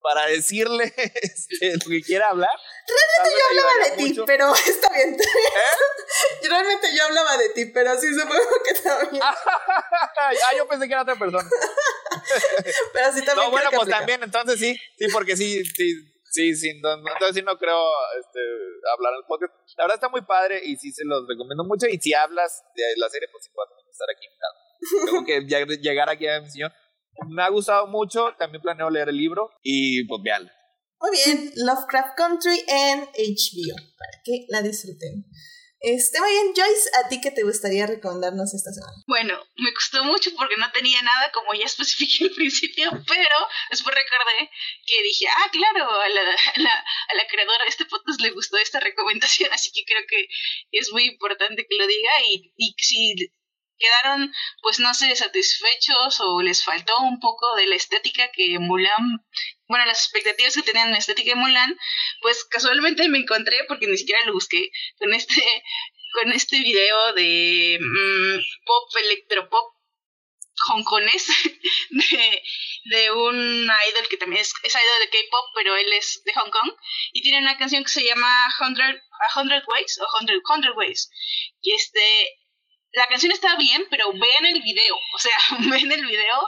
[0.00, 0.92] para decirle
[1.22, 2.50] este, lo que quiera hablar.
[2.86, 5.14] Realmente yo hablaba de ti, pero está bien.
[5.14, 6.42] ¿Eh?
[6.48, 9.22] Realmente yo hablaba de ti, pero sí supongo que también.
[9.22, 11.48] ah, yo pensé que era otra persona.
[12.92, 13.46] pero sí también.
[13.46, 13.98] No, bueno, pues aplica.
[13.98, 15.94] también, entonces sí, sí, porque sí, sí,
[16.30, 17.84] sí, sí no, entonces sí no creo
[18.18, 18.40] este,
[18.94, 19.52] hablar en el podcast.
[19.76, 21.86] La verdad está muy padre y sí se los recomiendo mucho.
[21.86, 24.68] Y si hablas de la serie, pues sí puedes estar aquí invitado.
[25.06, 26.72] Tengo que llegar aquí a mi señor
[27.26, 30.52] me ha gustado mucho, también planeo leer el libro y pues veanla.
[31.00, 35.24] Muy bien, Lovecraft Country en HBO, para que la disfruten.
[35.80, 38.96] Este, muy bien, Joyce, ¿a ti qué te gustaría recomendarnos esta semana?
[39.06, 43.36] Bueno, me costó mucho porque no tenía nada, como ya especifiqué al principio, pero
[43.70, 44.50] después recordé
[44.84, 48.30] que dije, ah, claro, a la, a la, a la creadora de este podcast le
[48.30, 50.26] gustó esta recomendación, así que creo que
[50.72, 53.14] es muy importante que lo diga y, y si
[53.78, 54.32] quedaron,
[54.62, 59.24] pues no sé, satisfechos o les faltó un poco de la estética que Mulan,
[59.68, 61.78] bueno, las expectativas que tenían en la estética de Mulan,
[62.20, 65.42] pues casualmente me encontré, porque ni siquiera lo busqué, con este,
[66.14, 69.78] con este video de mmm, pop, electropop
[70.70, 71.26] hongkonés
[71.90, 72.42] de,
[72.84, 76.50] de un idol que también es, es idol de K-pop, pero él es de Hong
[76.50, 76.72] Kong
[77.12, 79.00] y tiene una canción que se llama Hundred,
[79.36, 81.10] Hundred Ways o Hundred, Hundred Ways
[81.62, 82.38] y este
[82.98, 85.36] la canción está bien, pero vean el video, o sea,
[85.70, 86.38] ven el video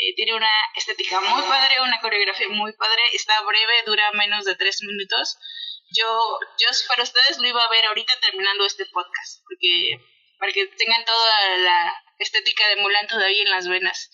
[0.00, 4.54] Eh, tiene una estética muy padre, una coreografía muy padre, está breve, dura menos de
[4.54, 5.36] tres minutos.
[5.90, 6.06] Yo,
[6.60, 9.98] yo fuera ustedes, lo iba a ver ahorita terminando este podcast, porque
[10.38, 14.10] para que tengan toda la estética de Mulan todavía en las venas.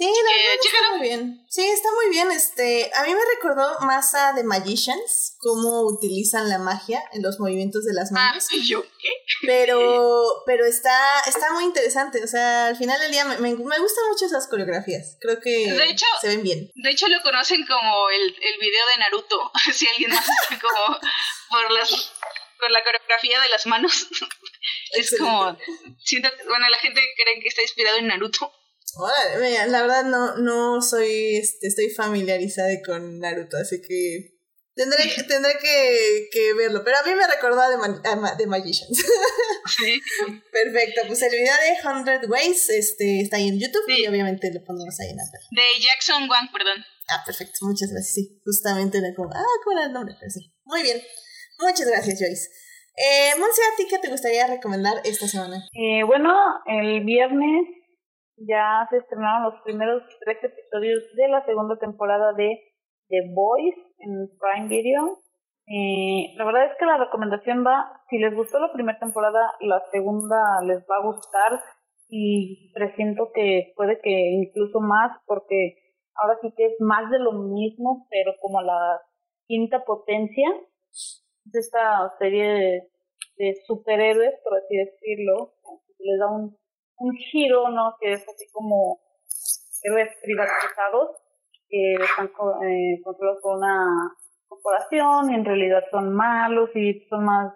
[0.00, 1.46] Sí, la verdad está muy bien.
[1.50, 2.30] Sí, está muy bien.
[2.30, 7.38] Este, a mí me recordó más a The Magicians, cómo utilizan la magia en los
[7.38, 8.46] movimientos de las Ah, manos.
[8.50, 9.10] ¿y yo qué?
[9.46, 12.24] Pero, pero está, está muy interesante.
[12.24, 15.18] O sea, al final del día me, me, me gustan mucho esas coreografías.
[15.20, 16.70] Creo que De hecho- se ven bien.
[16.76, 20.98] De hecho lo conocen como el, el video de Naruto, si alguien más está como
[21.50, 21.90] por las
[22.58, 23.92] por la coreografía de las manos.
[24.92, 25.18] es Excelente.
[25.18, 25.58] como
[26.04, 28.50] siento bueno, la gente cree que está inspirado en Naruto.
[28.96, 34.38] Órale, mira, la verdad no, no soy, este, estoy familiarizada con Naruto, así que
[34.74, 36.82] tendré, tendré que, que verlo.
[36.84, 39.04] Pero a mí me recordó a The, Ma- a Ma- The Magicians.
[39.78, 40.00] Sí.
[40.52, 41.80] Perfecto, pues el video de
[42.20, 44.02] 100 Ways este, está ahí en YouTube Sí.
[44.02, 45.22] y obviamente lo pondremos ahí en la.
[45.50, 46.84] De Jackson Wang, perdón.
[47.08, 48.14] Ah, perfecto, muchas gracias.
[48.14, 50.14] Sí, justamente era como, ah, ¿cuál era el nombre?
[50.18, 51.00] Pero sí, muy bien.
[51.58, 52.48] Muchas gracias, Joyce.
[52.96, 55.56] Eh, Monse, ¿a ti qué te gustaría recomendar esta semana?
[55.72, 56.32] Eh, bueno,
[56.66, 57.62] el viernes
[58.40, 62.58] ya se estrenaron los primeros tres episodios de la segunda temporada de
[63.08, 65.18] The Boys en Prime Video.
[65.66, 69.80] Eh, la verdad es que la recomendación va, si les gustó la primera temporada, la
[69.92, 71.60] segunda les va a gustar
[72.08, 75.76] y presiento que puede que incluso más porque
[76.14, 79.00] ahora sí que es más de lo mismo, pero como la
[79.46, 80.48] quinta potencia
[81.44, 82.88] de esta serie
[83.36, 85.54] de, superhéroes, por así decirlo,
[85.98, 86.59] les da un,
[87.00, 87.96] un giro, ¿no?
[88.00, 89.00] Que es así como
[89.82, 91.10] héroes privatizados
[91.68, 94.16] que están co- eh, controlados por una
[94.48, 97.54] corporación y en realidad son malos y son más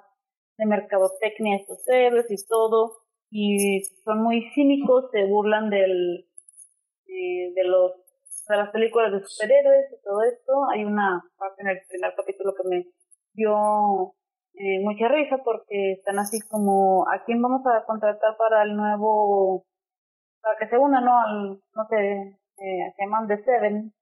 [0.58, 2.98] de mercadotecnia estos héroes y todo
[3.30, 6.28] y son muy cínicos, se burlan del
[7.06, 7.92] eh, de los
[8.48, 10.52] de las películas de superhéroes y todo esto.
[10.72, 12.86] Hay una parte en el primer capítulo que me
[13.32, 14.14] dio
[14.55, 19.64] eh, mucha risa porque están así como a quién vamos a contratar para el nuevo
[20.40, 23.93] para que se una no al no sé eh, se llaman The Seven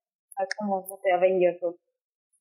[0.59, 1.77] como no sé Avengers o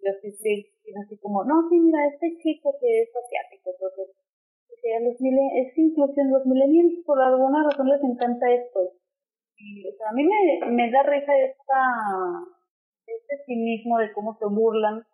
[0.02, 4.96] los sí, sí, y así como no sí mira este chico que es asiático dice,
[4.96, 8.92] a los es inclusión los millennials por alguna razón les encanta esto
[9.56, 11.80] y o sea, a mí me, me da risa esta
[13.08, 15.06] este cinismo de cómo se burlan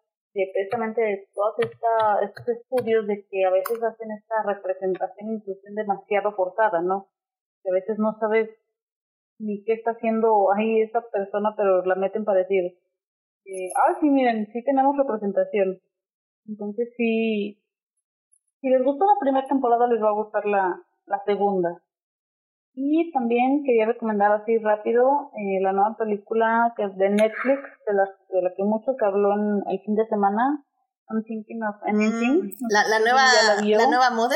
[0.54, 6.82] precisamente de todos estos estudios de que a veces hacen esta representación inclusión demasiado forzada,
[6.82, 7.10] ¿no?
[7.64, 8.50] Que a veces no sabes
[9.40, 12.78] ni qué está haciendo ahí esa persona, pero la meten para decir,
[13.46, 15.80] eh, ah, sí, miren, sí tenemos representación.
[16.48, 17.62] Entonces sí,
[18.62, 21.82] si les gustó la primera temporada, les va a gustar la, la segunda.
[22.80, 27.94] Y también quería recomendar así rápido eh, la nueva película que es de Netflix, de
[27.96, 30.64] la, de la que mucho se habló en el fin de semana,
[31.10, 32.44] I'm Thinking of Anything.
[32.46, 33.24] Mm, La, la nueva,
[33.66, 34.36] ¿Ya la la nueva moda.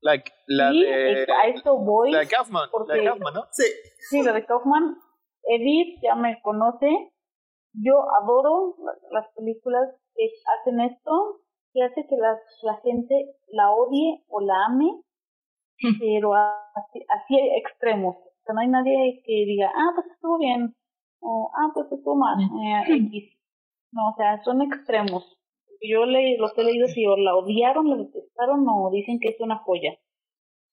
[0.00, 0.12] La,
[0.46, 2.12] la y de, a esto voy.
[2.12, 3.42] la de Kaufman, la porque- de Kaufman, ¿no?
[3.50, 3.64] Sí.
[4.08, 4.94] Sí, la de Kaufman.
[5.42, 6.86] Edith ya me conoce.
[7.72, 10.30] Yo adoro la- las películas que
[10.60, 11.40] hacen esto,
[11.72, 15.02] que hace que la, la gente la odie o la ame,
[16.00, 18.16] pero así, así extremos.
[18.16, 20.74] O sea, no hay nadie que diga, ah, pues estuvo bien,
[21.20, 23.38] o ah, pues estuvo mal, eh, X.
[23.92, 25.38] No, o sea, son extremos.
[25.80, 29.40] Yo le, los he leído si o la odiaron, la detestaron o dicen que es
[29.40, 29.96] una joya.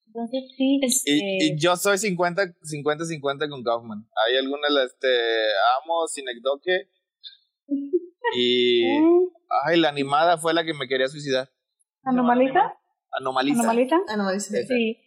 [0.08, 4.08] Entonces sí, Y, eh, y yo soy 50, 50, 50 con Kaufman.
[4.26, 5.08] Hay algunas, este,
[5.82, 6.90] amo Synecdoche
[8.36, 9.02] y, ¿eh?
[9.66, 11.50] ay, la animada fue la que me quería suicidar.
[12.04, 12.78] ¿Anomalisa?
[14.18, 14.60] No, dice.
[14.62, 14.74] Esa.
[14.74, 14.98] Sí.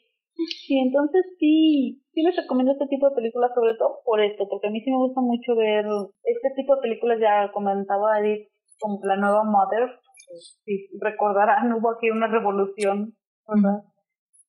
[0.66, 4.68] Sí, entonces sí, sí les recomiendo este tipo de películas, sobre todo por esto, porque
[4.68, 5.84] a mí sí me gusta mucho ver
[6.22, 8.46] este tipo de películas, ya comentaba Edith,
[8.78, 9.98] como la nueva Mother,
[10.64, 13.16] si recordarán, hubo aquí una revolución,
[13.48, 13.82] ¿verdad?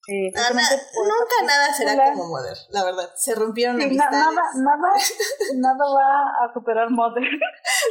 [0.08, 3.10] Eh, Ah, na- precisamente por esta nunca nada será como Mother, la verdad.
[3.16, 4.94] Se rompieron Sí, na- amistades, nada, nada,
[5.58, 7.24] nada va a superar Mother.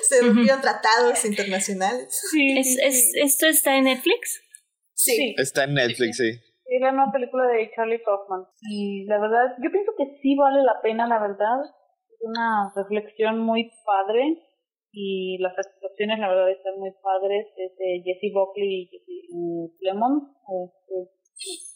[0.09, 2.17] se rompieron tratados internacionales.
[2.31, 3.21] Sí, ¿Es, sí, es, sí.
[3.23, 4.41] ¿Esto está en Netflix?
[4.99, 5.15] Sí.
[5.15, 5.35] Sí.
[5.39, 6.31] Está en Netflix, sí.
[6.69, 8.45] Es la nueva película de Charlie Kaufman.
[8.69, 11.63] Y la verdad, yo pienso que sí vale la pena, la verdad.
[12.11, 14.43] Es una reflexión muy padre.
[14.91, 17.47] Y las actuaciones, la verdad, están muy padres.
[17.57, 20.35] Es de Jesse Buckley y Jesse eh, Plemons.
[20.45, 21.15] Este,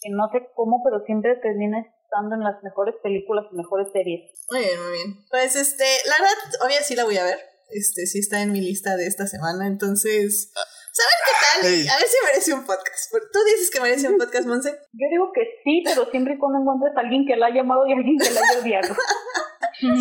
[0.03, 4.29] que no sé cómo, pero siempre termina estando en las mejores películas y mejores series.
[4.51, 5.09] Muy bien, muy bien.
[5.31, 7.39] Pues este, la verdad, obvio sí la voy a ver.
[7.71, 10.53] Este, sí está en mi lista de esta semana, entonces.
[10.95, 11.89] ¿Saben qué tal?
[11.91, 13.11] A ver si merece un podcast.
[13.11, 14.71] Tú dices que merece un podcast, Monse.
[14.93, 17.87] Yo digo que sí, pero siempre y cuando encuentres a alguien que la haya amado
[17.87, 18.95] y a alguien que la haya odiado.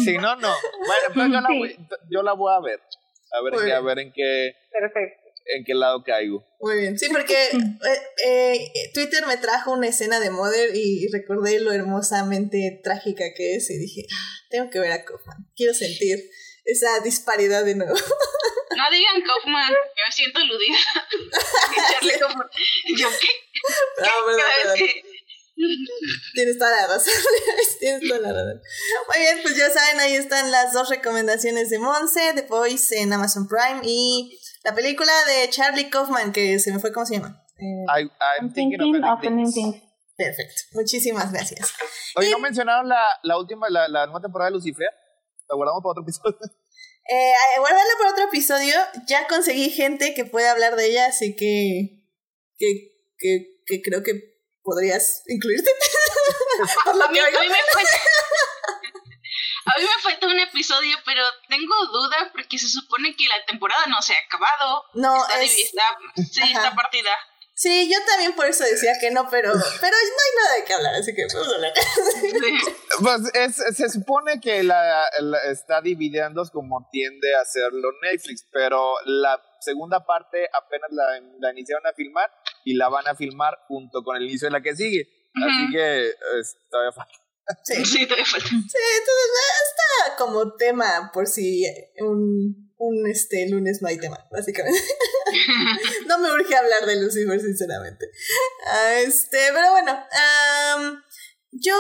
[0.04, 0.54] Si no, no.
[0.80, 1.58] Bueno, pues yo la, Sí.
[1.58, 1.78] voy,
[2.12, 2.80] yo la voy a ver.
[3.32, 5.30] A ver, en qué, a ver en qué, Perfecto.
[5.46, 6.46] en qué lado caigo.
[6.60, 7.34] Muy bien, sí, porque
[8.28, 13.56] eh, eh, Twitter me trajo una escena de Mother y recordé lo hermosamente trágica que
[13.56, 16.20] es y dije, "Ah, tengo que ver a Kaufman, quiero sentir
[16.66, 17.96] esa disparidad de nuevo.
[18.78, 20.78] No digan Kaufman, me siento aludida.
[21.94, 22.48] Charlie Kaufman.
[22.98, 23.28] Yo, ¿qué?
[24.02, 24.78] No, perdón, perdón.
[24.78, 25.04] que-
[26.34, 27.14] Tienes toda la razón.
[27.80, 28.62] Tienes toda la razón.
[29.10, 33.14] Muy bien, pues ya saben, ahí están las dos recomendaciones de Monse, The Voice en
[33.14, 37.44] Amazon Prime y la película de Charlie Kaufman, que se me fue, ¿cómo se llama?
[37.58, 39.54] Eh, I, I'm I'm thinking, thinking of things.
[40.18, 40.62] perfecto.
[40.72, 41.74] Muchísimas gracias.
[42.16, 44.88] Oye, ¿no mencionaron la, la última, la, la nueva temporada de Lucifer?
[45.48, 46.40] ¿La guardamos para otro episodio?
[47.10, 48.76] Eh, guardarla para otro episodio.
[49.08, 52.04] Ya conseguí gente que pueda hablar de ella, así que,
[52.58, 52.68] que,
[53.18, 54.14] que, que creo que
[54.64, 55.70] podrías incluirte.
[56.86, 57.92] Por lo A mí, que a mí me falta.
[59.64, 63.86] A mí me falta un episodio, pero tengo dudas porque se supone que la temporada
[63.88, 64.84] no se ha acabado.
[64.96, 67.12] No, está, es- está- sí, está partida.
[67.62, 70.74] Sí, yo también por eso decía que no, pero, pero no hay nada de qué
[70.74, 71.72] hablar, así que podemos hablar.
[72.32, 72.74] Sí.
[73.04, 78.96] Pues es- se supone que la, la- está dividiendo como tiende a hacerlo Netflix, pero
[79.06, 81.06] la segunda parte apenas la,
[81.40, 82.32] la iniciaron a filmar
[82.66, 85.08] y la van a filmar junto con el inicio de la que sigue.
[85.36, 86.10] Así que
[86.40, 87.14] es- todavía falta.
[87.64, 87.86] Sí.
[87.86, 88.48] Sí, todavía falta.
[88.48, 91.64] Sí, entonces eh, está como tema por si
[92.00, 94.82] un, un este lunes no tema, básicamente.
[96.08, 98.08] no me urge hablar de Lucifer, sinceramente.
[98.66, 100.04] Ah, este, pero bueno,
[101.52, 101.76] yo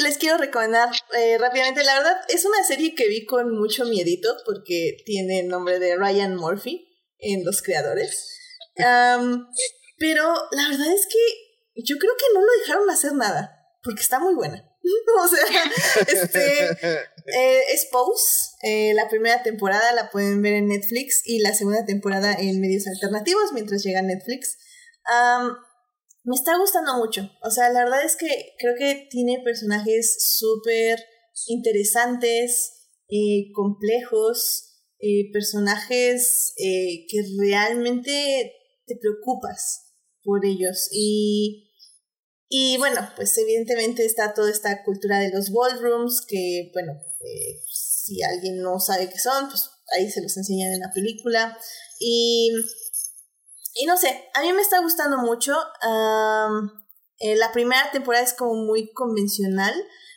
[0.00, 4.36] les quiero recomendar eh, rápidamente, la verdad es una serie que vi con mucho miedito
[4.44, 6.86] porque tiene el nombre de Ryan Murphy
[7.18, 8.28] en los creadores.
[8.76, 14.18] Pero la verdad es que yo creo que no lo dejaron hacer nada porque está
[14.18, 14.68] muy buena.
[15.22, 15.44] o sea,
[16.08, 18.50] este, eh, es Pose.
[18.62, 22.86] eh, la primera temporada la pueden ver en Netflix y la segunda temporada en medios
[22.86, 24.58] alternativos mientras llega Netflix.
[26.24, 27.28] Me está gustando mucho.
[27.42, 31.04] O sea, la verdad es que creo que tiene personajes súper
[31.46, 38.52] interesantes, eh, complejos, eh, personajes que realmente
[38.86, 39.92] te preocupas
[40.22, 40.88] por ellos.
[40.92, 41.72] Y
[42.54, 47.00] y bueno, pues evidentemente está toda esta cultura de los ballrooms, que bueno,
[47.70, 51.56] si alguien no sabe qué son, pues ahí se los enseñan en la película.
[51.98, 52.50] Y,
[53.74, 55.56] y no sé, a mí me está gustando mucho.
[57.20, 59.74] eh, la primera temporada es como muy convencional,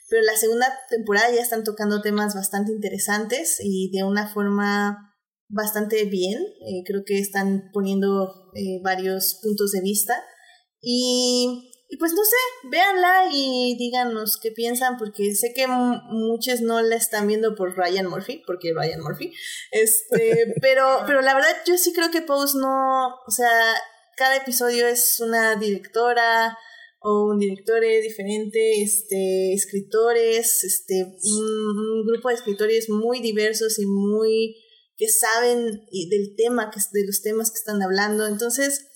[0.09, 5.13] pero la segunda temporada ya están tocando temas bastante interesantes y de una forma
[5.47, 6.41] bastante bien.
[6.67, 10.23] Eh, creo que están poniendo eh, varios puntos de vista.
[10.81, 16.81] Y, y pues no sé, véanla y díganos qué piensan, porque sé que muchos no
[16.81, 19.31] la están viendo por Ryan Murphy, porque Ryan Murphy,
[19.71, 23.49] este, pero, pero la verdad yo sí creo que Pose no, o sea,
[24.17, 26.57] cada episodio es una directora
[27.01, 33.85] o un director diferente, este, escritores, este, un, un grupo de escritores muy diversos y
[33.85, 34.55] muy
[34.97, 38.87] que saben y del tema, que, de los temas que están hablando, entonces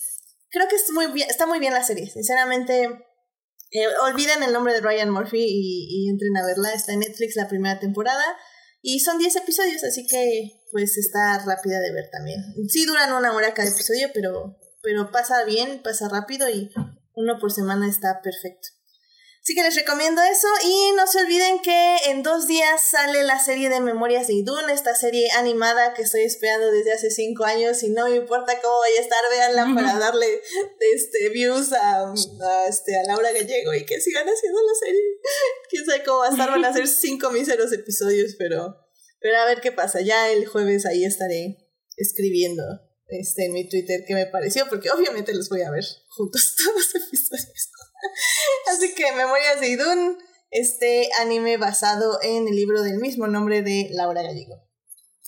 [0.50, 2.10] creo que es muy bien, está muy bien la serie.
[2.10, 2.84] Sinceramente,
[3.70, 6.72] eh, olviden el nombre de Ryan Murphy y, y entren a verla.
[6.72, 8.24] Está en Netflix la primera temporada.
[8.82, 12.40] Y son 10 episodios, así que pues está rápida de ver también.
[12.68, 16.70] Sí duran una hora cada episodio, pero, pero pasa bien, pasa rápido y
[17.14, 18.68] uno por semana está perfecto.
[19.42, 23.42] Así que les recomiendo eso y no se olviden que en dos días sale la
[23.42, 27.82] serie de Memorias de Idun, esta serie animada que estoy esperando desde hace cinco años
[27.82, 30.42] y no me importa cómo vaya a estar, véanla para darle
[30.94, 35.00] este, views a, a, este, a Laura Gallego y que sigan haciendo la serie.
[35.70, 38.76] Quién sabe cómo va a estar, van a ser cinco míseros episodios, pero,
[39.20, 40.02] pero a ver qué pasa.
[40.02, 42.62] Ya el jueves ahí estaré escribiendo
[43.08, 46.74] este, en mi Twitter qué me pareció, porque obviamente los voy a ver juntos todos
[46.74, 47.70] los episodios.
[48.66, 50.18] Así que Memorias de Idun,
[50.50, 54.56] este anime basado en el libro del mismo nombre de Laura Gallego.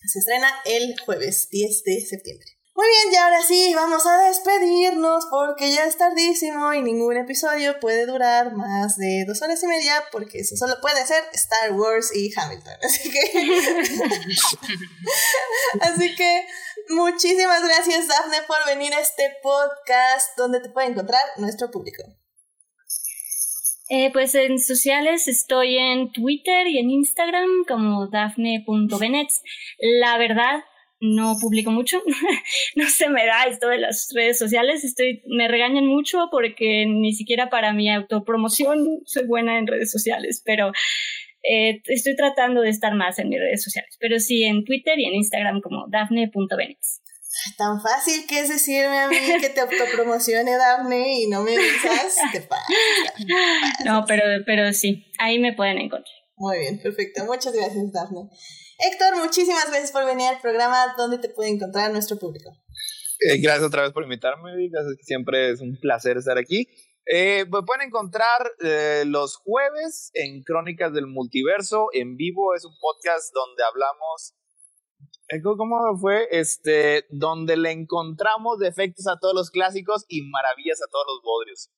[0.04, 2.46] Se estrena el jueves 10 de septiembre.
[2.74, 7.78] Muy bien, y ahora sí, vamos a despedirnos porque ya es tardísimo y ningún episodio
[7.78, 12.16] puede durar más de dos horas y media porque eso solo puede ser Star Wars
[12.16, 12.72] y Hamilton.
[12.82, 13.20] Así que...
[15.82, 16.46] Así que
[16.88, 22.02] muchísimas gracias Dafne por venir a este podcast donde te puede encontrar nuestro público.
[23.88, 29.42] Eh, pues en sociales estoy en Twitter y en Instagram como dafne.benets.
[30.00, 30.62] La verdad,
[31.02, 32.00] no publico mucho,
[32.76, 37.12] no se me da esto de las redes sociales, estoy, me regañan mucho porque ni
[37.12, 40.70] siquiera para mi autopromoción soy buena en redes sociales, pero
[41.42, 45.06] eh, estoy tratando de estar más en mis redes sociales, pero sí en Twitter y
[45.06, 47.01] en Instagram como dafne.benitz.
[47.56, 52.16] Tan fácil que es decirme a mí que te autopromocione Dafne y no me digas,
[52.32, 52.62] te pasa.
[53.84, 56.14] No, pero, pero sí, ahí me pueden encontrar.
[56.36, 57.24] Muy bien, perfecto.
[57.24, 58.28] Muchas gracias, Dafne.
[58.78, 60.94] Héctor, muchísimas gracias por venir al programa.
[60.96, 62.50] ¿Dónde te puede encontrar nuestro público?
[63.20, 66.66] Eh, gracias otra vez por invitarme, gracias, siempre es un placer estar aquí.
[67.06, 72.54] Eh, me pueden encontrar eh, los jueves en Crónicas del Multiverso en vivo.
[72.54, 74.34] Es un podcast donde hablamos.
[75.40, 76.28] ¿Cómo fue?
[76.30, 81.70] Este, donde le encontramos defectos a todos los clásicos y maravillas a todos los bodrios.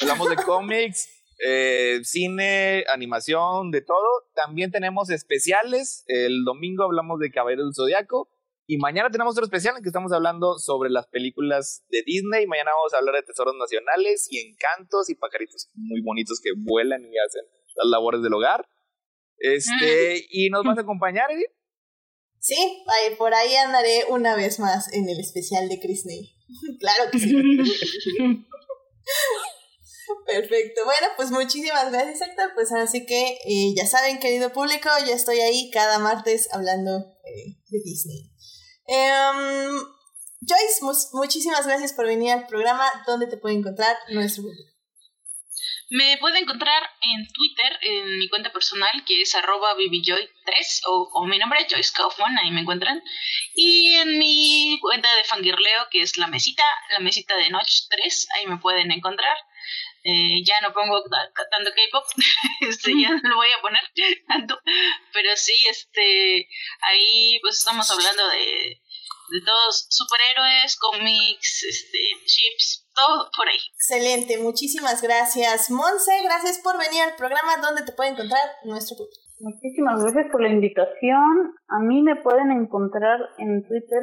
[0.00, 1.08] Hablamos de cómics,
[2.04, 4.08] cine, animación, de todo.
[4.34, 6.04] También tenemos especiales.
[6.06, 8.30] El domingo hablamos de Caballero del Zodiaco.
[8.66, 12.46] Y mañana tenemos otro especial en que estamos hablando sobre las películas de Disney.
[12.46, 17.02] Mañana vamos a hablar de tesoros nacionales y encantos y pajaritos muy bonitos que vuelan
[17.02, 17.44] y hacen
[17.74, 18.66] las labores del hogar.
[19.38, 21.50] Este, ¿y nos vas a acompañar, Edith?
[22.40, 22.84] Sí,
[23.18, 26.34] por ahí andaré una vez más en el especial de Disney.
[26.80, 27.34] claro que sí.
[30.26, 30.84] Perfecto.
[30.84, 32.52] Bueno, pues muchísimas gracias, Héctor.
[32.54, 37.56] Pues así que eh, ya saben, querido público, ya estoy ahí cada martes hablando eh,
[37.68, 38.30] de Disney.
[38.86, 39.78] Um,
[40.40, 40.80] Joyce,
[41.12, 42.84] muchísimas gracias por venir al programa.
[43.06, 44.69] ¿Dónde te puede encontrar nuestro público?
[45.92, 51.36] Me puede encontrar en Twitter, en mi cuenta personal, que es arroba 3 o, mi
[51.36, 53.02] nombre es Joyce Kaufman, ahí me encuentran.
[53.56, 56.62] Y en mi cuenta de fangirleo, que es la mesita,
[56.92, 59.36] la mesita de Notch 3, ahí me pueden encontrar.
[60.04, 61.02] Eh, ya no pongo
[61.50, 62.04] tanto K-pop,
[62.60, 63.82] este, ya no lo voy a poner
[64.28, 64.58] tanto,
[65.12, 66.48] pero sí, este,
[66.82, 68.80] ahí pues estamos hablando de,
[69.30, 73.58] de todos superhéroes, cómics, este, chips, todo por ahí.
[73.74, 75.70] Excelente, muchísimas gracias.
[75.70, 79.20] Monse, gracias por venir al programa donde te puede encontrar nuestro público.
[79.40, 81.54] Muchísimas gracias por la invitación.
[81.68, 84.02] A mí me pueden encontrar en Twitter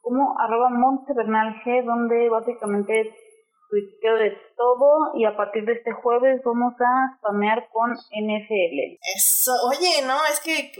[0.00, 3.12] como arroba G, donde básicamente
[3.68, 8.98] tuiteo de todo y a partir de este jueves vamos a spamear con NFL.
[9.14, 10.72] Eso, oye, no, es que,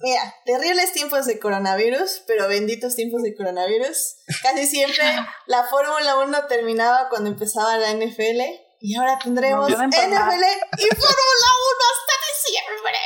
[0.00, 4.16] mira, terribles tiempos de coronavirus, pero benditos tiempos de coronavirus.
[4.42, 5.04] Casi siempre
[5.46, 8.40] la Fórmula 1 terminaba cuando empezaba la NFL
[8.80, 12.98] y ahora tendremos NFL y Fórmula 1 hasta diciembre.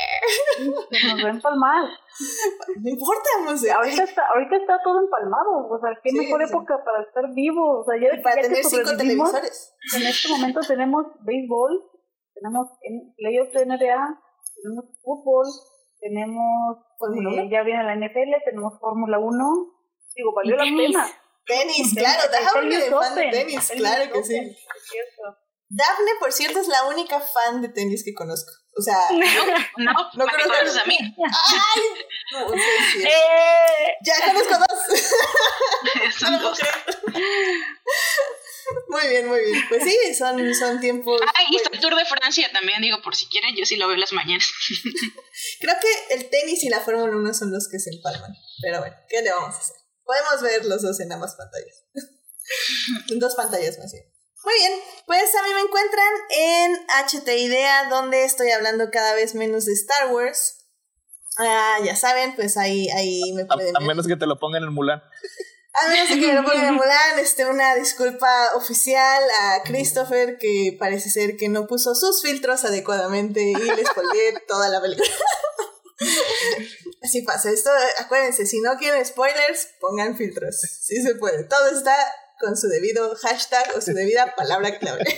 [1.15, 1.85] Nos va a empalmar.
[2.81, 3.73] No importa, no sé.
[3.73, 5.67] Ahorita está, ahorita está todo empalmado.
[5.69, 7.81] O sea, qué mejor época para estar vivo.
[7.81, 9.75] O sea, ya, para tener cinco televisores.
[9.97, 11.91] En este momento tenemos béisbol,
[12.35, 12.69] tenemos
[13.17, 14.21] playoffs de NBA,
[14.63, 15.47] tenemos fútbol,
[16.05, 16.77] tenemos.
[17.01, 19.45] Eh, ya viene la NFL, tenemos Fórmula 1.
[20.15, 21.07] Digo, valió la pena.
[21.47, 24.57] Tenis, claro, déjame de fan de tenis, claro que sí.
[25.69, 28.53] Daphne, por cierto, es la única fan de tenis que conozco.
[28.77, 29.47] O sea, no,
[29.85, 30.97] no, no conozco a mí.
[31.19, 31.83] Ay,
[32.33, 32.57] no, sé
[32.93, 33.97] si eh.
[34.03, 36.15] Ya conozco dos.
[36.19, 36.59] Son dos.
[38.89, 39.63] Muy bien, muy bien.
[39.69, 41.21] Pues sí, son, son tiempos.
[41.27, 43.89] Ah, y está el Tour de Francia también, digo, por si quieren, yo sí lo
[43.89, 44.49] veo las mañanas.
[45.61, 48.33] Creo que el tenis y la Fórmula 1 son los que se empalman.
[48.63, 49.77] Pero bueno, ¿qué le vamos a hacer?
[50.05, 51.85] Podemos ver los dos en ambas pantallas.
[53.11, 54.05] en dos pantallas más bien.
[54.45, 54.73] Muy bien,
[55.07, 59.73] pues a mí me encuentran en HT Idea, donde estoy hablando cada vez menos de
[59.73, 60.67] Star Wars.
[61.39, 64.63] Ah, ya saben, pues ahí, ahí me pueden a, a menos que te lo pongan
[64.63, 65.03] en Mulan.
[65.75, 71.11] A menos que me lo pongan Mulan, este, una disculpa oficial a Christopher, que parece
[71.11, 75.09] ser que no puso sus filtros adecuadamente y les spoileé toda la película.
[77.03, 80.61] Así pasa, esto, acuérdense, si no quieren spoilers, pongan filtros.
[80.61, 81.97] Sí se puede, todo está
[82.39, 85.05] con su debido hashtag o su debida palabra clave.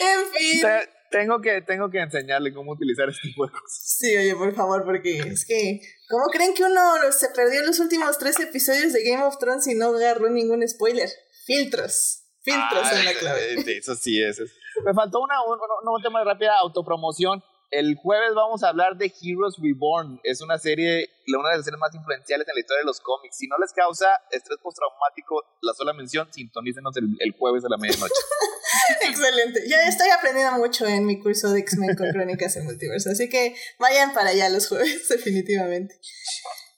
[0.00, 0.62] en fin.
[1.10, 3.56] Tengo que, tengo que enseñarle cómo utilizar este juego.
[3.68, 6.80] Sí, oye, por favor, porque es que, ¿cómo creen que uno
[7.12, 11.08] se perdió los últimos tres episodios de Game of Thrones y no agarró ningún spoiler?
[11.46, 12.24] Filtros.
[12.42, 13.78] Filtros en la ah, clave.
[13.78, 14.38] Eso sí es.
[14.84, 17.42] Me faltó una, un, tema de rápida autopromoción.
[17.70, 20.20] El jueves vamos a hablar de Heroes Reborn.
[20.22, 23.36] Es una serie, una de las series más influenciales en la historia de los cómics.
[23.38, 27.78] Si no les causa estrés postraumático la sola mención, sintonícenos el, el jueves a la
[27.78, 28.12] medianoche.
[29.08, 29.62] Excelente.
[29.68, 33.10] Ya estoy aprendiendo mucho en mi curso de X-Men con Crónicas en Multiverso.
[33.10, 35.98] Así que vayan para allá los jueves, definitivamente.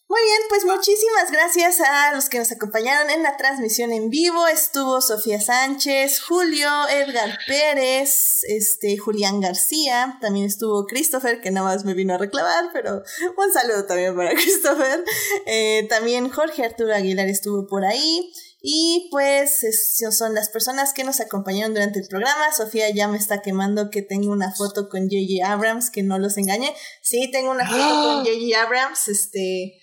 [0.09, 4.47] Muy bien, pues muchísimas gracias a los que nos acompañaron en la transmisión en vivo.
[4.47, 11.85] Estuvo Sofía Sánchez, Julio, Edgar Pérez, este, Julián García, también estuvo Christopher, que nada más
[11.85, 13.03] me vino a reclamar, pero
[13.37, 15.03] un saludo también para Christopher.
[15.45, 18.33] Eh, también Jorge Arturo Aguilar estuvo por ahí.
[18.69, 19.65] Y pues
[20.11, 22.53] son las personas que nos acompañaron durante el programa.
[22.53, 25.49] Sofía ya me está quemando que tengo una foto con J.J.
[25.49, 26.75] Abrams, que no los engañe.
[27.01, 28.61] Sí, tengo una foto con J.J.
[28.61, 29.81] Abrams, este,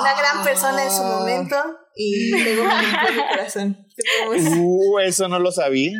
[0.00, 1.18] una gran persona en su ah.
[1.18, 1.56] momento
[1.94, 3.86] y luego me limpió mi corazón.
[4.56, 5.92] Uh, eso no lo sabía.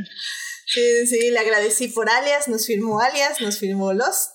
[0.67, 4.35] Sí, sí, le agradecí por alias, nos firmó alias, nos firmó Lost.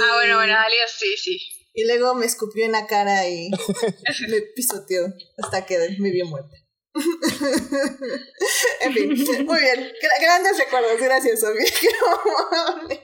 [0.00, 1.38] ah, bueno, bueno, alias, sí, sí.
[1.74, 3.50] Y luego me escupió en la cara y
[4.28, 5.02] me pisoteó
[5.36, 6.56] hasta que me vio muerta.
[8.80, 9.92] en fin, muy bien.
[10.20, 11.64] grandes recuerdos, gracias, Sofía.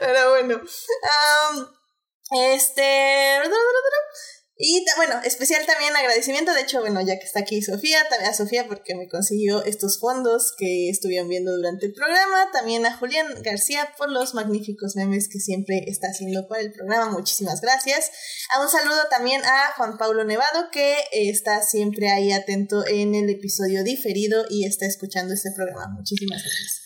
[0.00, 0.60] Pero bueno.
[2.30, 3.40] este.
[4.58, 8.34] Y bueno, especial también agradecimiento, de hecho, bueno, ya que está aquí Sofía, también a
[8.34, 13.26] Sofía porque me consiguió estos fondos que estuvieron viendo durante el programa, también a Julián
[13.42, 18.10] García por los magníficos memes que siempre está haciendo para el programa, muchísimas gracias.
[18.48, 23.28] A un saludo también a Juan Pablo Nevado que está siempre ahí atento en el
[23.28, 26.82] episodio diferido y está escuchando este programa, muchísimas gracias.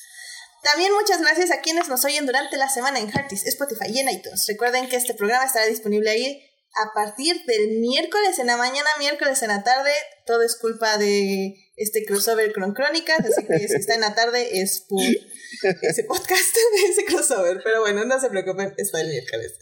[0.65, 4.10] También muchas gracias a quienes nos oyen durante la semana en Heartis, Spotify y en
[4.10, 4.44] iTunes.
[4.49, 9.42] Recuerden que este programa estará disponible ahí a partir del miércoles en la mañana, miércoles
[9.42, 9.90] en la tarde,
[10.24, 14.60] todo es culpa de este crossover con Crónicas, así que si está en la tarde
[14.60, 16.57] es por ese podcast,
[16.90, 19.58] ese crossover, pero bueno, no se preocupen, es para el miércoles.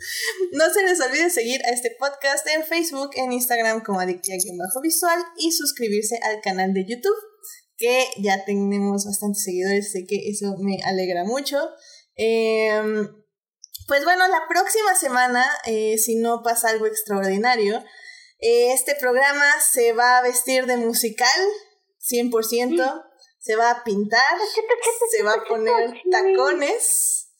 [0.52, 5.24] No se les olvide seguir a este podcast en Facebook, en Instagram como Bajo Visual
[5.38, 7.16] y suscribirse al canal de YouTube,
[7.78, 11.56] que ya tenemos bastantes seguidores, sé que eso me alegra mucho.
[12.16, 13.08] Eh,
[13.88, 17.82] pues bueno, la próxima semana, eh, si no pasa algo extraordinario,
[18.38, 21.40] eh, este programa se va a vestir de musical,
[21.98, 23.04] 100%,
[23.40, 24.38] se va a pintar,
[25.10, 27.30] se va a poner tacones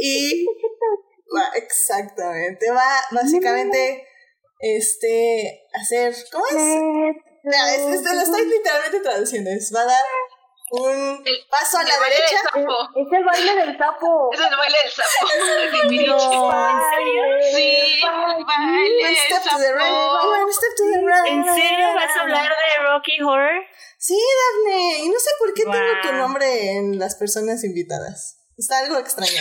[0.00, 0.46] y...
[1.56, 4.06] exactamente, va básicamente
[4.60, 6.16] este hacer...
[6.32, 6.54] ¿Cómo es?
[7.44, 10.04] Mira, lo estoy literalmente traduciendo, es, va a dar
[10.70, 12.40] un paso a la derecha.
[12.94, 14.30] Es, el baile del sapo.
[14.32, 15.26] Es el baile del sapo.
[16.06, 16.20] no,
[16.70, 17.22] ¿En serio?
[17.54, 18.00] Sí,
[18.46, 20.52] baile del step to the right.
[20.52, 21.32] step to the right.
[21.32, 23.62] ¿En serio vas a hablar de Rocky Horror?
[23.98, 24.18] Sí,
[24.66, 24.98] Daphne.
[25.04, 28.36] Y no sé por qué tengo tu nombre en las personas invitadas.
[28.58, 29.32] Está algo extraño.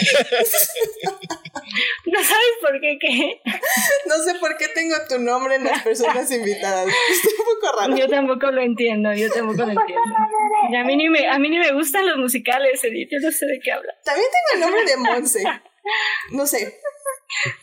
[2.05, 3.41] ¿No sabes por qué qué?
[4.07, 6.87] No sé por qué tengo tu nombre en las personas invitadas.
[6.87, 7.95] Está un poco raro.
[7.95, 10.03] Yo tampoco lo entiendo, yo tampoco lo entiendo.
[10.77, 13.45] A mí ni me, a mí ni me gustan los musicales, Edith, yo no sé
[13.45, 13.93] de qué habla.
[14.03, 15.43] También tengo el nombre de Monse.
[16.32, 16.80] No sé.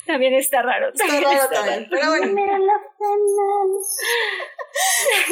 [0.07, 0.91] También está raro.
[0.93, 1.89] Está raro también.
[1.91, 2.27] Pero bueno.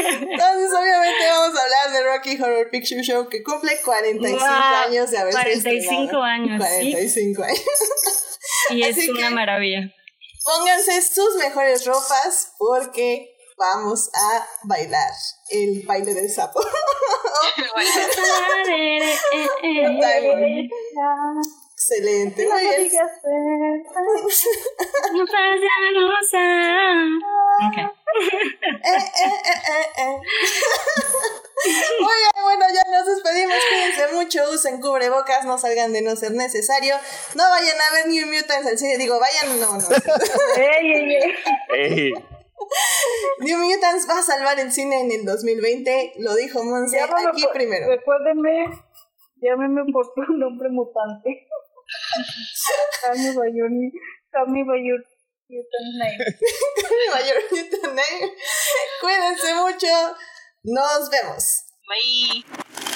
[0.07, 5.19] Entonces, obviamente, vamos a hablar de Rocky Horror Picture Show que cumple 45 años de
[5.19, 6.59] haberse 45 años.
[6.59, 7.61] 45 años.
[8.71, 9.93] Y es una maravilla.
[10.45, 13.30] Pónganse sus mejores ropas porque
[13.61, 15.13] vamos a bailar
[15.51, 16.61] el baile del sapo.
[21.73, 22.91] Excelente, muy bien.
[27.71, 27.85] Okay.
[27.85, 30.17] Eh, eh, eh,
[32.43, 33.57] bueno, ya nos despedimos.
[33.71, 36.97] Cuídense mucho, usen cubrebocas, no salgan de no ser necesario.
[37.35, 38.97] No vayan a ver New Mutants al cine.
[38.99, 39.89] Digo, vayan, no, no.
[43.41, 47.89] New Mutants va a salvar el cine en el 2020, lo dijo Monse aquí primero.
[47.89, 48.67] Recuérdenme,
[49.37, 51.47] llámeme por tu nombre mutante.
[53.03, 53.93] Cami Bayoni,
[54.31, 55.05] Cami Bayoni.
[57.13, 57.43] Mayor
[57.83, 58.35] Name.
[59.01, 60.17] Cuídense mucho.
[60.63, 61.65] Nos vemos.
[61.89, 62.90] Bye.